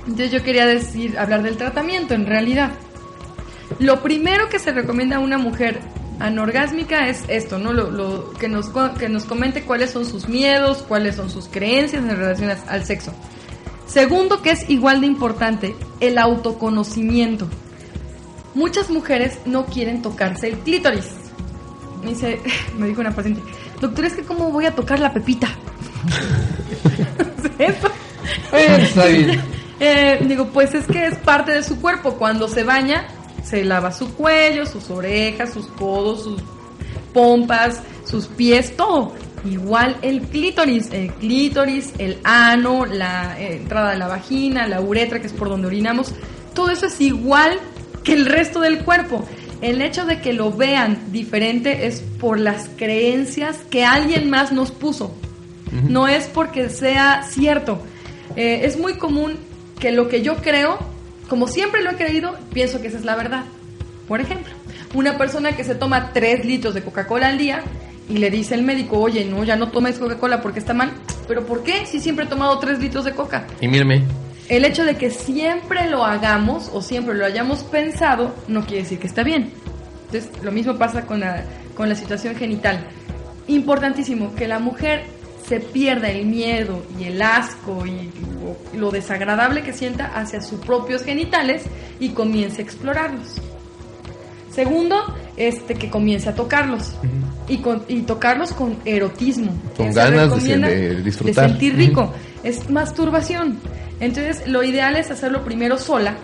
entonces 0.00 0.30
yo 0.30 0.42
quería 0.42 0.66
decir, 0.66 1.18
hablar 1.18 1.42
del 1.42 1.56
tratamiento 1.56 2.14
en 2.14 2.26
realidad. 2.26 2.70
Lo 3.78 4.02
primero 4.02 4.48
que 4.48 4.58
se 4.58 4.72
recomienda 4.72 5.16
a 5.16 5.20
una 5.20 5.38
mujer 5.38 5.80
anorgásmica 6.20 7.08
es 7.08 7.22
esto, 7.28 7.58
¿no? 7.58 7.72
Lo, 7.72 7.90
lo- 7.90 8.32
que, 8.34 8.48
nos, 8.48 8.70
que 8.98 9.08
nos 9.08 9.24
comente 9.24 9.62
cuáles 9.62 9.90
son 9.90 10.04
sus 10.06 10.28
miedos, 10.28 10.84
cuáles 10.86 11.16
son 11.16 11.30
sus 11.30 11.48
creencias 11.48 12.02
en 12.02 12.10
relación 12.16 12.50
al 12.68 12.84
sexo. 12.84 13.12
Segundo, 13.86 14.42
que 14.42 14.50
es 14.50 14.68
igual 14.68 15.00
de 15.00 15.06
importante, 15.06 15.74
el 16.00 16.18
autoconocimiento. 16.18 17.48
Muchas 18.54 18.90
mujeres 18.90 19.38
no 19.46 19.66
quieren 19.66 20.02
tocarse 20.02 20.48
el 20.48 20.58
clítoris. 20.58 21.06
Me 22.02 22.10
dice, 22.10 22.40
me 22.78 22.86
dijo 22.86 23.00
una 23.00 23.14
paciente, 23.14 23.40
doctor, 23.80 24.04
es 24.04 24.14
que 24.14 24.22
cómo 24.22 24.50
voy 24.50 24.66
a 24.66 24.74
tocar 24.74 25.00
la 25.00 25.12
pepita. 25.12 25.48
Está 28.52 29.06
bien. 29.06 29.40
Eh, 29.80 30.24
digo, 30.26 30.46
pues 30.48 30.74
es 30.74 30.86
que 30.86 31.06
es 31.06 31.16
parte 31.18 31.52
de 31.52 31.62
su 31.62 31.80
cuerpo. 31.80 32.14
Cuando 32.14 32.48
se 32.48 32.64
baña, 32.64 33.06
se 33.48 33.64
lava 33.64 33.92
su 33.92 34.14
cuello, 34.14 34.66
sus 34.66 34.90
orejas, 34.90 35.52
sus 35.52 35.66
codos, 35.66 36.24
sus 36.24 36.42
pompas, 37.12 37.80
sus 38.04 38.26
pies, 38.26 38.76
todo. 38.76 39.12
Igual 39.44 39.96
el 40.02 40.22
clítoris, 40.22 40.90
el 40.92 41.12
clítoris, 41.14 41.92
el 41.98 42.18
ano, 42.24 42.84
la 42.84 43.38
entrada 43.38 43.92
de 43.92 43.98
la 43.98 44.08
vagina, 44.08 44.66
la 44.66 44.80
uretra, 44.80 45.20
que 45.20 45.28
es 45.28 45.32
por 45.32 45.48
donde 45.48 45.68
orinamos, 45.68 46.12
todo 46.54 46.70
eso 46.70 46.86
es 46.86 47.00
igual 47.00 47.58
que 48.04 48.12
el 48.12 48.26
resto 48.26 48.60
del 48.60 48.84
cuerpo. 48.84 49.24
El 49.60 49.82
hecho 49.82 50.04
de 50.04 50.20
que 50.20 50.32
lo 50.32 50.52
vean 50.52 51.10
diferente 51.10 51.86
es 51.86 52.00
por 52.20 52.38
las 52.38 52.68
creencias 52.76 53.58
que 53.70 53.84
alguien 53.84 54.30
más 54.30 54.52
nos 54.52 54.70
puso. 54.70 55.14
No 55.88 56.08
es 56.08 56.26
porque 56.26 56.70
sea 56.70 57.22
cierto. 57.24 57.80
Eh, 58.36 58.60
es 58.64 58.78
muy 58.78 58.94
común 58.94 59.36
que 59.78 59.92
lo 59.92 60.08
que 60.08 60.22
yo 60.22 60.36
creo, 60.36 60.78
como 61.28 61.46
siempre 61.46 61.82
lo 61.82 61.90
he 61.90 61.96
creído, 61.96 62.36
pienso 62.52 62.80
que 62.80 62.88
esa 62.88 62.98
es 62.98 63.04
la 63.04 63.16
verdad. 63.16 63.44
Por 64.06 64.20
ejemplo, 64.20 64.52
una 64.94 65.18
persona 65.18 65.52
que 65.52 65.64
se 65.64 65.74
toma 65.74 66.12
3 66.12 66.44
litros 66.44 66.74
de 66.74 66.82
Coca-Cola 66.82 67.28
al 67.28 67.38
día 67.38 67.62
y 68.08 68.18
le 68.18 68.30
dice 68.30 68.54
el 68.54 68.62
médico, 68.62 68.98
oye, 68.98 69.24
no, 69.26 69.44
ya 69.44 69.56
no 69.56 69.70
tomes 69.70 69.98
Coca-Cola 69.98 70.40
porque 70.40 70.58
está 70.58 70.72
mal. 70.72 70.92
¿Pero 71.26 71.44
por 71.44 71.62
qué? 71.62 71.84
Si 71.84 72.00
siempre 72.00 72.24
he 72.24 72.28
tomado 72.28 72.58
3 72.58 72.78
litros 72.78 73.04
de 73.04 73.12
Coca. 73.12 73.46
Y 73.60 73.68
mírame, 73.68 74.02
El 74.48 74.64
hecho 74.64 74.84
de 74.84 74.96
que 74.96 75.10
siempre 75.10 75.90
lo 75.90 76.04
hagamos 76.04 76.70
o 76.72 76.80
siempre 76.80 77.14
lo 77.14 77.26
hayamos 77.26 77.64
pensado 77.64 78.34
no 78.48 78.64
quiere 78.64 78.84
decir 78.84 78.98
que 78.98 79.06
está 79.06 79.22
bien. 79.22 79.52
Entonces, 80.06 80.30
lo 80.42 80.50
mismo 80.52 80.78
pasa 80.78 81.04
con 81.04 81.20
la, 81.20 81.44
con 81.76 81.90
la 81.90 81.94
situación 81.94 82.34
genital. 82.34 82.86
Importantísimo 83.46 84.34
que 84.34 84.48
la 84.48 84.58
mujer 84.58 85.04
se 85.48 85.60
pierda 85.60 86.08
el 86.10 86.26
miedo 86.26 86.82
y 86.98 87.04
el 87.04 87.20
asco 87.22 87.84
y 87.86 88.10
lo, 88.76 88.90
desagradable 88.90 89.62
que 89.62 89.72
sienta 89.72 90.06
hacia 90.14 90.40
sus 90.40 90.60
propios 90.60 91.02
genitales 91.02 91.62
y 92.00 92.10
comience 92.10 92.60
a 92.60 92.64
explorarlos. 92.64 93.36
Segundo, 94.50 94.96
este 95.36 95.74
que 95.74 95.88
comience 95.88 96.28
a 96.28 96.34
tocarlos 96.34 96.92
y, 97.48 97.58
con, 97.58 97.82
y 97.88 98.00
tocarlos 98.02 98.52
con 98.52 98.76
erotismo. 98.84 99.52
Con 99.76 99.88
Que 99.88 99.92
ganas 99.92 100.34
de 100.34 100.40
se- 100.40 100.58
de 100.58 101.02
disfrutar. 101.02 101.48
sentir 101.50 101.76
rico. 101.76 102.12
Es 102.42 102.68
masturbación. 102.68 103.58
Entonces, 104.00 104.46
lo 104.48 104.62
ideal 104.62 104.96
es 104.96 105.10
hacerlo 105.10 105.44
primero 105.44 105.78
sola. 105.78 106.16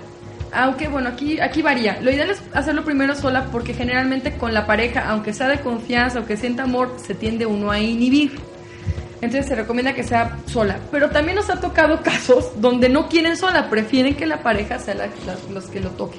Aunque, 0.53 0.89
bueno, 0.89 1.09
aquí, 1.11 1.41
aquí 1.41 1.63
varía. 1.63 2.01
Lo 2.01 2.11
ideal 2.11 2.31
es 2.31 2.41
hacerlo 2.53 2.85
primero 2.85 3.15
sola 3.15 3.47
porque 3.51 3.75
generalmente 3.75 4.37
con 4.37 4.55
la 4.55 4.67
pareja, 4.67 5.09
aunque 5.11 5.33
sea 5.33 5.49
de 5.49 5.59
confianza, 5.61 6.19
aunque 6.19 6.37
sienta 6.37 6.63
amor, 6.65 6.97
se 7.05 7.15
tiende 7.15 7.47
uno 7.47 7.71
a 7.71 7.79
inhibir. 7.81 8.39
Entonces 9.21 9.47
se 9.47 9.55
recomienda 9.55 9.95
que 9.95 10.03
sea 10.03 10.39
sola. 10.47 10.79
Pero 10.91 11.11
también 11.11 11.37
nos 11.37 11.49
ha 11.51 11.61
tocado 11.61 12.03
casos 12.05 12.51
donde 12.61 12.89
no 12.89 13.09
quieren 13.09 13.37
sola, 13.37 13.71
prefieren 13.71 14.15
que 14.15 14.27
la 14.27 14.43
pareja 14.43 14.79
sea 14.79 14.95
la, 14.95 15.07
la- 15.27 15.37
los 15.53 15.65
que 15.67 15.81
lo 15.81 15.91
toque. 15.91 16.19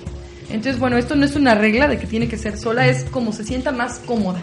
Entonces, 0.49 0.79
bueno, 0.79 0.97
esto 0.97 1.15
no 1.15 1.25
es 1.25 1.35
una 1.35 1.55
regla 1.55 1.87
de 1.87 1.97
que 1.97 2.05
tiene 2.05 2.27
que 2.27 2.37
ser 2.37 2.57
sola, 2.57 2.87
es 2.87 3.03
como 3.05 3.33
se 3.33 3.43
sienta 3.43 3.71
más 3.71 3.99
cómoda. 4.05 4.39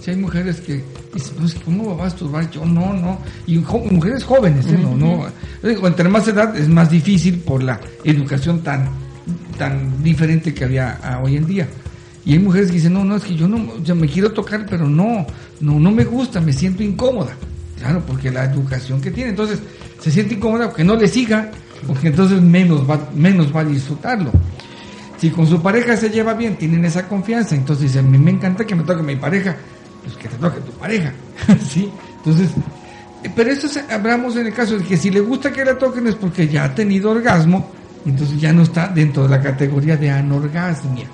Si 0.00 0.10
hay 0.10 0.16
mujeres 0.16 0.60
que 0.60 0.82
dicen, 1.14 1.34
pues, 1.38 1.54
¿cómo 1.64 1.88
va 1.88 1.92
a 1.92 2.04
masturbar? 2.06 2.50
Yo 2.50 2.64
no, 2.64 2.92
no. 2.94 3.18
Y 3.46 3.62
jo- 3.62 3.84
mujeres 3.90 4.24
jóvenes, 4.24 4.66
¿eh? 4.66 4.78
No, 4.82 4.96
no. 4.96 5.26
Entre 5.86 6.08
más 6.08 6.26
edad 6.26 6.56
es 6.56 6.68
más 6.68 6.90
difícil 6.90 7.38
por 7.38 7.62
la 7.62 7.78
educación 8.02 8.62
tan, 8.62 8.88
tan 9.58 10.02
diferente 10.02 10.52
que 10.54 10.64
había 10.64 10.98
ah, 11.02 11.20
hoy 11.22 11.36
en 11.36 11.46
día. 11.46 11.68
Y 12.24 12.32
hay 12.32 12.38
mujeres 12.38 12.68
que 12.68 12.74
dicen, 12.76 12.94
no, 12.94 13.04
no, 13.04 13.16
es 13.16 13.24
que 13.24 13.36
yo 13.36 13.46
no, 13.46 13.80
yo 13.84 13.94
me 13.94 14.08
quiero 14.08 14.32
tocar, 14.32 14.66
pero 14.68 14.88
no, 14.88 15.26
no, 15.60 15.78
no 15.78 15.90
me 15.90 16.04
gusta, 16.04 16.40
me 16.40 16.52
siento 16.52 16.82
incómoda. 16.82 17.36
Claro, 17.82 18.00
porque 18.06 18.30
la 18.30 18.44
educación 18.44 19.00
que 19.00 19.10
tiene, 19.10 19.30
entonces 19.30 19.58
se 20.00 20.12
siente 20.12 20.34
incómoda 20.34 20.68
porque 20.68 20.84
no 20.84 20.94
le 20.94 21.08
siga, 21.08 21.50
porque 21.84 22.08
entonces 22.08 22.40
menos 22.40 22.88
va, 22.88 23.08
menos 23.12 23.54
va 23.54 23.62
a 23.62 23.64
disfrutarlo. 23.64 24.30
Si 25.18 25.30
con 25.30 25.48
su 25.48 25.60
pareja 25.60 25.96
se 25.96 26.08
lleva 26.08 26.34
bien, 26.34 26.56
tienen 26.56 26.84
esa 26.84 27.08
confianza, 27.08 27.56
entonces 27.56 27.92
dicen, 27.92 28.08
me, 28.08 28.18
me 28.18 28.30
encanta 28.30 28.64
que 28.64 28.76
me 28.76 28.84
toque 28.84 29.02
mi 29.02 29.16
pareja, 29.16 29.56
pues 30.04 30.16
que 30.16 30.28
te 30.28 30.36
toque 30.36 30.60
tu 30.60 30.70
pareja, 30.72 31.12
¿sí? 31.68 31.90
Entonces, 32.18 32.50
eh, 33.24 33.30
pero 33.34 33.50
eso 33.50 33.68
hablamos 33.90 34.36
en 34.36 34.46
el 34.46 34.54
caso 34.54 34.78
de 34.78 34.84
que 34.84 34.96
si 34.96 35.10
le 35.10 35.18
gusta 35.18 35.52
que 35.52 35.64
la 35.64 35.76
toquen 35.76 36.06
es 36.06 36.14
porque 36.14 36.46
ya 36.46 36.62
ha 36.62 36.74
tenido 36.76 37.10
orgasmo, 37.10 37.68
entonces 38.06 38.40
ya 38.40 38.52
no 38.52 38.62
está 38.62 38.86
dentro 38.86 39.24
de 39.24 39.28
la 39.28 39.40
categoría 39.40 39.96
de 39.96 40.08
anorgasmia. 40.08 41.06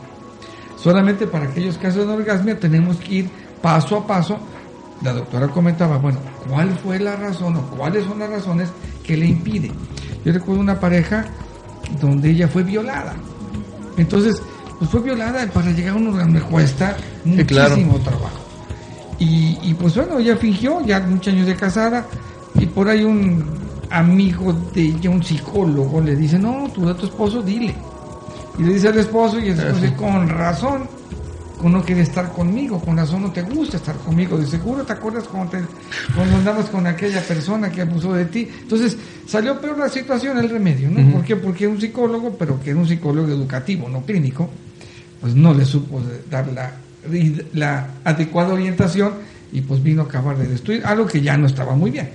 Solamente 0.77 1.27
para 1.27 1.47
aquellos 1.47 1.79
casos 1.79 2.07
de 2.07 2.13
anorgasmia 2.13 2.61
tenemos 2.61 2.99
que 2.99 3.15
ir 3.15 3.31
paso 3.63 3.97
a 3.97 4.07
paso. 4.07 4.39
La 5.03 5.13
doctora 5.13 5.49
comentaba, 5.49 5.99
bueno, 5.99 6.19
¿cuál 6.49 6.71
fue 6.83 6.99
la 6.99 7.17
razón 7.17 7.57
o 7.57 7.63
cuáles 7.77 8.05
son 8.05 8.19
las 8.19 8.31
razones 8.31 8.69
que 9.05 9.17
le 9.17 9.27
impide? 9.27 9.71
Yo 10.25 10.33
recuerdo 10.33 10.61
una 10.61 10.81
pareja 10.81 11.25
donde 12.01 12.31
ella 12.31 12.49
fue 12.49 12.65
violada. 12.65 13.15
Entonces, 13.97 14.43
pues 14.79 14.91
fue 14.91 15.01
violada 15.01 15.47
para 15.53 15.71
llegar 15.71 15.95
a 15.95 15.97
un 15.97 16.33
le 16.35 16.41
cuesta 16.41 16.97
Sí, 17.25 17.45
claro. 17.45 17.71
muchísimo 17.71 17.99
trabajo. 18.01 18.39
Y, 19.19 19.59
y 19.63 19.75
pues 19.75 19.97
bueno, 19.97 20.19
ella 20.19 20.37
fingió, 20.37 20.85
ya 20.85 21.01
muchos 21.01 21.33
años 21.33 21.47
de 21.47 21.57
casada, 21.57 22.07
y 22.55 22.67
por 22.67 22.89
ahí 22.89 23.05
un 23.05 23.45
amigo 23.91 24.53
de 24.75 24.83
ella, 24.83 25.11
un 25.11 25.23
psicólogo, 25.23 26.01
le 26.01 26.15
dice, 26.15 26.39
no, 26.39 26.69
tú 26.73 26.89
a 26.89 26.97
tu 26.97 27.07
esposo 27.07 27.43
dile. 27.43 27.75
Y 28.59 28.63
le 28.63 28.75
dice 28.75 28.89
al 28.89 28.99
esposo, 28.99 29.39
y 29.39 29.49
el 29.49 29.59
esposo 29.59 29.81
dice, 29.81 29.95
con 29.95 30.29
razón, 30.29 30.89
no 31.65 31.83
quiere 31.85 32.03
estar 32.03 32.31
conmigo, 32.33 32.81
con 32.81 32.97
razón 32.97 33.23
no 33.23 33.33
te 33.33 33.43
gusta 33.43 33.77
estar 33.79 33.97
conmigo, 33.97 34.39
de 34.39 34.47
seguro 34.47 34.85
te 34.85 34.93
acuerdas 34.93 35.25
cuando, 35.25 35.51
te, 35.51 35.59
cuando 36.15 36.37
andabas 36.37 36.67
con 36.67 36.87
aquella 36.87 37.21
persona 37.23 37.71
que 37.71 37.83
abusó 37.83 38.13
de 38.15 38.27
ti. 38.27 38.49
Entonces, 38.63 38.97
salió 39.27 39.61
peor 39.61 39.79
la 39.79 39.89
situación, 39.89 40.39
el 40.39 40.49
remedio, 40.51 40.91
¿no? 40.91 41.11
¿Por 41.13 41.25
qué? 41.25 41.37
Porque 41.37 41.67
un 41.67 41.81
psicólogo, 41.81 42.37
pero 42.39 42.61
que 42.61 42.71
era 42.71 42.79
un 42.79 42.87
psicólogo 42.87 43.29
educativo, 43.29 43.89
no 43.89 44.03
clínico, 44.03 44.49
pues 45.21 45.35
no 45.35 45.53
le 45.55 45.65
supo 45.65 46.01
dar 46.31 46.47
la, 46.53 46.73
la 47.55 47.89
adecuada 48.05 48.53
orientación 48.55 49.15
y 49.51 49.63
pues 49.63 49.83
vino 49.83 50.03
a 50.03 50.05
acabar 50.05 50.37
de 50.39 50.47
destruir 50.47 50.85
algo 50.85 51.07
que 51.07 51.21
ya 51.21 51.37
no 51.37 51.47
estaba 51.47 51.75
muy 51.75 51.91
bien. 51.91 52.11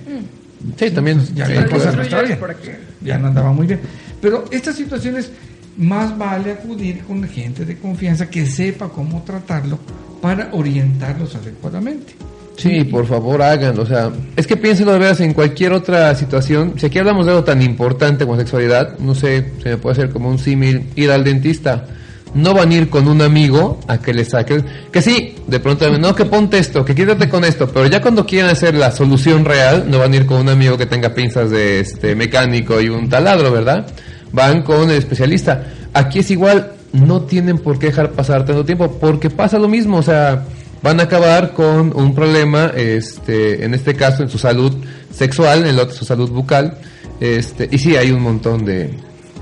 Sí, 0.78 0.90
también. 0.90 1.18
Entonces, 1.18 1.34
ya 1.34 1.46
Sí, 1.46 1.52
la 1.54 1.68
cosa 1.68 1.92
no 1.92 2.02
estaba 2.02 2.22
bien. 2.22 2.38
por 2.38 2.50
aquí. 2.50 2.68
Ya 3.02 3.18
no 3.18 3.26
andaba 3.26 3.52
muy 3.52 3.66
bien. 3.66 3.80
Pero 4.22 4.46
estas 4.50 4.76
situaciones 4.76 5.30
más 5.76 6.16
vale 6.16 6.52
acudir 6.52 7.04
con 7.04 7.22
gente 7.24 7.64
de 7.64 7.76
confianza 7.78 8.28
que 8.30 8.46
sepa 8.46 8.88
cómo 8.88 9.22
tratarlo 9.22 9.78
para 10.20 10.48
orientarlos 10.52 11.34
adecuadamente. 11.34 12.14
Sí, 12.56 12.84
por 12.84 13.06
favor 13.06 13.42
háganlo. 13.42 13.82
O 13.82 13.86
sea, 13.86 14.12
es 14.36 14.46
que 14.46 14.56
piénsenlo 14.56 14.92
de 14.92 14.98
veras 15.00 15.20
en 15.20 15.34
cualquier 15.34 15.72
otra 15.72 16.14
situación. 16.14 16.74
Si 16.78 16.86
aquí 16.86 16.98
hablamos 16.98 17.26
de 17.26 17.32
algo 17.32 17.44
tan 17.44 17.60
importante 17.62 18.24
como 18.24 18.38
sexualidad, 18.38 18.98
no 18.98 19.14
sé, 19.14 19.52
se 19.62 19.70
me 19.70 19.76
puede 19.76 19.94
hacer 19.94 20.10
como 20.10 20.28
un 20.28 20.38
símil 20.38 20.90
ir 20.94 21.10
al 21.10 21.24
dentista. 21.24 21.86
no 22.34 22.52
van 22.52 22.70
a 22.70 22.74
ir 22.74 22.90
con 22.90 23.06
un 23.06 23.22
amigo 23.22 23.78
a 23.86 23.98
que 23.98 24.12
les 24.12 24.30
saquen, 24.30 24.64
que 24.90 25.00
sí, 25.00 25.36
de 25.46 25.60
pronto, 25.60 25.88
no, 25.98 26.14
que 26.14 26.24
ponte 26.24 26.58
esto, 26.58 26.84
que 26.84 26.94
quítate 26.94 27.28
con 27.28 27.44
esto, 27.44 27.68
pero 27.68 27.86
ya 27.86 28.02
cuando 28.02 28.26
quieren 28.26 28.50
hacer 28.50 28.74
la 28.74 28.90
solución 28.90 29.44
real, 29.44 29.84
no 29.88 30.00
van 30.00 30.12
a 30.12 30.16
ir 30.16 30.26
con 30.26 30.40
un 30.40 30.48
amigo 30.48 30.76
que 30.76 30.86
tenga 30.86 31.14
pinzas 31.14 31.50
de 31.50 31.80
este 31.80 32.16
mecánico 32.16 32.80
y 32.80 32.88
un 32.88 33.08
taladro, 33.08 33.52
¿verdad? 33.52 33.86
Van 34.34 34.62
con 34.62 34.90
el 34.90 34.96
especialista. 34.96 35.64
Aquí 35.92 36.18
es 36.18 36.30
igual, 36.30 36.72
no 36.92 37.22
tienen 37.22 37.58
por 37.58 37.78
qué 37.78 37.86
dejar 37.86 38.10
pasar 38.10 38.44
tanto 38.44 38.64
tiempo, 38.64 38.98
porque 39.00 39.30
pasa 39.30 39.58
lo 39.58 39.68
mismo, 39.68 39.98
o 39.98 40.02
sea, 40.02 40.44
van 40.82 40.98
a 41.00 41.04
acabar 41.04 41.52
con 41.52 41.96
un 41.96 42.14
problema, 42.14 42.72
este, 42.74 43.64
en 43.64 43.74
este 43.74 43.94
caso 43.94 44.22
en 44.24 44.28
su 44.28 44.38
salud 44.38 44.74
sexual, 45.12 45.60
en 45.60 45.68
el 45.68 45.78
otro 45.78 45.94
su 45.94 46.04
salud 46.04 46.30
bucal, 46.30 46.76
este, 47.20 47.68
y 47.70 47.78
sí 47.78 47.96
hay 47.96 48.10
un 48.10 48.22
montón 48.22 48.64
de, 48.64 48.90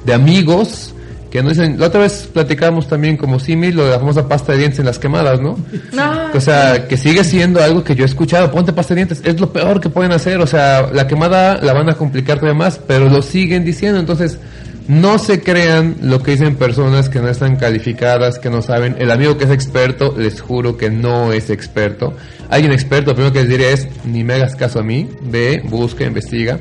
de 0.05 0.15
amigos 0.15 0.95
que 1.31 1.43
no 1.43 1.49
dicen, 1.49 1.81
la 1.81 1.87
otra 1.87 2.03
vez 2.03 2.29
platicábamos 2.31 2.87
también 2.87 3.17
como 3.17 3.41
símil 3.41 3.75
lo 3.75 3.87
de 3.87 3.93
la 3.93 3.99
famosa 3.99 4.29
pasta 4.29 4.53
de 4.53 4.59
dientes 4.59 4.81
en 4.81 4.85
las 4.85 4.99
quemadas, 4.99 5.41
¿no? 5.41 5.57
Ah, 5.97 6.31
O 6.35 6.41
sea, 6.43 6.87
que 6.87 6.99
sigue 6.99 7.25
siendo 7.25 7.63
algo 7.63 7.83
que 7.83 7.95
yo 7.95 8.05
he 8.05 8.07
escuchado, 8.07 8.51
ponte 8.51 8.75
pasta 8.75 8.93
de 8.93 8.99
dientes, 8.99 9.23
es 9.25 9.41
lo 9.41 9.51
peor 9.51 9.81
que 9.81 9.89
pueden 9.89 10.13
hacer, 10.13 10.39
o 10.43 10.47
sea, 10.47 10.91
la 10.93 11.07
quemada 11.07 11.57
la 11.63 11.73
van 11.73 11.89
a 11.89 11.95
complicar 11.95 12.39
todavía 12.39 12.59
más, 12.59 12.79
pero 12.87 13.09
lo 13.09 13.23
siguen 13.23 13.65
diciendo, 13.65 13.99
entonces 13.99 14.39
no 14.89 15.19
se 15.19 15.41
crean 15.43 15.97
lo 16.03 16.23
que 16.23 16.33
dicen 16.33 16.57
personas 16.57 17.09
que 17.09 17.21
no 17.21 17.29
están 17.29 17.57
calificadas, 17.57 18.39
que 18.39 18.51
no 18.51 18.63
saben, 18.63 18.97
el 18.99 19.11
amigo 19.11 19.37
que 19.39 19.45
es 19.45 19.51
experto, 19.51 20.15
les 20.17 20.41
juro 20.41 20.77
que 20.77 20.91
no 20.91 21.33
es 21.33 21.51
experto, 21.51 22.15
alguien 22.49 22.73
experto, 22.73 23.11
lo 23.11 23.15
primero 23.15 23.33
que 23.33 23.41
les 23.41 23.49
diría 23.49 23.71
es, 23.71 23.89
ni 24.05 24.25
me 24.25 24.35
hagas 24.35 24.57
caso 24.57 24.81
a 24.81 24.83
mí, 24.83 25.09
ve, 25.23 25.63
busca, 25.65 26.05
investiga, 26.05 26.59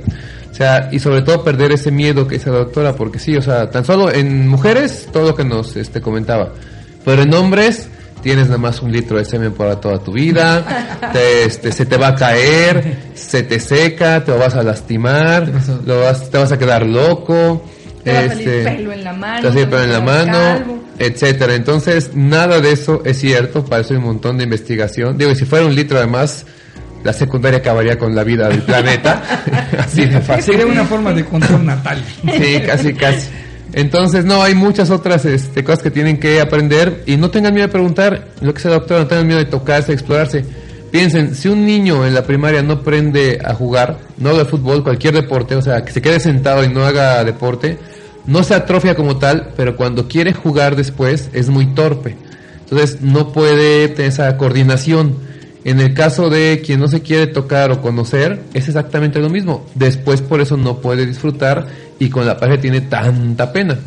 o 0.52 0.54
sea, 0.54 0.90
y 0.92 1.00
sobre 1.00 1.22
todo 1.22 1.44
perder 1.44 1.72
ese 1.72 1.92
miedo 1.92 2.28
que 2.28 2.36
dice 2.36 2.50
la 2.52 2.58
doctora, 2.60 2.94
porque 2.94 3.20
sí, 3.20 3.36
o 3.38 3.42
sea, 3.42 3.70
tan 3.70 3.86
solo 3.86 4.12
en 4.14 4.48
mujeres, 4.48 5.08
todo 5.12 5.30
lo 5.30 5.36
que 5.36 5.44
nos 5.46 5.76
este, 5.76 6.02
comentaba, 6.02 6.54
pero 7.04 7.24
en 7.24 7.34
hombres 7.34 7.90
tienes 8.22 8.46
nada 8.48 8.60
más 8.60 8.84
un 8.84 8.92
litro 8.92 9.18
de 9.18 9.26
semen 9.26 9.54
para 9.54 9.80
toda 9.82 9.98
tu 9.98 10.12
vida, 10.12 11.00
te, 11.14 11.46
este, 11.46 11.72
se 11.72 11.88
te 11.88 11.98
va 11.98 12.10
a 12.10 12.16
caer, 12.16 12.98
se 13.16 13.42
te 13.42 13.60
seca, 13.60 14.24
te 14.24 14.32
vas 14.32 14.54
a 14.54 14.62
lastimar, 14.62 15.50
lo 15.86 16.02
vas- 16.02 16.30
te 16.30 16.38
vas 16.38 16.52
a 16.52 16.60
quedar 16.60 16.86
loco, 16.86 17.64
Te 18.04 18.14
va 18.14 18.20
a 18.20 18.28
salir 18.30 18.64
pelo 18.64 18.92
en 18.94 19.04
la 19.04 19.14
mano, 19.14 19.52
te 19.52 19.66
pelo 19.66 19.84
en 19.84 19.92
la 19.92 20.02
mano, 20.02 20.32
calvo. 20.34 20.84
etcétera. 20.98 21.56
Entonces, 21.56 22.12
nada 22.16 22.60
de 22.60 22.72
eso 22.72 23.02
es 23.06 23.20
cierto, 23.20 23.66
para 23.66 23.82
eso 23.82 23.94
hay 23.94 23.98
un 23.98 24.06
montón 24.06 24.38
de 24.38 24.44
investigación. 24.44 25.18
Digo, 25.18 25.32
y 25.32 25.36
si 25.36 25.46
fuera 25.46 25.66
un 25.66 25.76
litro 25.76 25.98
además, 25.98 26.46
la 27.04 27.14
secundaria 27.14 27.60
acabaría 27.60 27.98
con 27.98 28.16
la 28.16 28.24
vida 28.24 28.50
del 28.50 28.62
planeta, 28.62 29.22
así 29.80 30.06
de 30.06 30.22
fácil. 30.22 30.54
Sería 30.54 30.66
una 30.66 30.86
forma 30.86 31.14
de 31.14 31.26
control 31.26 31.66
natal. 31.66 32.04
Sí, 32.38 32.62
casi, 32.66 32.94
casi. 32.94 33.30
Entonces, 33.74 34.26
no, 34.26 34.44
hay 34.44 34.54
muchas 34.54 34.90
otras 34.90 35.24
este, 35.26 35.64
cosas 35.64 35.82
que 35.82 35.92
tienen 35.92 36.20
que 36.20 36.42
aprender 36.42 37.04
y 37.06 37.18
no 37.18 37.32
tengan 37.32 37.54
miedo 37.54 37.68
de 37.68 37.72
preguntar, 37.72 38.28
lo 38.42 38.54
que 38.54 38.60
sea 38.60 38.72
doctor, 38.72 39.00
no 39.00 39.08
tengan 39.08 39.28
miedo 39.28 39.40
de 39.40 39.46
tocarse, 39.46 39.94
explorarse. 39.94 40.44
Piensen, 40.92 41.36
si 41.36 41.48
un 41.48 41.66
niño 41.66 42.06
en 42.06 42.14
la 42.14 42.24
primaria 42.24 42.62
no 42.62 42.74
aprende 42.74 43.40
a 43.44 43.54
jugar, 43.54 44.00
no 44.18 44.36
de 44.36 44.44
fútbol, 44.44 44.84
cualquier 44.84 45.14
deporte, 45.14 45.56
o 45.56 45.62
sea, 45.62 45.86
que 45.86 45.94
se 45.94 46.02
quede 46.02 46.20
sentado 46.20 46.66
y 46.66 46.68
no 46.68 46.86
haga 46.86 47.24
deporte, 47.24 47.80
no 48.26 48.44
se 48.44 48.54
atrofia 48.54 48.94
como 48.94 49.18
tal, 49.18 49.52
pero 49.56 49.78
cuando 49.78 50.10
quiere 50.10 50.34
jugar 50.34 50.76
después 50.76 51.30
es 51.32 51.50
muy 51.50 51.68
torpe. 51.68 52.18
Entonces, 52.64 53.02
no 53.02 53.32
puede 53.32 53.88
tener 53.90 54.12
esa 54.12 54.36
coordinación. 54.38 55.16
En 55.64 55.80
el 55.80 55.94
caso 55.94 56.30
de 56.30 56.62
quien 56.66 56.80
no 56.80 56.88
se 56.88 57.02
quiere 57.02 57.28
tocar 57.28 57.72
o 57.72 57.82
conocer, 57.82 58.42
es 58.54 58.68
exactamente 58.68 59.20
lo 59.20 59.30
mismo. 59.30 59.66
Después 59.76 60.22
por 60.22 60.42
eso 60.42 60.58
no 60.58 60.80
puede 60.80 61.06
disfrutar 61.06 61.68
y 62.00 62.10
con 62.10 62.26
la 62.26 62.38
pareja 62.38 62.62
tiene 62.62 62.82
tanta 62.82 63.54
pena. 63.54 63.78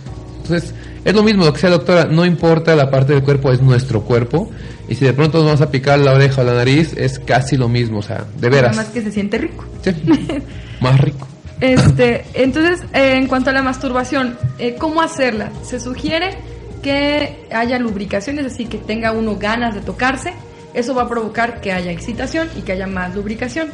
Entonces, 0.42 0.72
es 1.04 1.14
lo 1.14 1.22
mismo, 1.22 1.44
lo 1.44 1.52
que 1.52 1.60
sea 1.60 1.70
doctora, 1.70 2.06
no 2.06 2.24
importa 2.24 2.74
la 2.74 2.90
parte 2.90 3.12
del 3.12 3.22
cuerpo, 3.22 3.52
es 3.52 3.60
nuestro 3.60 4.02
cuerpo. 4.02 4.50
Y 4.88 4.94
si 4.94 5.04
de 5.04 5.12
pronto 5.12 5.38
nos 5.38 5.46
vamos 5.46 5.60
a 5.60 5.70
picar 5.70 5.98
la 5.98 6.12
oreja 6.12 6.40
o 6.42 6.44
la 6.44 6.54
nariz, 6.54 6.94
es 6.96 7.18
casi 7.18 7.56
lo 7.56 7.68
mismo, 7.68 7.98
o 7.98 8.02
sea, 8.02 8.24
de 8.36 8.48
Nada 8.48 8.62
veras. 8.62 8.76
más 8.76 8.86
que 8.86 9.02
se 9.02 9.12
siente 9.12 9.38
rico. 9.38 9.64
Sí. 9.82 9.92
Más 10.80 11.00
rico. 11.00 11.26
Este, 11.60 12.24
entonces, 12.34 12.80
eh, 12.92 13.14
en 13.14 13.26
cuanto 13.26 13.50
a 13.50 13.52
la 13.52 13.62
masturbación, 13.62 14.36
eh, 14.58 14.74
¿cómo 14.78 15.00
hacerla? 15.00 15.50
Se 15.62 15.80
sugiere 15.80 16.36
que 16.82 17.46
haya 17.50 17.78
lubricación, 17.78 18.38
es 18.38 18.44
decir, 18.44 18.68
que 18.68 18.78
tenga 18.78 19.12
uno 19.12 19.36
ganas 19.36 19.74
de 19.74 19.80
tocarse. 19.80 20.34
Eso 20.74 20.94
va 20.94 21.02
a 21.02 21.08
provocar 21.08 21.60
que 21.60 21.72
haya 21.72 21.90
excitación 21.92 22.48
y 22.56 22.62
que 22.62 22.72
haya 22.72 22.86
más 22.86 23.14
lubricación. 23.14 23.68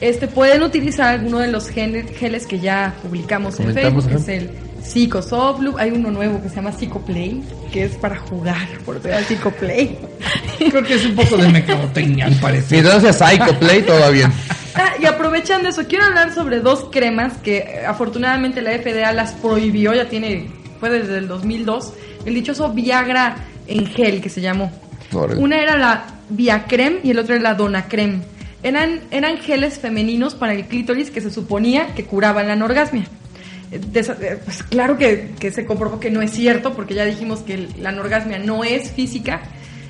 Este, 0.00 0.26
pueden 0.26 0.62
utilizar 0.62 1.14
alguno 1.14 1.38
de 1.38 1.48
los 1.48 1.68
geles 1.68 2.46
que 2.46 2.58
ya 2.58 2.92
publicamos 3.02 3.60
en 3.60 3.72
Facebook, 3.72 4.08
que 4.08 4.14
es 4.16 4.28
el 4.28 4.50
Lube. 5.60 5.80
Hay 5.80 5.90
uno 5.90 6.10
nuevo 6.10 6.42
que 6.42 6.48
se 6.48 6.56
llama 6.56 6.72
Psico 6.72 7.00
Play, 7.00 7.42
que 7.72 7.84
es 7.84 7.96
para 7.96 8.16
jugar, 8.16 8.66
por 8.84 8.96
eso 8.96 9.08
era 9.08 9.22
Psico 9.22 9.50
Play. 9.50 9.98
Creo 10.58 10.82
que 10.84 10.94
es 10.94 11.04
un 11.04 11.14
poco 11.14 11.36
de 11.36 11.48
mercadotecnia, 11.48 12.26
al 12.26 12.34
parecer. 12.34 12.82
Mientras 12.82 13.02
no 13.02 13.12
sea 13.12 13.28
Psycho 13.28 13.58
Play, 13.58 13.82
todo 13.82 14.10
bien. 14.12 14.32
Ah, 14.74 14.92
y 15.00 15.06
aprovechando 15.06 15.68
eso, 15.68 15.82
quiero 15.86 16.04
hablar 16.04 16.34
sobre 16.34 16.60
dos 16.60 16.86
cremas 16.90 17.34
que 17.38 17.58
eh, 17.58 17.86
afortunadamente 17.86 18.62
la 18.62 18.72
FDA 18.72 19.12
las 19.12 19.32
prohibió, 19.32 19.94
ya 19.94 20.08
tiene, 20.08 20.50
fue 20.80 20.90
desde 20.90 21.18
el 21.18 21.28
2002, 21.28 21.92
el 22.24 22.34
dichoso 22.34 22.72
Viagra 22.72 23.36
en 23.66 23.86
gel 23.86 24.20
que 24.20 24.28
se 24.28 24.40
llamó. 24.40 24.72
Una 25.36 25.60
era 25.60 25.76
la 25.76 26.06
Viacrem 26.30 27.00
y 27.02 27.10
el 27.10 27.18
otro 27.18 27.34
era 27.34 27.42
la 27.42 27.54
Donacrem. 27.54 28.22
Eran, 28.62 29.00
eran 29.10 29.38
geles 29.38 29.78
femeninos 29.78 30.34
para 30.34 30.54
el 30.54 30.66
clítoris 30.66 31.10
que 31.10 31.20
se 31.20 31.30
suponía 31.30 31.94
que 31.94 32.04
curaban 32.04 32.46
la 32.46 32.54
anorgasmia. 32.54 33.04
Eh, 33.72 34.38
Pues 34.44 34.62
claro 34.64 34.98
que, 34.98 35.30
que 35.38 35.50
se 35.50 35.64
comprobó 35.64 35.98
que 35.98 36.10
no 36.10 36.22
es 36.22 36.30
cierto, 36.30 36.74
porque 36.74 36.94
ya 36.94 37.04
dijimos 37.04 37.40
que 37.40 37.68
la 37.78 37.88
anorgasmia 37.88 38.38
no 38.38 38.64
es 38.64 38.90
física 38.92 39.42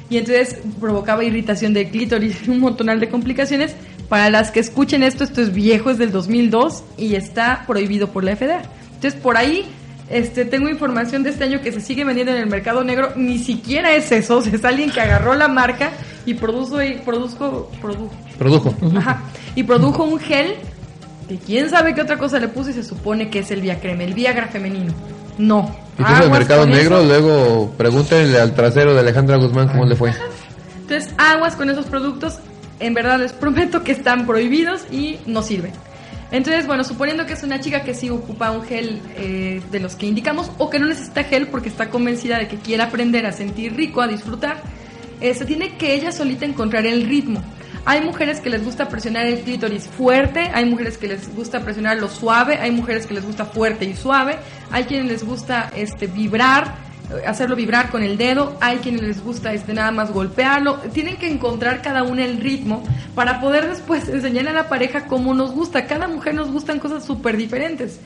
y 0.08 0.18
entonces 0.18 0.58
provocaba 0.78 1.24
irritación 1.24 1.72
del 1.74 1.88
clítoris 1.88 2.46
y 2.46 2.50
un 2.50 2.60
montonal 2.60 3.00
de 3.00 3.08
complicaciones. 3.08 3.74
Para 4.08 4.28
las 4.28 4.50
que 4.50 4.60
escuchen 4.60 5.02
esto, 5.02 5.24
esto 5.24 5.40
es 5.40 5.54
viejo, 5.54 5.90
es 5.90 5.96
del 5.96 6.12
2002 6.12 6.84
y 6.98 7.14
está 7.14 7.64
prohibido 7.66 8.08
por 8.08 8.22
la 8.22 8.36
FDA. 8.36 8.62
Entonces 8.94 9.18
por 9.18 9.38
ahí 9.38 9.64
este, 10.10 10.44
tengo 10.44 10.68
información 10.68 11.22
de 11.22 11.30
este 11.30 11.44
año 11.44 11.62
que 11.62 11.72
se 11.72 11.80
sigue 11.80 12.04
vendiendo 12.04 12.32
en 12.32 12.38
el 12.38 12.46
mercado 12.46 12.84
negro. 12.84 13.12
Ni 13.16 13.38
siquiera 13.38 13.94
es 13.94 14.12
eso, 14.12 14.36
o 14.38 14.42
sea, 14.42 14.52
es 14.52 14.64
alguien 14.64 14.90
que 14.90 15.00
agarró 15.00 15.34
la 15.34 15.48
marca 15.48 15.92
y 16.26 16.34
produjo, 16.34 16.82
y 16.82 16.96
produjo, 16.98 17.70
produjo, 17.80 18.10
Produjo. 18.38 18.74
Ajá. 18.96 19.22
Y 19.54 19.62
produjo 19.62 20.04
un 20.04 20.18
gel 20.18 20.56
que 21.38 21.44
quién 21.44 21.70
sabe 21.70 21.94
qué 21.94 22.02
otra 22.02 22.18
cosa 22.18 22.38
le 22.38 22.48
puso 22.48 22.70
y 22.70 22.72
se 22.74 22.84
supone 22.84 23.30
que 23.30 23.40
es 23.40 23.50
el 23.50 23.62
Viacrem, 23.62 24.00
el 24.00 24.14
Viagra 24.14 24.48
femenino. 24.48 24.92
No. 25.38 25.74
Y 25.98 26.02
puso 26.02 26.24
el 26.24 26.30
mercado 26.30 26.66
negro, 26.66 26.98
eso. 26.98 27.06
luego 27.06 27.74
pregúntenle 27.76 28.38
al 28.38 28.54
trasero 28.54 28.92
de 28.92 29.00
Alejandra 29.00 29.36
Guzmán 29.36 29.68
cómo 29.68 29.86
le 29.86 29.96
fue. 29.96 30.12
Entonces, 30.80 31.14
aguas 31.16 31.56
con 31.56 31.70
esos 31.70 31.86
productos. 31.86 32.38
En 32.80 32.94
verdad 32.94 33.18
les 33.20 33.32
prometo 33.32 33.84
que 33.84 33.92
están 33.92 34.26
prohibidos 34.26 34.82
y 34.90 35.20
no 35.24 35.42
sirven. 35.42 35.72
Entonces, 36.32 36.66
bueno, 36.66 36.82
suponiendo 36.82 37.26
que 37.26 37.34
es 37.34 37.42
una 37.42 37.60
chica 37.60 37.82
que 37.82 37.94
sí 37.94 38.10
ocupa 38.10 38.50
un 38.50 38.64
gel 38.64 39.00
eh, 39.16 39.62
de 39.70 39.80
los 39.80 39.94
que 39.94 40.06
indicamos 40.06 40.50
o 40.58 40.68
que 40.68 40.78
no 40.78 40.86
necesita 40.86 41.24
gel 41.24 41.46
porque 41.46 41.68
está 41.68 41.90
convencida 41.90 42.38
de 42.38 42.48
que 42.48 42.56
quiere 42.56 42.82
aprender 42.82 43.24
a 43.26 43.32
sentir 43.32 43.76
rico, 43.76 44.00
a 44.00 44.08
disfrutar, 44.08 44.60
eh, 45.20 45.34
se 45.34 45.44
tiene 45.44 45.76
que 45.76 45.94
ella 45.94 46.10
solita 46.10 46.44
encontrar 46.44 46.84
el 46.86 47.06
ritmo. 47.06 47.42
Hay 47.84 48.00
mujeres 48.00 48.40
que 48.40 48.48
les 48.48 48.64
gusta 48.64 48.88
presionar 48.88 49.26
el 49.26 49.40
clítoris 49.40 49.88
fuerte, 49.88 50.50
hay 50.54 50.64
mujeres 50.64 50.98
que 50.98 51.08
les 51.08 51.34
gusta 51.34 51.60
presionar 51.60 51.96
lo 51.96 52.08
suave, 52.08 52.56
hay 52.58 52.70
mujeres 52.70 53.06
que 53.06 53.14
les 53.14 53.24
gusta 53.24 53.44
fuerte 53.44 53.84
y 53.84 53.94
suave, 53.94 54.36
hay 54.70 54.84
quienes 54.84 55.10
les 55.10 55.24
gusta 55.24 55.68
este 55.74 56.06
vibrar, 56.06 56.76
eh, 57.10 57.26
hacerlo 57.26 57.56
vibrar 57.56 57.90
con 57.90 58.04
el 58.04 58.16
dedo, 58.16 58.56
hay 58.60 58.76
quienes 58.76 59.02
les 59.02 59.24
gusta 59.24 59.52
este 59.52 59.74
nada 59.74 59.90
más 59.90 60.12
golpearlo, 60.12 60.76
tienen 60.92 61.16
que 61.16 61.28
encontrar 61.28 61.82
cada 61.82 62.04
una 62.04 62.24
el 62.24 62.38
ritmo 62.38 62.84
para 63.16 63.40
poder 63.40 63.68
después 63.68 64.08
enseñar 64.08 64.46
a 64.46 64.52
la 64.52 64.68
pareja 64.68 65.06
cómo 65.06 65.34
nos 65.34 65.50
gusta, 65.50 65.88
cada 65.88 66.06
mujer 66.06 66.34
nos 66.34 66.52
gustan 66.52 66.78
cosas 66.78 67.04
súper 67.04 67.36
diferentes. 67.36 67.98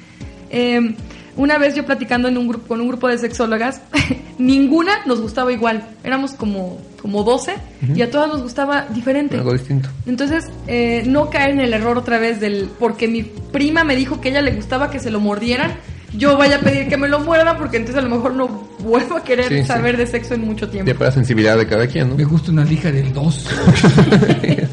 Eh, 0.49 0.97
una 1.37 1.59
vez 1.59 1.75
yo 1.75 1.85
platicando 1.87 2.29
en 2.29 2.39
un 2.39 2.49
grupo, 2.49 2.69
con 2.69 2.81
un 2.81 2.89
grupo 2.89 3.09
de 3.09 3.19
sexólogas, 3.19 3.81
ninguna 4.39 4.93
nos 5.07 5.21
gustaba 5.21 5.53
igual. 5.53 5.87
Éramos 6.05 6.33
como, 6.33 6.79
como 7.01 7.23
12 7.23 7.55
y 7.95 8.03
a 8.03 8.11
todas 8.11 8.29
nos 8.29 8.43
gustaba 8.43 8.87
diferente. 8.95 9.37
Algo 9.37 9.53
distinto. 9.53 9.89
Entonces, 10.07 10.47
eh, 10.67 11.03
no 11.07 11.31
caer 11.31 11.51
en 11.51 11.61
el 11.61 11.75
error 11.75 11.99
otra 11.99 12.19
vez 12.19 12.41
del. 12.41 12.69
Porque 12.79 13.07
mi 13.09 13.23
prima 13.23 13.85
me 13.85 13.97
dijo 13.97 14.21
que 14.21 14.29
a 14.29 14.31
ella 14.33 14.43
le 14.43 14.53
gustaba 14.53 14.91
que 14.91 14.99
se 14.99 15.11
lo 15.11 15.21
mordieran. 15.21 15.75
Yo 16.17 16.37
vaya 16.39 16.57
a 16.57 16.61
pedir 16.61 16.89
que 16.89 16.97
me 16.97 17.09
lo 17.09 17.19
muerda 17.21 17.59
porque 17.59 17.77
entonces 17.77 18.03
a 18.03 18.07
lo 18.07 18.15
mejor 18.15 18.33
no 18.35 18.47
vuelvo 18.79 19.17
a 19.17 19.25
querer 19.25 19.49
Sí, 19.49 19.59
sí. 19.59 19.65
saber 19.65 19.97
de 19.99 20.07
sexo 20.07 20.35
en 20.35 20.43
mucho 20.43 20.69
tiempo. 20.69 20.91
Ya 20.91 20.97
para 20.97 21.11
la 21.11 21.15
sensibilidad 21.15 21.59
de 21.59 21.67
cada 21.67 21.87
quien, 21.89 22.09
¿no? 22.11 22.15
Me 22.15 22.25
gusta 22.25 22.53
una 22.53 22.65
lija 22.65 22.91
del 22.91 23.13
2. 23.13 23.47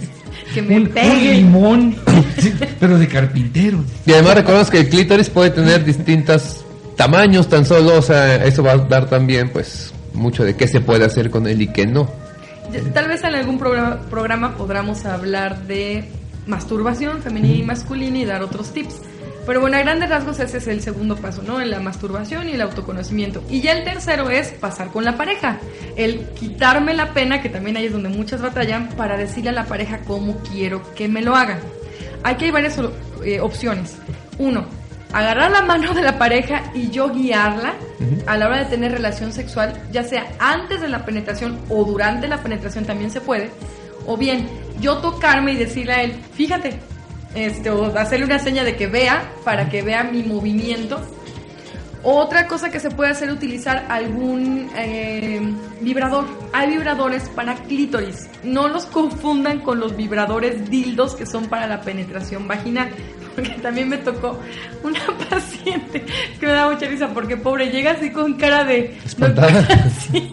Que 0.53 0.61
me 0.61 0.77
un, 0.77 0.93
limón, 0.93 1.95
pero 2.79 2.99
de 2.99 3.07
carpintero. 3.07 3.83
Y 4.05 4.13
además 4.13 4.35
recordemos 4.35 4.69
que 4.69 4.81
el 4.81 4.89
clítoris 4.89 5.29
puede 5.29 5.49
tener 5.49 5.83
distintos 5.83 6.63
tamaños 6.95 7.49
tan 7.49 7.65
solo, 7.65 7.97
o 7.97 8.01
sea, 8.01 8.43
eso 8.45 8.61
va 8.61 8.73
a 8.73 8.77
dar 8.77 9.09
también 9.09 9.49
pues 9.49 9.93
mucho 10.13 10.43
de 10.43 10.55
qué 10.55 10.67
se 10.67 10.79
puede 10.79 11.05
hacer 11.05 11.31
con 11.31 11.47
él 11.47 11.61
y 11.61 11.67
qué 11.67 11.87
no. 11.87 12.07
Tal 12.93 13.07
vez 13.07 13.23
en 13.23 13.35
algún 13.35 13.57
programa, 13.57 14.01
programa 14.09 14.55
podamos 14.55 15.05
hablar 15.05 15.63
de 15.63 16.05
masturbación 16.47 17.21
femenina 17.21 17.55
y 17.55 17.63
masculina 17.63 18.19
y 18.19 18.25
dar 18.25 18.43
otros 18.43 18.71
tips. 18.73 19.01
Pero 19.45 19.59
bueno, 19.59 19.77
a 19.77 19.81
grandes 19.81 20.09
rasgos 20.09 20.39
ese 20.39 20.57
es 20.57 20.67
el 20.67 20.81
segundo 20.81 21.17
paso, 21.17 21.43
¿no? 21.43 21.59
En 21.59 21.69
la 21.69 21.79
masturbación 21.79 22.47
y 22.47 22.53
el 22.53 22.61
autoconocimiento. 22.61 23.43
Y 23.49 23.61
ya 23.61 23.73
el 23.73 23.83
tercero 23.83 24.29
es 24.29 24.49
pasar 24.49 24.89
con 24.89 25.03
la 25.03 25.17
pareja. 25.17 25.59
El 25.97 26.29
quitarme 26.29 26.93
la 26.93 27.13
pena, 27.13 27.41
que 27.41 27.49
también 27.49 27.75
ahí 27.75 27.85
es 27.85 27.91
donde 27.91 28.09
muchas 28.09 28.41
batallan, 28.41 28.89
para 28.89 29.17
decirle 29.17 29.49
a 29.49 29.53
la 29.53 29.65
pareja 29.65 29.99
cómo 30.05 30.37
quiero 30.37 30.93
que 30.95 31.09
me 31.09 31.21
lo 31.21 31.35
haga. 31.35 31.59
Aquí 32.23 32.45
hay 32.45 32.51
varias 32.51 32.79
eh, 33.25 33.41
opciones. 33.41 33.97
Uno, 34.37 34.65
agarrar 35.11 35.51
la 35.51 35.61
mano 35.61 35.93
de 35.93 36.01
la 36.01 36.17
pareja 36.17 36.63
y 36.73 36.89
yo 36.89 37.09
guiarla 37.09 37.73
a 38.25 38.37
la 38.37 38.47
hora 38.47 38.59
de 38.59 38.65
tener 38.65 38.91
relación 38.91 39.31
sexual, 39.31 39.73
ya 39.91 40.03
sea 40.03 40.25
antes 40.39 40.81
de 40.81 40.87
la 40.87 41.05
penetración 41.05 41.59
o 41.69 41.83
durante 41.83 42.27
la 42.27 42.41
penetración 42.41 42.85
también 42.85 43.11
se 43.11 43.21
puede. 43.21 43.51
O 44.05 44.17
bien, 44.17 44.47
yo 44.79 44.97
tocarme 44.97 45.53
y 45.53 45.55
decirle 45.55 45.93
a 45.93 46.03
él, 46.03 46.13
fíjate, 46.33 46.79
este, 47.35 47.69
o 47.69 47.85
hacerle 47.97 48.25
una 48.25 48.39
seña 48.39 48.63
de 48.63 48.75
que 48.75 48.87
vea, 48.87 49.31
para 49.43 49.69
que 49.69 49.81
vea 49.81 50.03
mi 50.03 50.23
movimiento. 50.23 51.01
Otra 52.05 52.47
cosa 52.47 52.69
que 52.69 52.81
se 52.81 52.91
puede 52.91 53.11
hacer 53.11 53.29
es 53.29 53.35
utilizar 53.35 53.85
algún 53.87 54.69
eh, 54.75 55.41
vibrador. 55.79 56.25
Hay 56.51 56.69
vibradores 56.71 57.29
para 57.29 57.55
clítoris. 57.55 58.29
No 58.43 58.67
los 58.67 58.85
confundan 58.87 59.59
con 59.61 59.79
los 59.79 59.95
vibradores 59.95 60.69
dildos 60.69 61.15
que 61.15 61.25
son 61.25 61.45
para 61.45 61.65
la 61.65 61.79
penetración 61.79 62.45
vaginal. 62.45 62.89
Porque 63.35 63.51
también 63.61 63.87
me 63.87 63.97
tocó 63.97 64.37
una 64.83 64.99
paciente 65.29 66.05
que 66.39 66.45
me 66.45 66.51
da 66.51 66.69
mucha 66.69 66.87
risa 66.87 67.07
porque 67.15 67.35
pobre 67.35 67.71
llega 67.71 67.93
así 67.93 68.11
con 68.11 68.33
cara 68.35 68.63
de... 68.63 68.95
sí, 70.11 70.31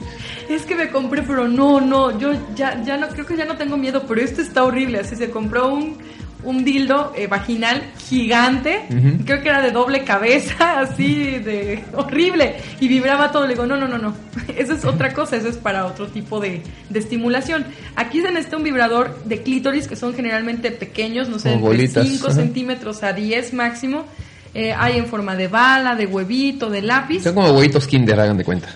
es 0.50 0.66
que 0.66 0.74
me 0.74 0.90
compré, 0.90 1.22
pero 1.22 1.48
no, 1.48 1.80
no, 1.80 2.18
yo 2.18 2.32
ya, 2.54 2.82
ya 2.82 2.98
no, 2.98 3.08
creo 3.08 3.24
que 3.24 3.38
ya 3.38 3.46
no 3.46 3.56
tengo 3.56 3.78
miedo, 3.78 4.04
pero 4.06 4.20
esto 4.20 4.42
está 4.42 4.64
horrible. 4.64 4.98
Así 4.98 5.16
se 5.16 5.30
compró 5.30 5.72
un 5.72 5.96
un 6.42 6.64
dildo 6.64 7.12
eh, 7.16 7.26
vaginal 7.26 7.82
gigante, 8.08 8.82
creo 9.24 9.42
que 9.42 9.48
era 9.48 9.62
de 9.62 9.70
doble 9.70 10.04
cabeza, 10.04 10.80
así 10.80 11.38
de 11.38 11.84
horrible, 11.94 12.56
y 12.80 12.88
vibraba 12.88 13.30
todo. 13.32 13.46
Le 13.46 13.54
digo, 13.54 13.66
no, 13.66 13.76
no, 13.76 13.88
no, 13.88 13.98
no, 13.98 14.14
eso 14.56 14.74
es 14.74 14.84
otra 14.84 15.12
cosa, 15.12 15.36
eso 15.36 15.48
es 15.48 15.56
para 15.56 15.86
otro 15.86 16.06
tipo 16.08 16.40
de, 16.40 16.62
estimulación. 16.94 17.64
Aquí 17.96 18.20
se 18.20 18.30
necesita 18.30 18.56
un 18.56 18.64
vibrador 18.64 19.22
de 19.24 19.42
clítoris 19.42 19.88
que 19.88 19.96
son 19.96 20.14
generalmente 20.14 20.70
pequeños, 20.70 21.28
no 21.28 21.38
sé, 21.38 21.56
de 21.56 21.88
5 21.88 22.30
centímetros 22.30 23.02
a 23.02 23.12
10 23.12 23.54
máximo. 23.54 24.04
Eh, 24.52 24.72
hay 24.72 24.98
en 24.98 25.06
forma 25.06 25.36
de 25.36 25.46
bala, 25.46 25.94
de 25.94 26.06
huevito, 26.06 26.70
de 26.70 26.82
lápiz. 26.82 27.22
Son 27.22 27.34
como 27.34 27.52
huevitos 27.52 27.86
Kinder, 27.86 28.18
hagan 28.18 28.36
de 28.36 28.44
cuenta. 28.44 28.68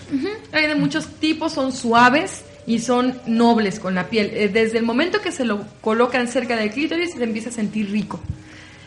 Hay 0.53 0.69
de 0.69 0.77
muchos 0.77 1.07
tipos, 1.07 1.53
son 1.53 1.73
suaves 1.73 2.45
y 2.67 2.79
son 2.79 3.15
nobles 3.27 3.79
con 3.79 3.95
la 3.95 4.09
piel. 4.09 4.31
Eh, 4.35 4.49
desde 4.49 4.79
el 4.79 4.85
momento 4.85 5.21
que 5.21 5.33
se 5.33 5.45
lo 5.45 5.65
colocan 5.81 6.29
cerca 6.29 6.57
del 6.57 6.71
clítoris 6.71 7.13
se 7.13 7.23
empieza 7.23 7.51
a 7.51 7.53
sentir 7.53 7.91
rico. 7.91 8.21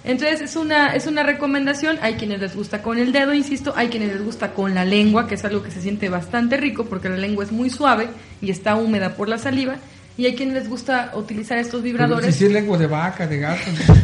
Entonces 0.04 0.40
es 0.40 0.56
una, 0.56 0.96
es 0.96 1.06
una 1.06 1.24
recomendación, 1.24 2.00
hay 2.02 2.14
quienes 2.14 2.40
les 2.40 2.56
gusta 2.56 2.82
con 2.82 2.98
el 2.98 3.12
dedo, 3.12 3.34
insisto, 3.34 3.74
hay 3.76 3.90
quienes 3.90 4.14
les 4.14 4.24
gusta 4.24 4.54
con 4.54 4.74
la 4.74 4.86
lengua, 4.86 5.28
que 5.28 5.36
es 5.36 5.44
algo 5.44 5.62
que 5.62 5.70
se 5.70 5.82
siente 5.82 6.08
bastante 6.08 6.56
rico 6.56 6.86
porque 6.86 7.10
la 7.10 7.18
lengua 7.18 7.44
es 7.44 7.52
muy 7.52 7.70
suave 7.70 8.08
y 8.42 8.50
está 8.50 8.76
húmeda 8.76 9.16
por 9.16 9.28
la 9.28 9.38
saliva. 9.38 9.76
Y 10.18 10.26
hay 10.26 10.34
quienes 10.34 10.56
les 10.56 10.70
gusta 10.70 11.12
utilizar 11.14 11.58
estos 11.60 11.84
vibradores. 11.84 12.34
Si 12.36 12.46
es 12.46 12.52
lengua 12.52 12.78
de 12.78 12.88
vaca, 12.88 13.28
de 13.28 13.38
gato, 13.38 13.62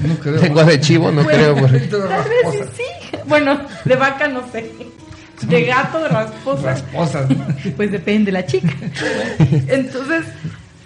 no, 0.07 0.15
creo. 0.19 0.41
Lengua 0.41 0.63
de 0.63 0.79
chivo, 0.79 1.11
no 1.11 1.25
creo. 1.25 1.55
Tal 1.55 1.71
vez 1.71 2.69
sí. 2.75 3.17
Bueno, 3.25 3.59
de 3.83 3.95
vaca 3.95 4.27
no 4.27 4.43
sé. 4.51 4.71
De 5.41 5.63
gato, 5.63 6.07
rasposa. 6.07 6.75
Pues 7.75 7.91
depende 7.91 8.31
la 8.31 8.45
chica. 8.45 8.73
Entonces, 9.67 10.25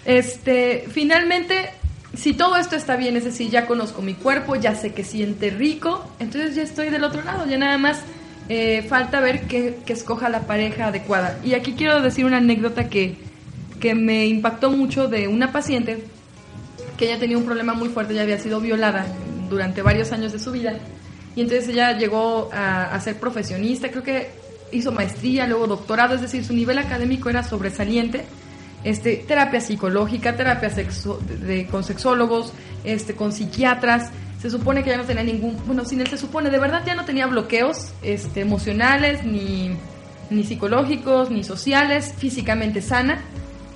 este, 0.06 0.86
finalmente, 0.92 1.72
si 2.16 2.34
todo 2.34 2.56
esto 2.56 2.76
está 2.76 2.96
bien, 2.96 3.18
es 3.18 3.26
decir, 3.26 3.50
ya 3.50 3.66
conozco 3.66 4.02
mi 4.02 4.14
cuerpo, 4.14 4.56
ya 4.56 4.76
sé 4.76 4.94
que 4.94 5.04
siente 5.04 5.50
rico, 5.50 6.10
entonces 6.20 6.56
ya 6.56 6.64
estoy 6.64 6.90
del 6.90 7.04
otro 7.04 7.24
lado, 7.24 7.46
ya 7.46 7.58
nada 7.58 7.78
más 7.78 8.02
eh, 8.50 8.86
falta 8.88 9.20
ver 9.20 9.42
que, 9.42 9.78
escoja 9.88 10.30
la 10.30 10.42
pareja 10.42 10.88
adecuada. 10.88 11.38
Y 11.44 11.54
aquí 11.54 11.74
quiero 11.74 12.02
decir 12.02 12.26
una 12.26 12.38
anécdota 12.38 12.90
que, 12.90 13.18
que 13.80 13.94
me 13.94 14.26
impactó 14.26 14.72
mucho 14.72 15.08
de 15.08 15.28
una 15.28 15.52
paciente 15.52 16.04
que 16.98 17.06
ella 17.06 17.20
tenía 17.20 17.38
un 17.38 17.46
problema 17.46 17.74
muy 17.74 17.90
fuerte, 17.90 18.14
ya 18.16 18.24
había 18.24 18.40
sido 18.40 18.60
violada 18.60 19.06
durante 19.50 19.82
varios 19.82 20.12
años 20.12 20.32
de 20.32 20.40
su 20.40 20.52
vida. 20.52 20.74
Y 21.38 21.42
entonces 21.42 21.70
ella 21.70 21.96
llegó 21.96 22.50
a, 22.52 22.86
a 22.86 23.00
ser 23.00 23.20
profesionista, 23.20 23.92
creo 23.92 24.02
que 24.02 24.32
hizo 24.72 24.92
maestría, 24.92 25.46
luego 25.46 25.68
doctorado, 25.68 26.16
es 26.16 26.22
decir, 26.22 26.44
su 26.44 26.54
nivel 26.54 26.80
académico 26.80 27.30
era 27.30 27.44
sobresaliente. 27.44 28.26
Este, 28.84 29.18
terapia 29.28 29.62
psicológica, 29.62 30.36
terapia 30.36 30.72
sexo, 30.72 31.20
de, 31.46 31.68
con 31.68 31.84
sexólogos, 31.84 32.54
este, 32.84 33.14
con 33.14 33.32
psiquiatras. 33.32 34.10
Se 34.42 34.50
supone 34.50 34.84
que 34.84 34.90
ya 34.90 34.98
no 34.98 35.04
tenía 35.04 35.24
ningún, 35.24 35.58
bueno, 35.68 35.86
sin 35.86 36.02
él 36.02 36.08
se 36.08 36.18
supone, 36.18 36.50
de 36.50 36.58
verdad 36.58 36.82
ya 36.86 36.96
no 36.96 37.06
tenía 37.06 37.28
bloqueos 37.28 37.92
este, 38.02 38.42
emocionales, 38.42 39.24
ni, 39.24 39.78
ni 40.32 40.44
psicológicos, 40.44 41.30
ni 41.30 41.44
sociales, 41.44 42.16
físicamente 42.18 42.82
sana, 42.82 43.22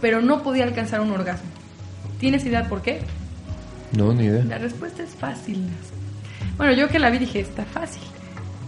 pero 0.01 0.19
no 0.19 0.41
podía 0.41 0.63
alcanzar 0.63 0.99
un 0.99 1.11
orgasmo. 1.11 1.49
¿Tienes 2.19 2.43
idea 2.43 2.67
por 2.67 2.81
qué? 2.81 3.01
No, 3.95 4.13
ni 4.13 4.25
idea. 4.25 4.43
La 4.45 4.57
respuesta 4.57 5.03
es 5.03 5.11
fácil. 5.11 5.67
Bueno, 6.61 6.73
yo 6.73 6.87
que 6.89 6.99
la 6.99 7.09
vi 7.09 7.17
dije, 7.17 7.39
está 7.39 7.65
fácil 7.65 8.03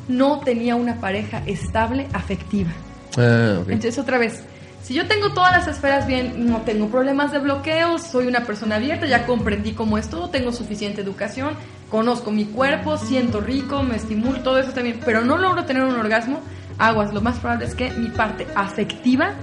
no 0.07 0.39
tenía 0.39 0.75
una 0.75 0.99
pareja 0.99 1.43
estable 1.45 2.07
afectiva. 2.13 2.71
Ah, 3.17 3.59
Entonces 3.67 3.97
otra 3.97 4.17
vez, 4.17 4.43
si 4.81 4.93
yo 4.93 5.07
tengo 5.07 5.33
todas 5.33 5.51
las 5.51 5.67
esferas 5.67 6.07
bien, 6.07 6.47
no 6.47 6.61
tengo 6.61 6.89
problemas 6.89 7.31
de 7.31 7.39
bloqueo, 7.39 7.99
soy 7.99 8.27
una 8.27 8.41
persona 8.41 8.75
abierta, 8.75 9.05
ya 9.05 9.25
comprendí 9.25 9.73
cómo 9.73 9.97
es 9.97 10.09
todo, 10.09 10.29
tengo 10.29 10.51
suficiente 10.51 11.01
educación, 11.01 11.53
conozco 11.89 12.31
mi 12.31 12.45
cuerpo, 12.45 12.97
siento 12.97 13.39
rico, 13.39 13.83
me 13.83 13.95
estimulo, 13.95 14.41
todo 14.41 14.59
eso 14.59 14.71
también, 14.71 14.99
pero 15.05 15.21
no 15.21 15.37
logro 15.37 15.65
tener 15.65 15.83
un 15.83 15.95
orgasmo, 15.95 16.41
aguas, 16.77 17.13
lo 17.13 17.21
más 17.21 17.39
probable 17.39 17.65
es 17.65 17.75
que 17.75 17.91
mi 17.91 18.09
parte 18.09 18.45
afectiva 18.55 19.33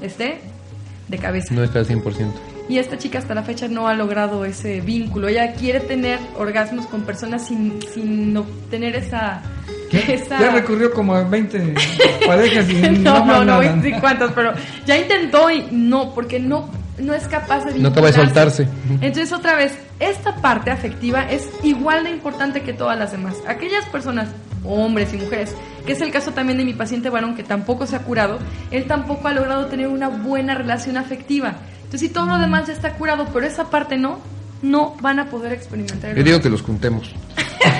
esté 0.00 0.40
de 1.08 1.18
cabeza. 1.18 1.52
No 1.54 1.64
está 1.64 1.80
al 1.80 1.86
100%. 1.86 2.53
Y 2.68 2.78
esta 2.78 2.96
chica 2.96 3.18
hasta 3.18 3.34
la 3.34 3.42
fecha 3.42 3.68
no 3.68 3.88
ha 3.88 3.94
logrado 3.94 4.44
ese 4.44 4.80
vínculo. 4.80 5.28
Ella 5.28 5.52
quiere 5.52 5.80
tener 5.80 6.18
orgasmos 6.36 6.86
con 6.86 7.02
personas 7.02 7.46
sin, 7.46 7.80
sin 7.92 8.36
obtener 8.36 8.96
esa 8.96 9.42
ya 10.28 10.50
recurrió 10.50 10.92
como 10.92 11.14
a 11.14 11.22
20 11.22 11.74
parejas 12.26 12.68
y 12.68 12.74
no, 12.98 13.24
no, 13.24 13.44
no, 13.44 13.62
no, 13.62 14.00
cuántas, 14.00 14.32
pero 14.32 14.52
ya 14.86 14.98
intentó 14.98 15.50
y 15.50 15.68
no, 15.70 16.12
porque 16.14 16.40
no, 16.40 16.70
no 16.98 17.14
es 17.14 17.28
capaz 17.28 17.64
de 17.64 17.78
No 17.78 17.88
acaba 17.90 18.08
de 18.08 18.14
soltarse. 18.14 18.68
Entonces, 19.00 19.32
otra 19.32 19.54
vez, 19.56 19.78
esta 20.00 20.36
parte 20.36 20.70
afectiva 20.70 21.22
es 21.30 21.48
igual 21.62 22.04
de 22.04 22.10
importante 22.10 22.62
que 22.62 22.72
todas 22.72 22.98
las 22.98 23.12
demás. 23.12 23.36
Aquellas 23.46 23.84
personas, 23.86 24.28
hombres 24.64 25.12
y 25.14 25.18
mujeres, 25.18 25.54
que 25.86 25.92
es 25.92 26.00
el 26.00 26.10
caso 26.10 26.32
también 26.32 26.58
de 26.58 26.64
mi 26.64 26.74
paciente 26.74 27.10
varón 27.10 27.36
que 27.36 27.44
tampoco 27.44 27.86
se 27.86 27.96
ha 27.96 28.00
curado, 28.00 28.38
él 28.70 28.86
tampoco 28.86 29.28
ha 29.28 29.32
logrado 29.32 29.66
tener 29.66 29.88
una 29.88 30.08
buena 30.08 30.54
relación 30.54 30.96
afectiva. 30.96 31.56
Entonces, 31.84 32.00
si 32.00 32.08
todo 32.08 32.26
lo 32.26 32.38
demás 32.38 32.66
ya 32.66 32.72
está 32.72 32.94
curado, 32.94 33.28
pero 33.32 33.46
esa 33.46 33.70
parte 33.70 33.96
no, 33.96 34.18
no 34.62 34.96
van 35.00 35.18
a 35.18 35.26
poder 35.30 35.52
experimentar. 35.52 36.14
Yo 36.14 36.22
digo 36.22 36.40
que 36.40 36.50
los 36.50 36.62
juntemos. 36.62 37.14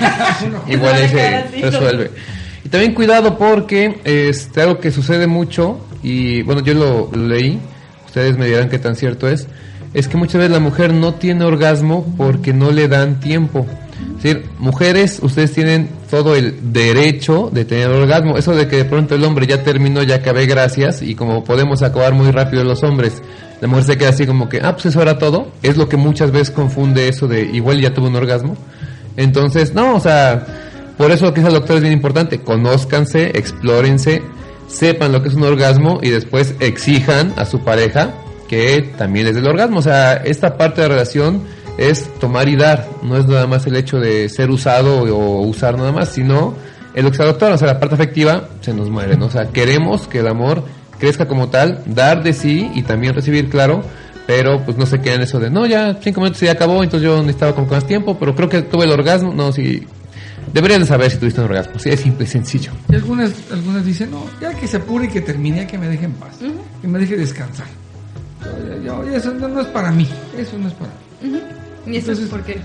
Igual 0.67 1.01
ese 1.01 1.43
resuelve. 1.61 2.11
Y 2.63 2.69
también 2.69 2.93
cuidado 2.93 3.37
porque 3.37 3.99
este 4.03 4.61
algo 4.61 4.79
que 4.79 4.91
sucede 4.91 5.27
mucho 5.27 5.79
y 6.01 6.41
bueno, 6.43 6.61
yo 6.61 6.73
lo, 6.73 7.11
leí, 7.15 7.59
ustedes 8.05 8.37
me 8.37 8.47
dirán 8.47 8.69
qué 8.69 8.79
tan 8.79 8.95
cierto 8.95 9.27
es, 9.27 9.47
es 9.93 10.07
que 10.07 10.17
muchas 10.17 10.35
veces 10.35 10.51
la 10.51 10.59
mujer 10.59 10.93
no 10.93 11.13
tiene 11.13 11.45
orgasmo 11.45 12.13
porque 12.17 12.53
no 12.53 12.71
le 12.71 12.87
dan 12.87 13.19
tiempo. 13.19 13.67
Es 14.17 14.23
decir, 14.23 14.45
mujeres, 14.59 15.19
ustedes 15.21 15.51
tienen 15.51 15.89
todo 16.09 16.35
el 16.35 16.73
derecho 16.73 17.49
de 17.51 17.65
tener 17.65 17.89
orgasmo. 17.89 18.37
Eso 18.37 18.55
de 18.55 18.67
que 18.67 18.77
de 18.77 18.85
pronto 18.85 19.15
el 19.15 19.23
hombre 19.23 19.45
ya 19.45 19.63
terminó, 19.63 20.01
ya 20.03 20.15
acabé, 20.15 20.45
gracias, 20.45 21.01
y 21.01 21.15
como 21.15 21.43
podemos 21.43 21.81
acabar 21.81 22.13
muy 22.13 22.31
rápido 22.31 22.63
los 22.63 22.83
hombres, 22.83 23.21
la 23.61 23.67
mujer 23.67 23.83
se 23.83 23.97
queda 23.97 24.09
así 24.09 24.25
como 24.25 24.49
que, 24.49 24.61
ah, 24.63 24.73
pues 24.73 24.87
eso 24.87 25.01
era 25.01 25.17
todo. 25.17 25.51
Es 25.61 25.77
lo 25.77 25.89
que 25.89 25.97
muchas 25.97 26.31
veces 26.31 26.51
confunde 26.51 27.07
eso 27.07 27.27
de 27.27 27.43
igual 27.43 27.79
ya 27.81 27.93
tuvo 27.93 28.07
un 28.07 28.15
orgasmo. 28.15 28.57
Entonces, 29.17 29.73
no, 29.73 29.95
o 29.95 29.99
sea, 29.99 30.45
por 30.97 31.11
eso 31.11 31.33
que 31.33 31.41
dice 31.41 31.49
el 31.49 31.59
doctor 31.59 31.77
es 31.77 31.81
bien 31.81 31.93
importante. 31.93 32.41
Conózcanse, 32.41 33.31
explórense, 33.37 34.21
sepan 34.67 35.11
lo 35.11 35.21
que 35.21 35.29
es 35.29 35.35
un 35.35 35.43
orgasmo 35.43 35.99
y 36.01 36.09
después 36.09 36.55
exijan 36.59 37.33
a 37.37 37.45
su 37.45 37.59
pareja 37.59 38.13
que 38.47 38.93
también 38.97 39.27
es 39.27 39.35
del 39.35 39.47
orgasmo. 39.47 39.79
O 39.79 39.81
sea, 39.81 40.15
esta 40.15 40.57
parte 40.57 40.81
de 40.81 40.87
la 40.87 40.95
relación 40.95 41.41
es 41.77 42.09
tomar 42.19 42.47
y 42.49 42.55
dar. 42.55 42.87
No 43.03 43.17
es 43.17 43.27
nada 43.27 43.47
más 43.47 43.65
el 43.67 43.75
hecho 43.75 43.99
de 43.99 44.29
ser 44.29 44.49
usado 44.49 45.03
o 45.03 45.41
usar 45.41 45.77
nada 45.77 45.91
más, 45.91 46.09
sino 46.09 46.55
el 46.95 47.03
lo 47.03 47.11
que 47.11 47.17
doctor, 47.17 47.51
o 47.51 47.57
sea, 47.57 47.67
la 47.67 47.79
parte 47.79 47.95
afectiva 47.95 48.47
se 48.61 48.73
nos 48.73 48.89
muere, 48.89 49.17
¿no? 49.17 49.25
O 49.25 49.29
sea, 49.29 49.49
queremos 49.49 50.07
que 50.07 50.19
el 50.19 50.27
amor 50.27 50.63
crezca 50.97 51.27
como 51.27 51.49
tal, 51.49 51.83
dar 51.85 52.23
de 52.23 52.31
sí 52.31 52.71
y 52.73 52.83
también 52.83 53.13
recibir, 53.13 53.49
claro, 53.49 53.83
pero 54.25 54.63
pues 54.63 54.77
no 54.77 54.85
se 54.85 55.01
queda 55.01 55.15
en 55.15 55.21
eso 55.21 55.39
de, 55.39 55.49
no, 55.49 55.65
ya 55.65 55.97
cinco 56.01 56.21
minutos 56.21 56.41
y 56.41 56.45
ya 56.45 56.53
acabó, 56.53 56.81
entonces 56.83 57.05
yo 57.05 57.19
necesitaba 57.19 57.53
como 57.53 57.67
más 57.67 57.85
tiempo, 57.85 58.17
pero 58.17 58.33
creo 58.33 58.47
que 58.47 58.61
tuve 58.61 58.85
el 58.85 58.91
orgasmo, 58.91 59.33
no, 59.33 59.51
sí, 59.51 59.85
deberían 60.53 60.81
de 60.81 60.87
saber 60.87 61.11
si 61.11 61.17
tuviste 61.17 61.41
un 61.41 61.47
orgasmo, 61.47 61.77
sí, 61.79 61.89
es 61.89 61.99
simple 61.99 62.23
y 62.23 62.27
sencillo. 62.27 62.71
Y 62.89 62.95
algunas, 62.95 63.33
algunas 63.51 63.85
dicen, 63.85 64.11
no, 64.11 64.23
ya 64.39 64.53
que 64.53 64.65
se 64.65 64.77
apure 64.77 65.05
y 65.05 65.09
que 65.09 65.19
termine, 65.19 65.67
que 65.67 65.77
me 65.77 65.89
deje 65.89 66.05
en 66.05 66.13
paz, 66.13 66.37
que 66.81 66.87
me 66.87 66.97
deje 66.97 67.17
descansar. 67.17 67.67
Yo, 68.85 69.03
eso 69.03 69.33
no, 69.33 69.59
es 69.59 69.67
para 69.67 69.91
mí, 69.91 70.07
eso 70.37 70.57
no 70.57 70.69
es 70.69 70.73
para 70.75 70.91
mí. 71.21 71.41
¿Y 71.85 71.97
eso 71.97 72.11
es 72.11 72.19
por 72.21 72.43
qué? 72.43 72.59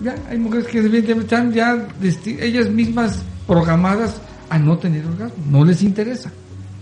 ya 0.00 0.14
hay 0.28 0.38
mujeres 0.38 0.66
que 0.66 0.78
evidentemente 0.78 1.34
están 1.34 1.52
ya 1.52 1.86
ellas 2.40 2.68
mismas 2.68 3.22
programadas 3.46 4.20
a 4.50 4.58
no 4.58 4.78
tener 4.78 5.06
orgasmo, 5.06 5.44
no 5.50 5.64
les 5.64 5.82
interesa. 5.82 6.30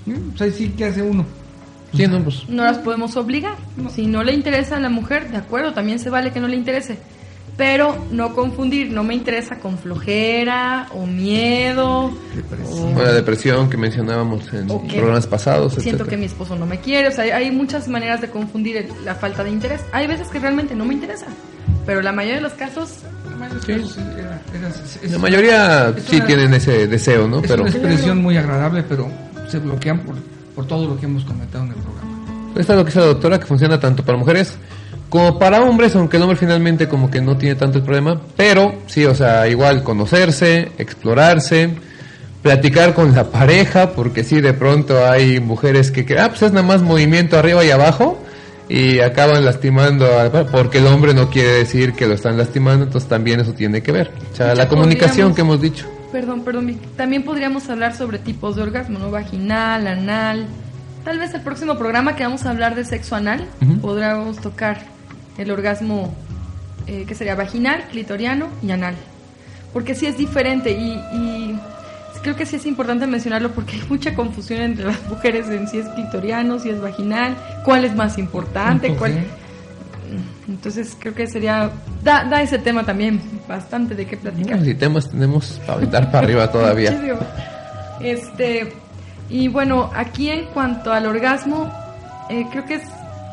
¿Mm? 0.07 0.35
O 0.35 0.37
sea, 0.37 0.51
sí, 0.51 0.73
¿qué 0.77 0.87
hace 0.87 1.03
uno? 1.03 1.25
Sí, 1.95 2.07
no, 2.07 2.23
pues. 2.23 2.49
No 2.49 2.65
las 2.65 2.79
podemos 2.79 3.17
obligar. 3.17 3.57
Si 3.95 4.07
no 4.07 4.25
le 4.25 4.33
interesa 4.33 4.77
a 4.77 4.81
la 4.81 4.89
mujer, 4.89 5.31
de 5.31 5.37
acuerdo, 5.37 5.75
también 5.75 5.99
se 5.99 6.11
vale 6.11 6.33
que 6.33 6.41
no 6.41 6.49
le 6.49 6.57
interese. 6.57 6.99
Pero 7.65 7.97
no 8.11 8.35
confundir, 8.35 8.91
no 8.91 9.05
me 9.05 9.15
interesa 9.15 9.61
con 9.61 9.79
flojera 9.79 10.89
o 10.93 11.07
miedo. 11.07 12.11
Depresión. 12.35 12.97
O 12.97 13.01
la 13.01 13.13
depresión 13.13 13.71
que 13.71 13.77
mencionábamos 13.77 14.53
en 14.53 14.69
Ok. 14.69 14.89
programas 14.95 15.29
pasados. 15.29 15.75
Siento 15.75 15.91
etcétera. 15.91 16.11
que 16.11 16.17
mi 16.17 16.25
esposo 16.25 16.57
no 16.57 16.67
me 16.67 16.81
quiere. 16.81 17.07
O 17.07 17.13
sea, 17.13 17.23
hay- 17.23 17.31
hay 17.31 17.51
muchas 17.53 17.87
maneras 17.87 18.21
de 18.21 18.31
confundir 18.31 18.79
el- 18.79 18.89
la 19.05 19.15
falta 19.15 19.45
de 19.45 19.51
interés. 19.51 19.81
Hay 19.93 20.09
veces 20.09 20.27
que 20.27 20.41
realmente 20.41 20.75
no 20.75 20.85
me 20.85 20.95
interesa. 20.95 21.27
Pero 21.87 22.03
la 22.03 22.11
mayoría 22.11 22.39
de 22.39 22.43
los 22.43 22.55
casos, 22.55 22.89
Sí, 23.65 23.75
sí, 23.75 24.01
era- 24.19 24.41
era- 24.59 24.69
es- 24.69 24.99
es- 25.01 25.13
La 25.13 25.19
mayoría 25.19 25.89
es 25.97 26.03
sí 26.03 26.17
una- 26.17 26.27
tienen 26.27 26.55
ese 26.55 26.89
deseo, 26.89 27.29
¿no? 27.29 27.37
Es 27.43 27.47
Pero 27.49 27.63
una 27.63 27.71
expresión 27.71 28.21
muy 28.21 28.37
agradable, 28.37 28.83
pero 28.83 29.09
se 29.49 29.61
bloquean 29.61 30.01
por, 30.01 30.17
por 30.57 30.67
todo 30.67 30.89
lo 30.89 30.99
que 30.99 31.07
hemos 31.07 31.25
comentado 31.25 31.63
en 31.63 31.71
el 31.71 31.77
programa. 31.77 32.11
esta 32.57 32.73
es 32.73 32.79
lo 32.81 32.85
que 32.85 32.91
dice 32.91 32.99
la 33.01 33.07
doctora, 33.07 33.39
que 33.39 33.47
funciona 33.47 33.79
tanto 33.79 34.05
para 34.05 34.19
mujeres 34.19 34.57
como 35.13 35.39
para 35.39 35.61
hombres, 35.61 35.95
aunque 35.95 36.17
el 36.17 36.23
hombre 36.23 36.39
finalmente 36.39 36.89
como 36.89 37.11
que 37.11 37.21
no 37.21 37.37
tiene 37.37 37.55
tanto 37.55 37.77
el 37.77 37.85
problema. 37.85 38.19
Pero 38.35 38.75
sí, 38.87 39.05
o 39.05 39.15
sea, 39.15 39.47
igual 39.47 39.83
conocerse, 39.83 40.73
explorarse, 40.79 41.69
platicar 42.41 42.95
con 42.95 43.15
la 43.15 43.25
pareja, 43.25 43.91
porque 43.91 44.25
sí, 44.25 44.41
de 44.41 44.55
pronto 44.55 45.07
hay 45.07 45.39
mujeres 45.39 45.91
que, 45.91 46.07
que 46.07 46.19
ah, 46.19 46.29
pues 46.31 46.41
es 46.43 46.53
nada 46.53 46.67
más 46.67 46.81
movimiento 46.81 47.39
arriba 47.39 47.63
y 47.63 47.71
abajo. 47.71 48.19
Y 48.71 49.01
acaban 49.01 49.45
lastimando, 49.45 50.07
a- 50.19 50.47
porque 50.47 50.79
el 50.79 50.87
hombre 50.87 51.13
no 51.13 51.29
quiere 51.29 51.51
decir 51.51 51.93
que 51.93 52.07
lo 52.07 52.15
están 52.15 52.39
lastimando, 52.39 52.85
entonces 52.87 53.07
también 53.07 53.39
eso 53.41 53.53
tiene 53.53 53.83
que 53.83 53.93
ver. 53.93 54.11
O 54.33 54.37
sea, 54.37 54.55
la 54.55 54.67
comunicación 54.67 55.35
que 55.35 55.43
hemos 55.43 55.61
dicho. 55.61 55.87
perdón, 56.11 56.43
perdón, 56.43 56.79
también 56.97 57.23
podríamos 57.23 57.69
hablar 57.69 57.95
sobre 57.95 58.19
tipos 58.19 58.57
de 58.57 58.63
orgasmo, 58.63 58.99
¿no? 58.99 59.11
Vaginal, 59.11 59.87
anal. 59.87 60.47
Tal 61.05 61.19
vez 61.19 61.35
el 61.35 61.43
próximo 61.43 61.77
programa 61.77 62.17
que 62.17 62.23
vamos 62.23 62.47
a 62.47 62.51
hablar 62.51 62.75
de 62.75 62.85
sexo 62.87 63.15
anal, 63.15 63.45
podríamos 63.83 64.39
tocar 64.41 64.92
el 65.39 65.51
orgasmo 65.51 66.15
eh, 66.87 67.05
que 67.07 67.15
sería 67.15 67.35
vaginal, 67.35 67.85
clitoriano 67.91 68.49
y 68.63 68.71
anal. 68.71 68.95
Porque 69.73 69.95
sí 69.95 70.07
es 70.07 70.19
diferente 70.19 70.73
y, 70.73 70.93
y 71.15 71.59
creo 72.23 72.37
que 72.37 72.47
sí 72.47 72.57
es 72.57 72.67
importante 72.67 73.07
mencionarlo 73.07 73.51
porque 73.51 73.77
hay 73.77 73.83
mucha 73.89 74.15
confusión 74.15 74.61
entre 74.61 74.87
las 74.87 75.09
mujeres 75.09 75.49
en 75.49 75.69
si 75.69 75.79
es 75.79 75.89
clitoriano, 75.89 76.59
si 76.59 76.71
es 76.71 76.81
vaginal, 76.81 77.37
cuál 77.65 77.85
es 77.85 77.95
más 77.95 78.19
importante, 78.19 78.89
Punto 78.89 79.01
cuál... 79.01 79.25
Entonces 80.49 80.97
creo 80.99 81.15
que 81.15 81.27
sería... 81.27 81.71
Da, 82.03 82.25
da 82.25 82.43
ese 82.43 82.59
tema 82.59 82.85
también 82.85 83.21
bastante 83.49 83.95
de 83.95 84.07
qué 84.07 84.17
platicar. 84.17 84.63
Si 84.63 84.75
temas 84.75 85.09
tenemos 85.09 85.61
para 85.61 85.75
aventar 85.75 86.11
para 86.11 86.25
arriba 86.25 86.51
todavía. 86.51 86.99
Este, 88.01 88.73
y 89.29 89.47
bueno, 89.47 89.89
aquí 89.95 90.29
en 90.29 90.47
cuanto 90.47 90.93
al 90.93 91.07
orgasmo, 91.07 91.73
eh, 92.29 92.45
creo 92.51 92.65
que 92.65 92.75
es, 92.75 92.83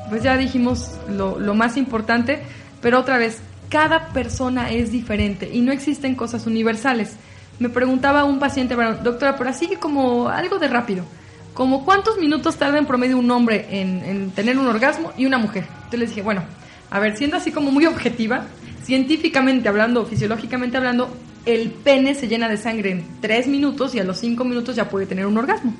pues 0.10 0.24
ya 0.24 0.38
dijimos 0.38 0.92
lo, 1.10 1.40
lo 1.40 1.54
más 1.54 1.78
importante, 1.78 2.42
pero 2.82 3.00
otra 3.00 3.18
vez, 3.18 3.40
cada 3.70 4.08
persona 4.08 4.72
es 4.72 4.92
diferente 4.92 5.50
y 5.52 5.62
no 5.62 5.72
existen 5.72 6.16
cosas 6.16 6.48
universales. 6.48 7.16
Me 7.60 7.70
preguntaba 7.70 8.24
un 8.24 8.40
paciente, 8.40 8.76
doctora, 9.04 9.38
pero 9.38 9.50
así 9.50 9.76
como 9.80 10.30
algo 10.30 10.60
de 10.60 10.68
rápido, 10.68 11.06
como 11.54 11.86
cuántos 11.86 12.18
minutos 12.18 12.58
tarda 12.58 12.78
en 12.78 12.86
promedio 12.86 13.18
un 13.18 13.30
hombre 13.32 13.68
en, 13.70 14.04
en 14.04 14.32
tener 14.32 14.58
un 14.58 14.68
orgasmo 14.68 15.12
y 15.18 15.26
una 15.26 15.38
mujer. 15.38 15.66
Entonces 15.70 16.00
le 16.00 16.08
dije, 16.08 16.22
bueno, 16.22 16.44
a 16.90 17.00
ver, 17.00 17.18
siendo 17.18 17.38
así 17.38 17.52
como 17.52 17.72
muy 17.72 17.86
objetiva, 17.86 18.46
científicamente 18.84 19.70
hablando, 19.70 20.06
fisiológicamente 20.06 20.78
hablando, 20.78 21.14
el 21.46 21.70
pene 21.70 22.16
se 22.16 22.28
llena 22.28 22.50
de 22.50 22.58
sangre 22.58 22.92
en 22.92 23.06
3 23.22 23.48
minutos 23.48 23.94
y 23.94 24.00
a 24.00 24.04
los 24.04 24.18
5 24.20 24.44
minutos 24.44 24.76
ya 24.76 24.90
puede 24.90 25.06
tener 25.06 25.26
un 25.26 25.38
orgasmo. 25.38 25.74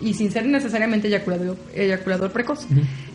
Y 0.00 0.14
sin 0.14 0.30
ser 0.32 0.46
necesariamente 0.46 1.08
eyaculador, 1.08 1.56
eyaculador 1.74 2.30
precoz. 2.32 2.66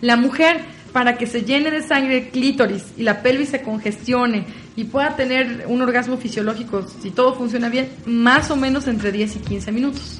La 0.01 0.15
mujer, 0.17 0.57
para 0.93 1.17
que 1.17 1.25
se 1.27 1.41
llene 1.43 1.71
de 1.71 1.81
sangre 1.81 2.17
el 2.19 2.27
clítoris 2.29 2.83
y 2.97 3.03
la 3.03 3.21
pelvis 3.21 3.49
se 3.49 3.61
congestione 3.61 4.45
y 4.75 4.83
pueda 4.85 5.15
tener 5.15 5.65
un 5.67 5.81
orgasmo 5.81 6.17
fisiológico, 6.17 6.85
si 7.01 7.09
todo 7.11 7.33
funciona 7.35 7.69
bien, 7.69 7.89
más 8.05 8.51
o 8.51 8.55
menos 8.55 8.87
entre 8.87 9.11
10 9.11 9.35
y 9.37 9.39
15 9.39 9.71
minutos. 9.71 10.19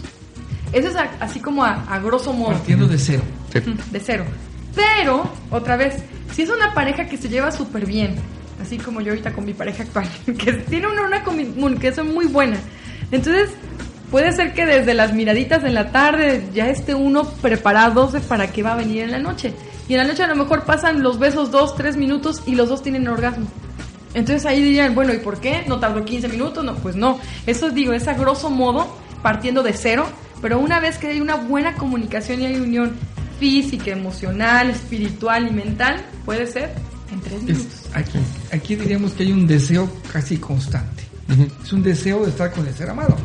Eso 0.74 0.88
es 0.90 0.96
a- 0.96 1.12
así 1.20 1.40
como 1.40 1.64
a, 1.64 1.84
a 1.88 2.00
grosso 2.00 2.34
modo 2.34 2.52
Partiendo 2.54 2.88
de 2.88 2.98
cero. 2.98 3.22
Sí. 3.54 3.60
de 3.92 4.00
cero. 4.00 4.26
Pero, 4.76 5.32
otra 5.52 5.78
vez, 5.78 5.96
si 6.34 6.42
es 6.42 6.50
una 6.50 6.74
pareja 6.74 7.06
que 7.08 7.16
se 7.18 7.30
lleva 7.30 7.52
súper 7.52 7.86
bien, 7.86 8.16
así 8.62 8.78
como 8.78 9.00
yo 9.02 9.12
ahorita 9.12 9.32
con 9.34 9.46
mi 9.46 9.54
pareja 9.54 9.84
actual, 9.84 10.08
que 10.38 10.52
tiene 10.54 10.88
una, 10.88 11.04
una 11.04 11.24
comunicación 11.24 12.14
muy 12.14 12.26
buena, 12.26 12.58
entonces 13.12 13.50
puede 14.12 14.32
ser 14.34 14.54
que 14.54 14.66
desde 14.66 14.94
las 14.94 15.14
miraditas 15.14 15.64
en 15.64 15.74
la 15.74 15.92
tarde 15.92 16.48
ya 16.54 16.70
esté 16.70 16.96
uno 16.96 17.24
preparado 17.42 18.12
para 18.28 18.52
que 18.52 18.64
va 18.64 18.74
a 18.74 18.76
venir 18.76 19.04
en 19.04 19.12
la 19.12 19.20
noche. 19.20 19.54
Y 19.88 19.94
en 19.94 20.00
la 20.00 20.06
noche 20.06 20.24
a 20.24 20.28
lo 20.28 20.36
mejor 20.36 20.64
pasan 20.64 21.04
los 21.04 21.20
besos 21.20 21.52
dos, 21.52 21.76
tres 21.76 21.96
minutos 21.98 22.42
y 22.46 22.56
los 22.56 22.70
dos 22.70 22.82
tienen 22.82 23.08
orgasmo. 23.08 23.48
Entonces 24.14 24.46
ahí 24.46 24.62
dirían, 24.64 24.96
bueno, 24.96 25.14
¿y 25.14 25.18
por 25.18 25.40
qué? 25.40 25.64
¿No 25.68 25.80
tardó 25.80 26.06
15 26.06 26.28
minutos? 26.30 26.64
No, 26.64 26.76
pues 26.76 26.96
no. 26.96 27.20
Eso 27.46 27.70
digo, 27.70 27.92
es 27.94 28.08
a 28.08 28.14
grosso 28.14 28.50
modo, 28.50 28.88
partiendo 29.22 29.62
de 29.62 29.74
cero, 29.74 30.06
pero 30.42 30.60
una 30.60 30.80
vez 30.80 30.98
que 30.98 31.08
hay 31.08 31.20
una 31.22 31.36
buena 31.36 31.74
comunicación 31.76 32.42
y 32.42 32.46
hay 32.46 32.56
unión 32.56 32.94
física, 33.40 33.92
emocional, 33.92 34.70
espiritual 34.70 35.48
y 35.48 35.52
mental, 35.52 35.98
puede 36.24 36.48
ser 36.48 36.72
en 37.12 37.20
tres 37.20 37.44
minutos. 37.44 37.68
Es- 37.68 37.96
aquí, 37.96 38.18
aquí 38.54 38.76
diríamos 38.76 39.12
que 39.12 39.24
hay 39.24 39.34
un 39.34 39.46
deseo 39.46 39.90
casi 40.14 40.38
constante. 40.38 41.04
Es 41.64 41.74
un 41.74 41.84
deseo 41.84 42.24
de 42.24 42.30
estar 42.30 42.52
con 42.52 42.66
el 42.66 42.74
ser 42.74 42.90
amado. 42.90 43.18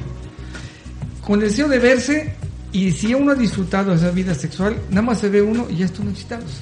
Con 1.30 1.40
el 1.40 1.48
deseo 1.48 1.68
de 1.68 1.78
verse 1.78 2.32
y 2.72 2.90
si 2.90 3.14
uno 3.14 3.30
ha 3.30 3.34
disfrutado 3.36 3.94
esa 3.94 4.10
vida 4.10 4.34
sexual, 4.34 4.74
nada 4.90 5.02
más 5.02 5.20
se 5.20 5.28
ve 5.28 5.40
uno 5.40 5.68
y 5.70 5.76
ya 5.76 5.84
está 5.84 6.02
uno 6.02 6.10
excitándose. 6.10 6.56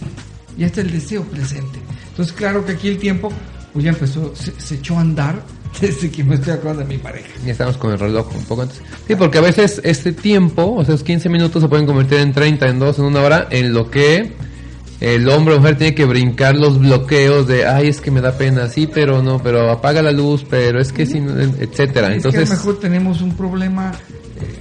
Ya 0.59 0.67
está 0.67 0.83
el 0.83 0.91
deseo 0.91 1.23
presente. 1.23 1.79
Entonces, 2.11 2.35
claro 2.35 2.67
que 2.67 2.73
aquí 2.73 2.89
el 2.89 2.99
tiempo 2.99 3.33
pues 3.73 3.87
ya 3.87 3.93
empezó, 3.93 4.37
se, 4.37 4.53
se 4.61 4.75
echó 4.75 4.99
a 4.99 5.01
andar 5.01 5.43
desde 5.81 6.11
que 6.11 6.23
me 6.23 6.35
estoy 6.35 6.53
acordando 6.53 6.83
de 6.83 6.89
mi 6.89 6.99
pareja. 6.99 7.29
Ya 7.47 7.53
estamos 7.53 7.79
con 7.79 7.93
el 7.93 7.99
reloj 7.99 8.31
un 8.37 8.45
poco 8.45 8.61
antes. 8.61 8.83
Sí, 9.07 9.17
porque 9.17 9.39
a 9.39 9.41
veces 9.41 9.81
este 9.85 10.13
tiempo, 10.13 10.75
o 10.75 10.85
sea, 10.85 10.97
esos 10.97 11.03
15 11.03 11.31
minutos 11.31 11.63
se 11.63 11.69
pueden 11.71 11.87
convertir 11.87 12.19
en 12.19 12.35
30, 12.35 12.69
en 12.69 12.79
2, 12.79 12.99
en 12.99 13.05
una 13.07 13.23
hora, 13.23 13.49
en 13.51 13.73
lo 13.73 13.91
que 13.91 14.35
el 15.01 15.29
hombre 15.29 15.55
o 15.55 15.59
mujer 15.59 15.79
tiene 15.79 15.95
que 15.95 16.05
brincar 16.05 16.57
los 16.57 16.79
bloqueos 16.79 17.47
de, 17.47 17.67
ay, 17.67 17.89
es 17.89 18.01
que 18.01 18.11
me 18.11 18.21
da 18.21 18.33
pena, 18.37 18.69
sí, 18.69 18.89
pero 18.93 19.23
no, 19.23 19.41
pero 19.41 19.71
apaga 19.71 20.03
la 20.03 20.11
luz, 20.11 20.45
pero 20.49 20.81
es 20.81 20.93
que 20.93 21.07
sí, 21.07 21.21
no, 21.21 21.39
etcétera. 21.39 22.09
es 22.15 22.23
que 22.23 22.29
a 22.29 22.31
Entonces, 22.31 22.51
lo 22.51 22.57
mejor 22.57 22.81
tenemos 22.81 23.21
un 23.23 23.35
problema 23.35 23.93
eh, 24.41 24.59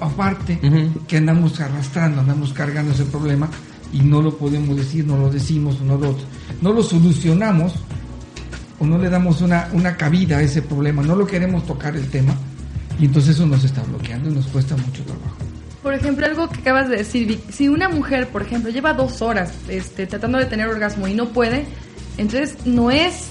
aparte 0.00 0.60
que 1.06 1.16
andamos 1.16 1.60
arrastrando, 1.60 2.20
andamos 2.20 2.52
cargando 2.52 2.92
ese 2.92 3.04
problema 3.04 3.48
y 3.92 4.00
no 4.00 4.22
lo 4.22 4.36
podemos 4.36 4.76
decir, 4.76 5.04
no 5.04 5.16
lo 5.16 5.30
decimos, 5.30 5.80
no 5.80 5.96
lo, 5.96 6.16
no 6.60 6.72
lo 6.72 6.82
solucionamos 6.82 7.74
o 8.78 8.86
no 8.86 8.96
le 8.98 9.10
damos 9.10 9.40
una, 9.40 9.68
una 9.72 9.96
cabida 9.96 10.38
a 10.38 10.42
ese 10.42 10.62
problema, 10.62 11.02
no 11.02 11.16
lo 11.16 11.26
queremos 11.26 11.66
tocar 11.66 11.96
el 11.96 12.08
tema 12.08 12.34
y 13.00 13.06
entonces 13.06 13.34
eso 13.34 13.46
nos 13.46 13.64
está 13.64 13.82
bloqueando 13.82 14.30
y 14.30 14.34
nos 14.34 14.46
cuesta 14.46 14.76
mucho 14.76 15.02
trabajo. 15.02 15.47
Por 15.88 15.94
ejemplo, 15.94 16.26
algo 16.26 16.50
que 16.50 16.60
acabas 16.60 16.90
de 16.90 16.98
decir, 16.98 17.26
Vic, 17.26 17.50
si 17.50 17.66
una 17.66 17.88
mujer, 17.88 18.28
por 18.28 18.42
ejemplo, 18.42 18.70
lleva 18.70 18.92
dos 18.92 19.22
horas 19.22 19.54
este, 19.70 20.06
tratando 20.06 20.36
de 20.36 20.44
tener 20.44 20.68
orgasmo 20.68 21.08
y 21.08 21.14
no 21.14 21.30
puede, 21.30 21.64
entonces 22.18 22.58
no 22.66 22.90
es 22.90 23.28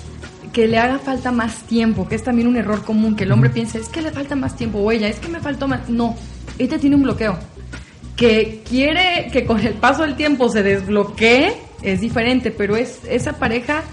que 0.54 0.68
le 0.68 0.80
haga 0.80 0.98
falta 0.98 1.32
más 1.32 1.68
tiempo, 1.68 2.10
que 2.10 2.16
es 2.16 2.24
también 2.24 2.48
un 2.48 2.58
error 2.58 2.84
común, 2.84 3.16
que 3.16 3.26
el 3.26 3.32
hombre 3.32 3.52
piensa, 3.52 3.78
es 3.78 3.90
que 3.90 4.02
le 4.02 4.10
falta 4.10 4.36
más 4.36 4.56
tiempo, 4.56 4.80
o 4.80 4.92
ella, 4.92 5.08
es 5.08 5.20
que 5.20 5.28
me 5.28 5.40
faltó 5.40 5.68
más. 5.68 5.88
No, 5.88 6.18
ella 6.58 6.80
tiene 6.80 6.96
un 6.96 7.04
bloqueo. 7.04 7.38
Que 8.16 8.64
quiere 8.68 9.30
que 9.32 9.46
con 9.46 9.60
el 9.60 9.76
paso 9.76 10.02
del 10.02 10.16
tiempo 10.16 10.50
se 10.50 10.64
desbloquee, 10.64 11.54
es 11.84 12.02
diferente, 12.02 12.50
pero 12.50 12.76
es 12.76 13.02
esa 13.08 13.34
pareja 13.34 13.84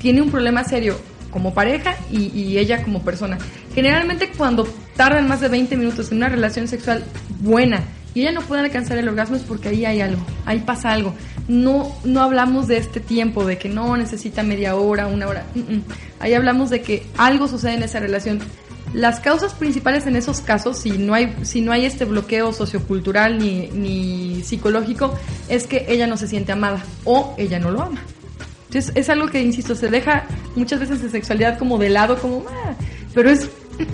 tiene 0.00 0.22
un 0.22 0.30
problema 0.30 0.64
serio 0.64 0.98
como 1.30 1.52
pareja 1.52 1.94
y, 2.10 2.28
y 2.28 2.56
ella 2.56 2.82
como 2.82 3.02
persona. 3.02 3.36
Generalmente 3.74 4.30
cuando 4.34 4.66
tardan 4.96 5.28
más 5.28 5.42
de 5.42 5.48
20 5.48 5.76
minutos 5.76 6.10
en 6.10 6.16
una 6.16 6.30
relación 6.30 6.68
sexual 6.68 7.04
buena 7.40 7.82
y 8.14 8.20
ella 8.20 8.32
no 8.32 8.40
puede 8.42 8.62
alcanzar 8.62 8.96
el 8.98 9.08
orgasmo 9.08 9.36
es 9.36 9.42
porque 9.42 9.68
ahí 9.68 9.84
hay 9.84 10.00
algo, 10.00 10.22
ahí 10.46 10.60
pasa 10.60 10.92
algo. 10.92 11.14
No, 11.48 11.92
no 12.04 12.22
hablamos 12.22 12.68
de 12.68 12.78
este 12.78 13.00
tiempo, 13.00 13.44
de 13.44 13.58
que 13.58 13.68
no 13.68 13.96
necesita 13.96 14.42
media 14.42 14.76
hora, 14.76 15.08
una 15.08 15.26
hora. 15.26 15.44
Mm, 15.54 15.58
mm. 15.74 15.82
Ahí 16.20 16.32
hablamos 16.34 16.70
de 16.70 16.80
que 16.80 17.04
algo 17.18 17.48
sucede 17.48 17.74
en 17.74 17.82
esa 17.82 17.98
relación. 18.00 18.38
Las 18.92 19.18
causas 19.18 19.54
principales 19.54 20.06
en 20.06 20.14
esos 20.14 20.40
casos, 20.40 20.78
si 20.78 20.92
no 20.92 21.14
hay, 21.14 21.34
si 21.42 21.60
no 21.60 21.72
hay 21.72 21.84
este 21.84 22.04
bloqueo 22.04 22.52
sociocultural 22.52 23.38
ni, 23.38 23.68
ni 23.72 24.42
psicológico, 24.44 25.12
es 25.48 25.66
que 25.66 25.84
ella 25.88 26.06
no 26.06 26.16
se 26.16 26.28
siente 26.28 26.52
amada 26.52 26.84
o 27.04 27.34
ella 27.36 27.58
no 27.58 27.72
lo 27.72 27.82
ama. 27.82 28.00
Entonces 28.68 28.92
es 28.94 29.10
algo 29.10 29.26
que, 29.26 29.42
insisto, 29.42 29.74
se 29.74 29.88
deja 29.88 30.26
muchas 30.54 30.78
veces 30.80 31.02
de 31.02 31.10
sexualidad 31.10 31.58
como 31.58 31.78
de 31.78 31.90
lado, 31.90 32.18
como, 32.20 32.44
"Ah", 32.48 32.74
pero 33.12 33.30
es 33.30 33.48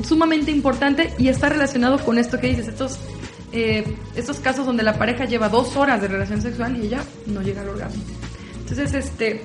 sumamente 0.06 0.50
importante 0.50 1.12
y 1.18 1.28
está 1.28 1.48
relacionado 1.48 1.98
con 1.98 2.18
esto 2.18 2.38
que 2.38 2.48
dices, 2.48 2.68
estos, 2.68 2.98
eh, 3.52 3.96
estos 4.14 4.40
casos 4.40 4.66
donde 4.66 4.82
la 4.82 4.98
pareja 4.98 5.24
lleva 5.24 5.48
dos 5.48 5.76
horas 5.76 6.00
de 6.00 6.08
relación 6.08 6.40
sexual 6.40 6.76
y 6.76 6.86
ella 6.86 7.02
no 7.26 7.42
llega 7.42 7.62
al 7.62 7.68
orgasmo. 7.70 8.02
Entonces, 8.60 8.94
este, 8.94 9.42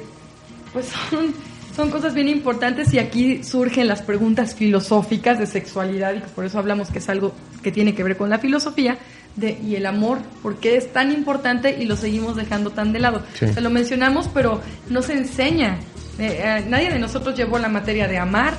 pues 0.74 0.88
son, 1.10 1.34
Son 1.76 1.92
cosas 1.92 2.14
bien 2.14 2.30
importantes 2.30 2.94
y 2.94 3.00
aquí 3.00 3.44
surgen 3.44 3.88
las 3.88 4.02
preguntas 4.02 4.56
filosóficas 4.56 5.38
de 5.40 5.46
sexualidad 5.46 6.14
y 6.14 6.20
por 6.34 6.46
eso 6.46 6.58
hablamos 6.58 6.90
que 6.90 7.00
es 7.00 7.10
algo 7.10 7.34
que 7.62 7.72
tiene 7.72 7.94
que 7.94 8.02
ver 8.02 8.16
con 8.16 8.30
la 8.30 8.40
filosofía 8.40 8.98
de, 9.36 9.60
y 9.62 9.76
el 9.76 9.86
amor, 9.86 10.20
por 10.42 10.56
qué 10.56 10.78
es 10.78 10.94
tan 10.94 11.12
importante 11.12 11.76
y 11.78 11.84
lo 11.84 11.98
seguimos 11.98 12.38
dejando 12.38 12.70
tan 12.70 12.94
de 12.94 13.00
lado. 13.00 13.24
Se 13.34 13.60
lo 13.60 13.70
mencionamos, 13.70 14.30
pero 14.34 14.62
no 14.90 15.02
se 15.02 15.14
enseña. 15.18 15.80
Eh, 16.18 16.40
eh, 16.42 16.66
nadie 16.70 16.90
de 16.90 16.98
nosotros 16.98 17.36
llevó 17.36 17.60
la 17.60 17.68
materia 17.68 18.08
de 18.08 18.20
amar, 18.20 18.54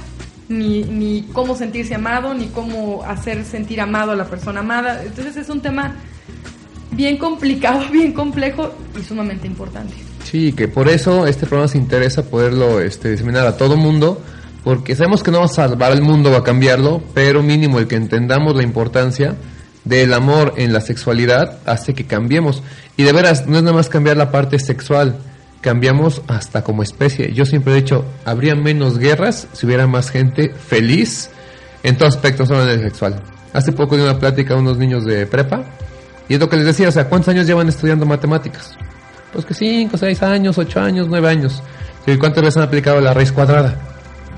ni, 0.49 0.85
ni 0.85 1.23
cómo 1.33 1.57
sentirse 1.57 1.95
amado, 1.95 2.35
ni 2.35 2.47
cómo 2.47 3.03
hacer 3.05 3.45
sentir 3.45 3.81
amado 3.81 4.13
a 4.13 4.17
la 4.17 4.27
persona 4.27 4.61
amada. 4.61 5.03
Entonces 5.05 5.37
es 5.37 5.49
un 5.49 5.61
tema 5.61 5.97
bien 6.93 7.19
complicado, 7.19 7.85
bien 7.93 8.13
complejo 8.13 8.75
y 8.99 9.03
sumamente 9.03 9.47
importante. 9.47 9.95
Sí, 10.25 10.53
que 10.53 10.67
por 10.67 10.89
eso 10.89 11.27
este 11.27 11.47
programa 11.47 11.69
se 11.69 11.79
interesa 11.79 12.25
poderlo 12.25 12.81
este, 12.81 13.11
diseminar 13.11 13.47
a 13.47 13.57
todo 13.57 13.77
mundo, 13.77 14.21
porque 14.65 14.97
sabemos 14.97 15.23
que 15.23 15.31
no 15.31 15.39
va 15.39 15.45
a 15.45 15.49
salvar 15.49 15.93
el 15.93 16.03
mundo 16.03 16.33
o 16.33 16.37
a 16.37 16.43
cambiarlo, 16.43 17.03
pero 17.15 17.43
mínimo 17.43 17.79
el 17.79 17.87
que 17.87 17.95
entendamos 17.95 18.57
la 18.57 18.65
importancia 18.65 19.37
del 19.85 20.13
amor 20.13 20.55
en 20.57 20.73
la 20.73 20.81
sexualidad 20.81 21.61
hace 21.65 21.95
que 21.95 22.07
cambiemos. 22.07 22.65
Y 22.97 23.05
de 23.05 23.13
veras, 23.13 23.47
no 23.47 23.59
es 23.59 23.63
nada 23.63 23.77
más 23.77 23.89
cambiar 23.89 24.17
la 24.17 24.33
parte 24.33 24.59
sexual, 24.59 25.17
cambiamos 25.67 26.23
hasta 26.29 26.63
como 26.63 26.85
especie. 26.85 27.33
Yo 27.33 27.45
siempre 27.45 27.73
he 27.73 27.77
dicho, 27.77 28.05
habría 28.25 28.55
menos 28.55 28.99
guerras 28.99 29.49
si 29.53 29.67
hubiera 29.67 29.89
más 29.89 30.11
gente 30.11 30.55
feliz 30.55 31.29
en 31.83 31.99
todo 31.99 32.09
aspecto, 32.09 32.47
solo 32.47 32.63
en 32.63 32.69
el 32.69 32.83
sexual. 32.83 33.21
Hace 33.53 33.73
poco 33.73 33.97
di 33.97 34.03
una 34.05 34.17
plática 34.17 34.55
a 34.55 34.59
unos 34.59 34.79
niños 34.79 35.05
de 35.05 35.27
prepa, 35.27 35.65
y 36.29 36.35
es 36.35 36.41
lo 36.41 36.49
que 36.49 36.55
les 36.55 36.67
decía, 36.67 36.89
o 36.89 36.93
sea, 36.93 37.09
¿cuántos 37.09 37.31
años 37.31 37.49
llevan 37.49 37.69
estudiando 37.69 38.07
matemáticas? 38.07 38.77
Pues 39.33 39.45
que 39.45 39.55
5, 39.55 39.99
6 39.99 40.23
años, 40.23 40.57
8 40.57 40.81
años, 40.81 41.09
9 41.11 41.29
años. 41.29 41.61
¿Y 42.07 42.17
cuántas 42.17 42.45
veces 42.45 42.59
han 42.59 42.63
aplicado 42.63 43.01
la 43.01 43.13
raíz 43.13 43.33
cuadrada? 43.33 43.75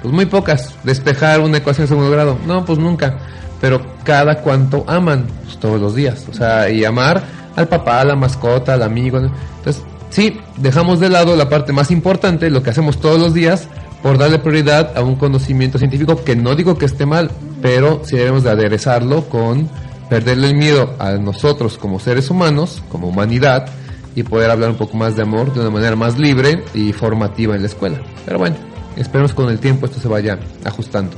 Pues 0.01 0.15
muy 0.15 0.25
pocas. 0.25 0.77
Despejar 0.83 1.41
una 1.41 1.59
ecuación 1.59 1.85
de 1.85 1.89
segundo 1.89 2.11
grado. 2.11 2.39
No, 2.47 2.65
pues 2.65 2.79
nunca. 2.79 3.19
Pero 3.61 3.83
cada 4.03 4.37
cuánto 4.41 4.83
aman, 4.87 5.27
pues 5.45 5.61
todos 5.61 5.79
los 5.79 5.95
días. 5.95 6.25
O 6.31 6.33
sea, 6.33 6.71
y 6.71 6.87
amar 6.87 7.23
al 7.55 7.69
papá, 7.69 8.03
la 8.03 8.17
mascota, 8.17 8.73
al 8.73 8.83
amigo. 8.83 9.19
Entonces, 9.19 9.83
sí, 10.11 10.41
dejamos 10.57 11.01
de 11.01 11.09
lado 11.09 11.37
la 11.37 11.49
parte 11.49 11.73
más 11.73 11.91
importante, 11.91 12.51
lo 12.51 12.63
que 12.63 12.71
hacemos 12.71 12.99
todos 12.99 13.19
los 13.21 13.35
días, 13.35 13.69
por 14.03 14.19
darle 14.19 14.39
prioridad 14.39 14.97
a 14.97 15.03
un 15.03 15.17
conocimiento 15.17 15.79
científico 15.79 16.23
que 16.25 16.37
no 16.37 16.55
digo 16.55 16.79
que 16.79 16.85
esté 16.85 17.07
mal, 17.07 17.31
pero 17.61 18.03
sí 18.05 18.17
debemos 18.17 18.45
de 18.45 18.51
aderezarlo 18.51 19.29
con 19.29 19.69
perderle 20.09 20.49
el 20.49 20.57
miedo 20.57 20.95
a 20.99 21.13
nosotros 21.13 21.79
como 21.79 22.01
seres 22.01 22.31
humanos, 22.31 22.83
como 22.89 23.09
humanidad, 23.09 23.69
y 24.15 24.23
poder 24.23 24.51
hablar 24.51 24.71
un 24.71 24.77
poco 24.77 24.97
más 24.97 25.17
de 25.17 25.23
amor 25.23 25.53
de 25.53 25.61
una 25.61 25.71
manera 25.71 25.95
más 25.95 26.19
libre 26.19 26.65
y 26.75 26.93
formativa 26.93 27.55
en 27.55 27.63
la 27.63 27.69
escuela. 27.69 28.01
Pero 28.25 28.39
bueno, 28.39 28.57
esperemos 28.97 29.33
con 29.33 29.49
el 29.49 29.59
tiempo 29.61 29.87
esto 29.87 30.01
se 30.01 30.09
vaya 30.09 30.39
ajustando. 30.65 31.13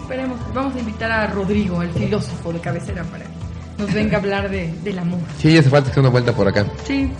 Esperemos. 0.00 0.38
Vamos 0.54 0.74
a 0.76 0.78
invitar 0.78 1.10
a 1.10 1.26
Rodrigo, 1.28 1.82
el 1.82 1.90
filósofo 1.90 2.52
de 2.52 2.60
cabecera, 2.60 3.02
para 3.04 3.24
que 3.24 3.30
nos 3.78 3.92
venga 3.92 4.16
a 4.16 4.20
hablar 4.20 4.50
de, 4.50 4.72
del 4.84 4.98
amor. 4.98 5.20
Sí, 5.38 5.56
hace 5.56 5.70
falta 5.70 5.90
que 5.90 6.00
una 6.00 6.08
vuelta 6.08 6.32
por 6.32 6.46
acá. 6.46 6.66
Sí. 6.84 7.10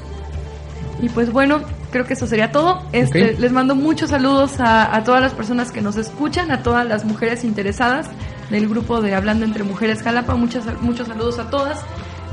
Y 1.02 1.08
pues 1.08 1.32
bueno, 1.32 1.60
creo 1.90 2.04
que 2.04 2.14
eso 2.14 2.26
sería 2.26 2.52
todo. 2.52 2.82
Este, 2.92 3.34
Les 3.38 3.52
mando 3.52 3.74
muchos 3.74 4.10
saludos 4.10 4.60
a, 4.60 4.94
a, 4.94 5.04
todas 5.04 5.20
las 5.20 5.32
personas 5.32 5.72
que 5.72 5.80
nos 5.80 5.96
escuchan, 5.96 6.50
a 6.50 6.62
todas 6.62 6.86
las 6.86 7.04
mujeres 7.04 7.44
interesadas 7.44 8.06
del 8.50 8.68
grupo 8.68 9.00
de 9.00 9.14
Hablando 9.14 9.44
entre 9.44 9.64
Mujeres 9.64 10.02
Jalapa. 10.02 10.34
Muchas, 10.34 10.64
muchos 10.82 11.08
saludos 11.08 11.38
a 11.38 11.48
todas. 11.50 11.78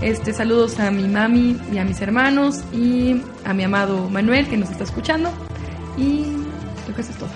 Este, 0.02 0.34
saludos 0.34 0.80
a 0.80 0.92
mi 0.92 1.08
mami 1.08 1.58
y 1.74 1.78
a 1.80 1.84
mis 1.84 2.00
hermanos 2.02 2.62
y 2.72 3.22
a 3.46 3.54
mi 3.54 3.64
amado 3.64 4.10
Manuel 4.10 4.48
que 4.48 4.58
nos 4.58 4.70
está 4.70 4.84
escuchando. 4.84 5.30
Y 5.98 6.24
creo 6.84 6.96
que 6.96 7.02
eso 7.02 7.12
es 7.12 7.18
todo. 7.18 7.30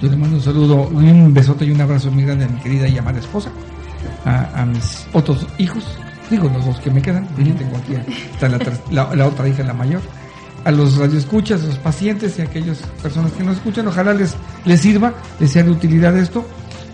Yo 0.00 0.10
le 0.10 0.16
mando 0.16 0.36
un 0.36 0.42
saludo, 0.42 0.88
un 0.88 1.32
besote 1.32 1.64
y 1.64 1.70
un 1.70 1.80
abrazo 1.80 2.10
muy 2.10 2.24
grande 2.24 2.44
a 2.46 2.48
mi 2.48 2.58
querida 2.60 2.88
y 2.88 2.98
amada 2.98 3.20
esposa, 3.20 3.50
a, 4.24 4.62
a 4.62 4.66
mis 4.66 5.06
otros 5.12 5.46
hijos, 5.58 5.84
digo 6.28 6.50
los 6.52 6.66
dos 6.66 6.80
que 6.80 6.90
me 6.90 7.00
quedan, 7.00 7.22
uh 7.24 7.40
-huh. 7.40 7.56
tengo 7.56 7.76
aquí, 7.76 7.94
está 8.32 8.48
la, 8.48 8.58
la, 8.90 9.14
la, 9.14 9.26
otra 9.28 9.48
hija, 9.48 9.62
la 9.62 9.72
mayor, 9.72 10.02
a 10.64 10.70
los 10.70 10.96
radioescuchas, 10.96 11.62
a 11.62 11.66
los 11.66 11.78
pacientes 11.78 12.38
y 12.38 12.42
a 12.42 12.44
aquellas 12.44 12.78
personas 13.02 13.32
que 13.32 13.44
nos 13.44 13.56
escuchan, 13.56 13.86
ojalá 13.86 14.14
les, 14.14 14.34
les 14.64 14.80
sirva, 14.80 15.14
les 15.38 15.52
sea 15.52 15.62
de 15.62 15.70
utilidad 15.70 16.16
esto, 16.16 16.44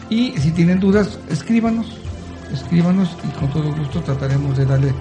y 0.08 0.32
si 0.38 0.50
tienen 0.50 0.80
dudas, 0.80 1.18
escríbanos, 1.30 1.86
escríbanos 2.52 3.16
y 3.24 3.38
con 3.38 3.50
todo 3.52 3.72
gusto 3.74 4.00
trataremos 4.00 4.56
de 4.58 4.66
darle 4.66 4.92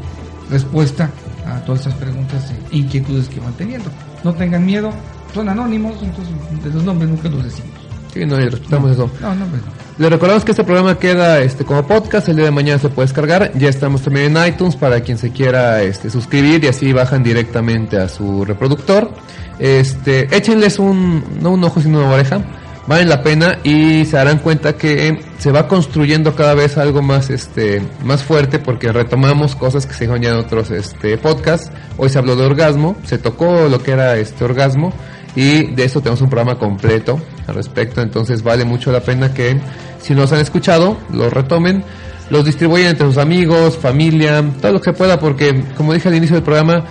respuesta 0.50 1.10
a 1.46 1.60
todas 1.62 1.82
esas 1.82 1.96
preguntas 1.96 2.52
e 2.72 2.78
inquietudes 2.78 3.28
que 3.28 3.40
van 3.40 3.54
teniendo. 3.54 3.90
No 4.24 4.34
tengan 4.34 4.66
miedo, 4.66 4.92
son 5.34 5.50
anónimos, 5.50 5.96
entonces 6.02 6.64
de 6.64 6.70
los 6.70 6.84
nombres 6.84 7.10
nunca 7.10 7.30
los 7.30 7.44
decimos. 7.44 7.72
Sí, 8.14 8.26
no, 8.26 8.40
y 8.40 8.50
respetamos 8.50 8.90
no, 8.90 8.94
eso. 8.94 9.12
No, 9.22 9.36
no, 9.36 9.46
pues 9.46 9.62
no. 9.64 9.89
Le 10.00 10.10
recordamos 10.10 10.46
que 10.46 10.52
este 10.52 10.64
programa 10.64 10.98
queda 10.98 11.42
este 11.42 11.66
como 11.66 11.86
podcast, 11.86 12.30
el 12.30 12.38
día 12.38 12.46
de 12.46 12.52
mañana 12.52 12.80
se 12.80 12.88
puede 12.88 13.08
descargar, 13.08 13.52
ya 13.56 13.68
estamos 13.68 14.02
también 14.02 14.38
en 14.38 14.48
iTunes 14.48 14.78
para 14.78 15.02
quien 15.02 15.18
se 15.18 15.32
quiera 15.32 15.84
este, 15.84 16.10
suscribir 16.10 16.64
y 16.64 16.68
así 16.68 16.94
bajan 16.94 17.22
directamente 17.22 17.98
a 17.98 18.08
su 18.08 18.46
reproductor. 18.46 19.12
Este, 19.60 20.34
échenles 20.34 20.80
un, 20.80 21.42
no 21.42 21.52
un 21.52 21.62
ojo 21.66 21.82
sino 21.82 21.98
una 21.98 22.12
oreja, 22.12 22.40
valen 22.88 23.10
la 23.10 23.22
pena 23.24 23.60
y 23.66 24.06
se 24.06 24.16
darán 24.16 24.38
cuenta 24.38 24.78
que 24.78 25.20
se 25.38 25.52
va 25.52 25.68
construyendo 25.68 26.34
cada 26.34 26.54
vez 26.54 26.78
algo 26.78 27.02
más 27.02 27.30
este 27.30 27.82
más 28.06 28.24
fuerte 28.24 28.58
porque 28.58 28.94
retomamos 28.94 29.58
cosas 29.58 29.86
que 29.86 29.94
se 29.94 30.06
dijeron 30.06 30.22
ya 30.22 30.30
en 30.30 30.38
otros 30.38 30.72
este 30.72 31.18
podcasts. 31.18 31.74
Hoy 31.98 32.08
se 32.08 32.20
habló 32.20 32.38
de 32.38 32.46
orgasmo, 32.46 32.96
se 33.04 33.18
tocó 33.18 33.68
lo 33.68 33.84
que 33.84 33.92
era 33.92 34.16
este 34.16 34.46
orgasmo 34.46 34.94
y 35.36 35.74
de 35.76 35.84
eso 35.84 36.02
tenemos 36.02 36.22
un 36.22 36.30
programa 36.30 36.58
completo 36.58 37.20
al 37.48 37.56
respecto, 37.56 38.02
entonces 38.02 38.44
vale 38.44 38.66
mucho 38.66 38.92
la 38.92 39.02
pena 39.02 39.34
que 39.34 39.60
si 40.02 40.14
nos 40.16 40.32
han 40.32 40.40
escuchado, 40.40 40.98
lo 41.12 41.30
retomen, 41.30 41.84
los 42.30 42.46
distribuyan 42.46 42.90
entre 42.90 43.08
sus 43.08 43.18
amigos, 43.18 43.78
familia, 43.78 44.44
todo 44.62 44.74
lo 44.74 44.82
que 44.82 44.94
pueda 44.94 45.20
porque 45.20 45.64
como 45.76 45.94
dije 45.94 46.10
al 46.10 46.16
inicio 46.16 46.36
del 46.36 46.44
programa 46.44 46.86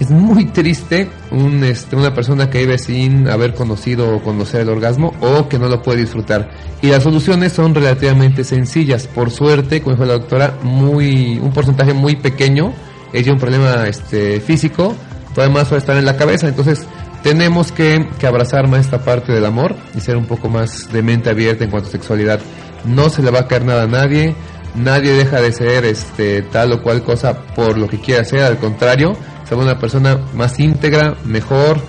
es 0.00 0.10
muy 0.10 0.46
triste 0.46 1.10
un, 1.30 1.62
este, 1.62 1.94
una 1.94 2.14
persona 2.14 2.48
que 2.48 2.60
vive 2.60 2.78
sin 2.78 3.28
haber 3.28 3.52
conocido 3.52 4.16
o 4.16 4.22
conocer 4.22 4.62
el 4.62 4.70
orgasmo 4.70 5.12
o 5.20 5.46
que 5.46 5.58
no 5.58 5.68
lo 5.68 5.82
puede 5.82 6.00
disfrutar. 6.00 6.50
Y 6.80 6.86
las 6.86 7.02
soluciones 7.02 7.52
son 7.52 7.74
relativamente 7.74 8.42
sencillas. 8.42 9.06
Por 9.06 9.30
suerte, 9.30 9.82
como 9.82 9.96
dijo 9.96 10.06
la 10.06 10.14
doctora, 10.14 10.54
muy, 10.62 11.38
un 11.38 11.52
porcentaje 11.52 11.92
muy 11.92 12.16
pequeño 12.16 12.72
es 13.12 13.26
un 13.26 13.38
problema 13.38 13.86
este, 13.88 14.40
físico, 14.40 14.94
todo 15.34 15.44
demás 15.44 15.70
va 15.70 15.76
a 15.76 15.78
estar 15.78 15.96
en 15.96 16.06
la 16.06 16.16
cabeza. 16.16 16.48
Entonces, 16.48 16.86
tenemos 17.22 17.72
que, 17.72 18.08
que 18.18 18.26
abrazar 18.26 18.68
más 18.68 18.80
esta 18.80 19.04
parte 19.04 19.32
del 19.32 19.44
amor 19.44 19.76
y 19.94 20.00
ser 20.00 20.16
un 20.16 20.26
poco 20.26 20.48
más 20.48 20.90
de 20.92 21.02
mente 21.02 21.30
abierta 21.30 21.64
en 21.64 21.70
cuanto 21.70 21.88
a 21.88 21.92
sexualidad. 21.92 22.40
No 22.84 23.10
se 23.10 23.22
le 23.22 23.30
va 23.30 23.40
a 23.40 23.48
caer 23.48 23.64
nada 23.64 23.82
a 23.82 23.86
nadie, 23.86 24.34
nadie 24.74 25.12
deja 25.12 25.40
de 25.40 25.52
ser 25.52 25.84
este, 25.84 26.42
tal 26.42 26.72
o 26.72 26.82
cual 26.82 27.02
cosa 27.02 27.42
por 27.54 27.76
lo 27.76 27.88
que 27.88 27.98
quiera 27.98 28.24
ser, 28.24 28.40
al 28.40 28.58
contrario, 28.58 29.16
ser 29.48 29.58
una 29.58 29.78
persona 29.78 30.18
más 30.34 30.58
íntegra, 30.58 31.16
mejor, 31.24 31.80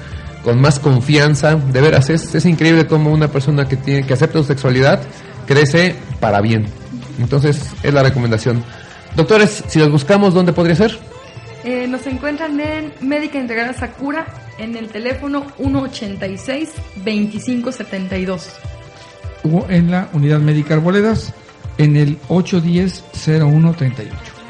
con 0.44 0.60
más 0.60 0.80
confianza. 0.80 1.56
De 1.56 1.82
veras, 1.82 2.10
es, 2.10 2.34
es 2.36 2.46
increíble 2.46 2.88
como 2.88 3.12
una 3.12 3.30
persona 3.30 3.68
que, 3.68 3.78
tiene, 3.78 4.06
que 4.06 4.14
acepta 4.14 4.40
su 4.40 4.46
sexualidad 4.46 5.02
crece 5.48 5.96
para 6.20 6.42
bien. 6.42 6.66
Entonces, 7.20 7.62
es 7.84 7.94
la 7.94 8.04
recomendación. 8.04 8.64
Doctores, 9.16 9.64
si 9.68 9.80
los 9.80 9.92
buscamos, 9.92 10.34
¿dónde 10.34 10.54
podría 10.54 10.76
ser? 10.76 10.98
Eh, 11.64 11.86
nos 11.88 12.08
encuentran 12.08 12.60
en 12.60 12.94
Médica 13.02 13.38
Integral 13.38 13.76
Sakura 13.76 14.26
en 14.62 14.78
el 14.78 14.88
teléfono 14.90 15.48
186-2572. 15.58 18.42
O 19.52 19.66
en 19.70 19.90
la 19.90 20.08
Unidad 20.14 20.38
Médica 20.40 20.76
Arboledas 20.76 21.34
en 21.78 21.96
el 21.98 22.20
810-0138. 22.30 24.08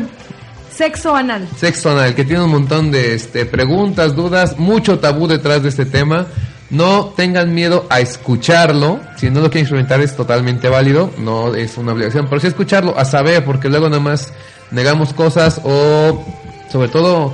Sexo 0.74 1.16
anal. 1.16 1.48
Sexo 1.56 1.90
anal, 1.90 2.14
que 2.14 2.24
tiene 2.24 2.44
un 2.44 2.50
montón 2.50 2.92
de 2.92 3.14
este, 3.14 3.46
preguntas, 3.46 4.14
dudas, 4.14 4.58
mucho 4.58 5.00
tabú 5.00 5.26
detrás 5.26 5.62
de 5.64 5.70
este 5.70 5.86
tema. 5.86 6.26
No 6.70 7.14
tengan 7.16 7.52
miedo 7.52 7.86
a 7.90 7.98
escucharlo. 7.98 9.00
Si 9.16 9.30
no 9.30 9.40
lo 9.40 9.50
quieren 9.50 9.62
experimentar 9.62 10.00
es 10.00 10.14
totalmente 10.14 10.68
válido. 10.68 11.10
No 11.18 11.54
es 11.54 11.78
una 11.78 11.92
obligación. 11.92 12.26
Pero 12.28 12.40
sí 12.40 12.46
escucharlo, 12.46 12.96
a 12.96 13.04
saber, 13.04 13.44
porque 13.44 13.68
luego 13.68 13.88
nada 13.88 14.02
más 14.02 14.32
negamos 14.70 15.14
cosas 15.14 15.60
o 15.64 16.24
sobre 16.70 16.88
todo 16.88 17.32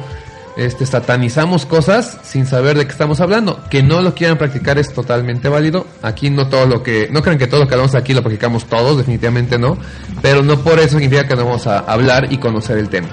este, 0.56 0.86
satanizamos 0.86 1.66
cosas 1.66 2.18
sin 2.22 2.46
saber 2.46 2.78
de 2.78 2.86
qué 2.86 2.92
estamos 2.92 3.20
hablando. 3.20 3.62
Que 3.70 3.82
no 3.82 4.02
lo 4.02 4.14
quieran 4.14 4.38
practicar 4.38 4.78
es 4.78 4.92
totalmente 4.92 5.48
válido. 5.48 5.86
Aquí 6.02 6.30
no 6.30 6.48
todo 6.48 6.66
lo 6.66 6.82
que, 6.82 7.08
no 7.10 7.22
crean 7.22 7.38
que 7.38 7.46
todo 7.46 7.60
lo 7.60 7.68
que 7.68 7.74
hablamos 7.74 7.94
aquí 7.94 8.14
lo 8.14 8.22
practicamos 8.22 8.66
todos, 8.66 8.98
definitivamente 8.98 9.58
no. 9.58 9.76
Pero 10.22 10.42
no 10.42 10.58
por 10.60 10.78
eso 10.78 10.98
significa 10.98 11.26
que 11.26 11.36
no 11.36 11.44
vamos 11.44 11.66
a 11.66 11.80
hablar 11.80 12.32
y 12.32 12.38
conocer 12.38 12.78
el 12.78 12.88
tema. 12.88 13.08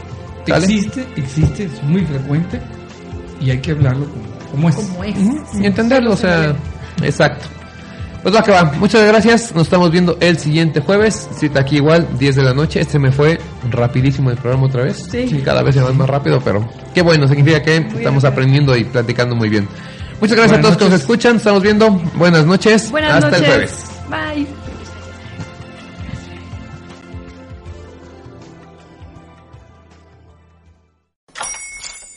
¿Sale? 0.47 0.65
Existe, 0.65 1.05
existe, 1.15 1.63
es 1.65 1.83
muy 1.83 2.03
frecuente 2.05 2.59
y 3.39 3.51
hay 3.51 3.59
que 3.59 3.71
hablarlo 3.71 4.05
como, 4.05 4.51
como 4.51 4.69
es. 4.69 4.75
Como 4.75 5.03
es. 5.03 5.15
y 5.59 5.65
entenderlo, 5.65 6.11
o 6.11 6.17
sea, 6.17 6.55
exacto. 7.03 7.47
Pues 8.21 8.35
va 8.35 8.43
que 8.43 8.51
va, 8.51 8.63
muchas 8.77 9.03
gracias, 9.07 9.51
nos 9.55 9.63
estamos 9.63 9.89
viendo 9.89 10.15
el 10.19 10.37
siguiente 10.37 10.79
jueves, 10.79 11.27
cita 11.39 11.61
aquí 11.61 11.77
igual, 11.77 12.07
10 12.19 12.35
de 12.35 12.43
la 12.43 12.53
noche, 12.53 12.79
este 12.79 12.99
me 12.99 13.11
fue 13.11 13.39
rapidísimo 13.71 14.29
el 14.29 14.37
programa 14.37 14.67
otra 14.67 14.83
vez, 14.83 15.07
Sí. 15.09 15.41
cada 15.43 15.63
vez 15.63 15.73
se 15.73 15.81
va 15.81 15.91
más 15.91 16.07
rápido, 16.07 16.39
pero 16.43 16.69
qué 16.93 17.01
bueno, 17.01 17.27
significa 17.27 17.63
que 17.63 17.77
estamos 17.77 18.21
bien. 18.21 18.31
aprendiendo 18.33 18.77
y 18.77 18.83
platicando 18.83 19.35
muy 19.35 19.49
bien. 19.49 19.67
Muchas 20.19 20.37
gracias 20.37 20.59
a 20.59 20.61
todos 20.61 20.77
que 20.77 20.85
nos 20.85 20.93
escuchan, 20.99 21.37
estamos 21.37 21.63
viendo, 21.63 21.89
buenas 22.15 22.45
noches, 22.45 22.91
Buenas 22.91 23.23
hasta 23.23 23.31
noches. 23.31 23.41
el 23.41 23.45
jueves. 23.47 23.85
Bye. 24.35 24.47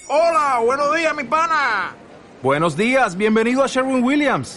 Hola, 0.09 0.61
buenos 0.65 0.95
días, 0.97 1.15
mi 1.17 1.25
pana. 1.25 1.95
Buenos 2.43 2.77
días, 2.77 3.17
bienvenido 3.17 3.65
a 3.65 3.67
Sherwin 3.67 4.03
Williams. 4.05 4.57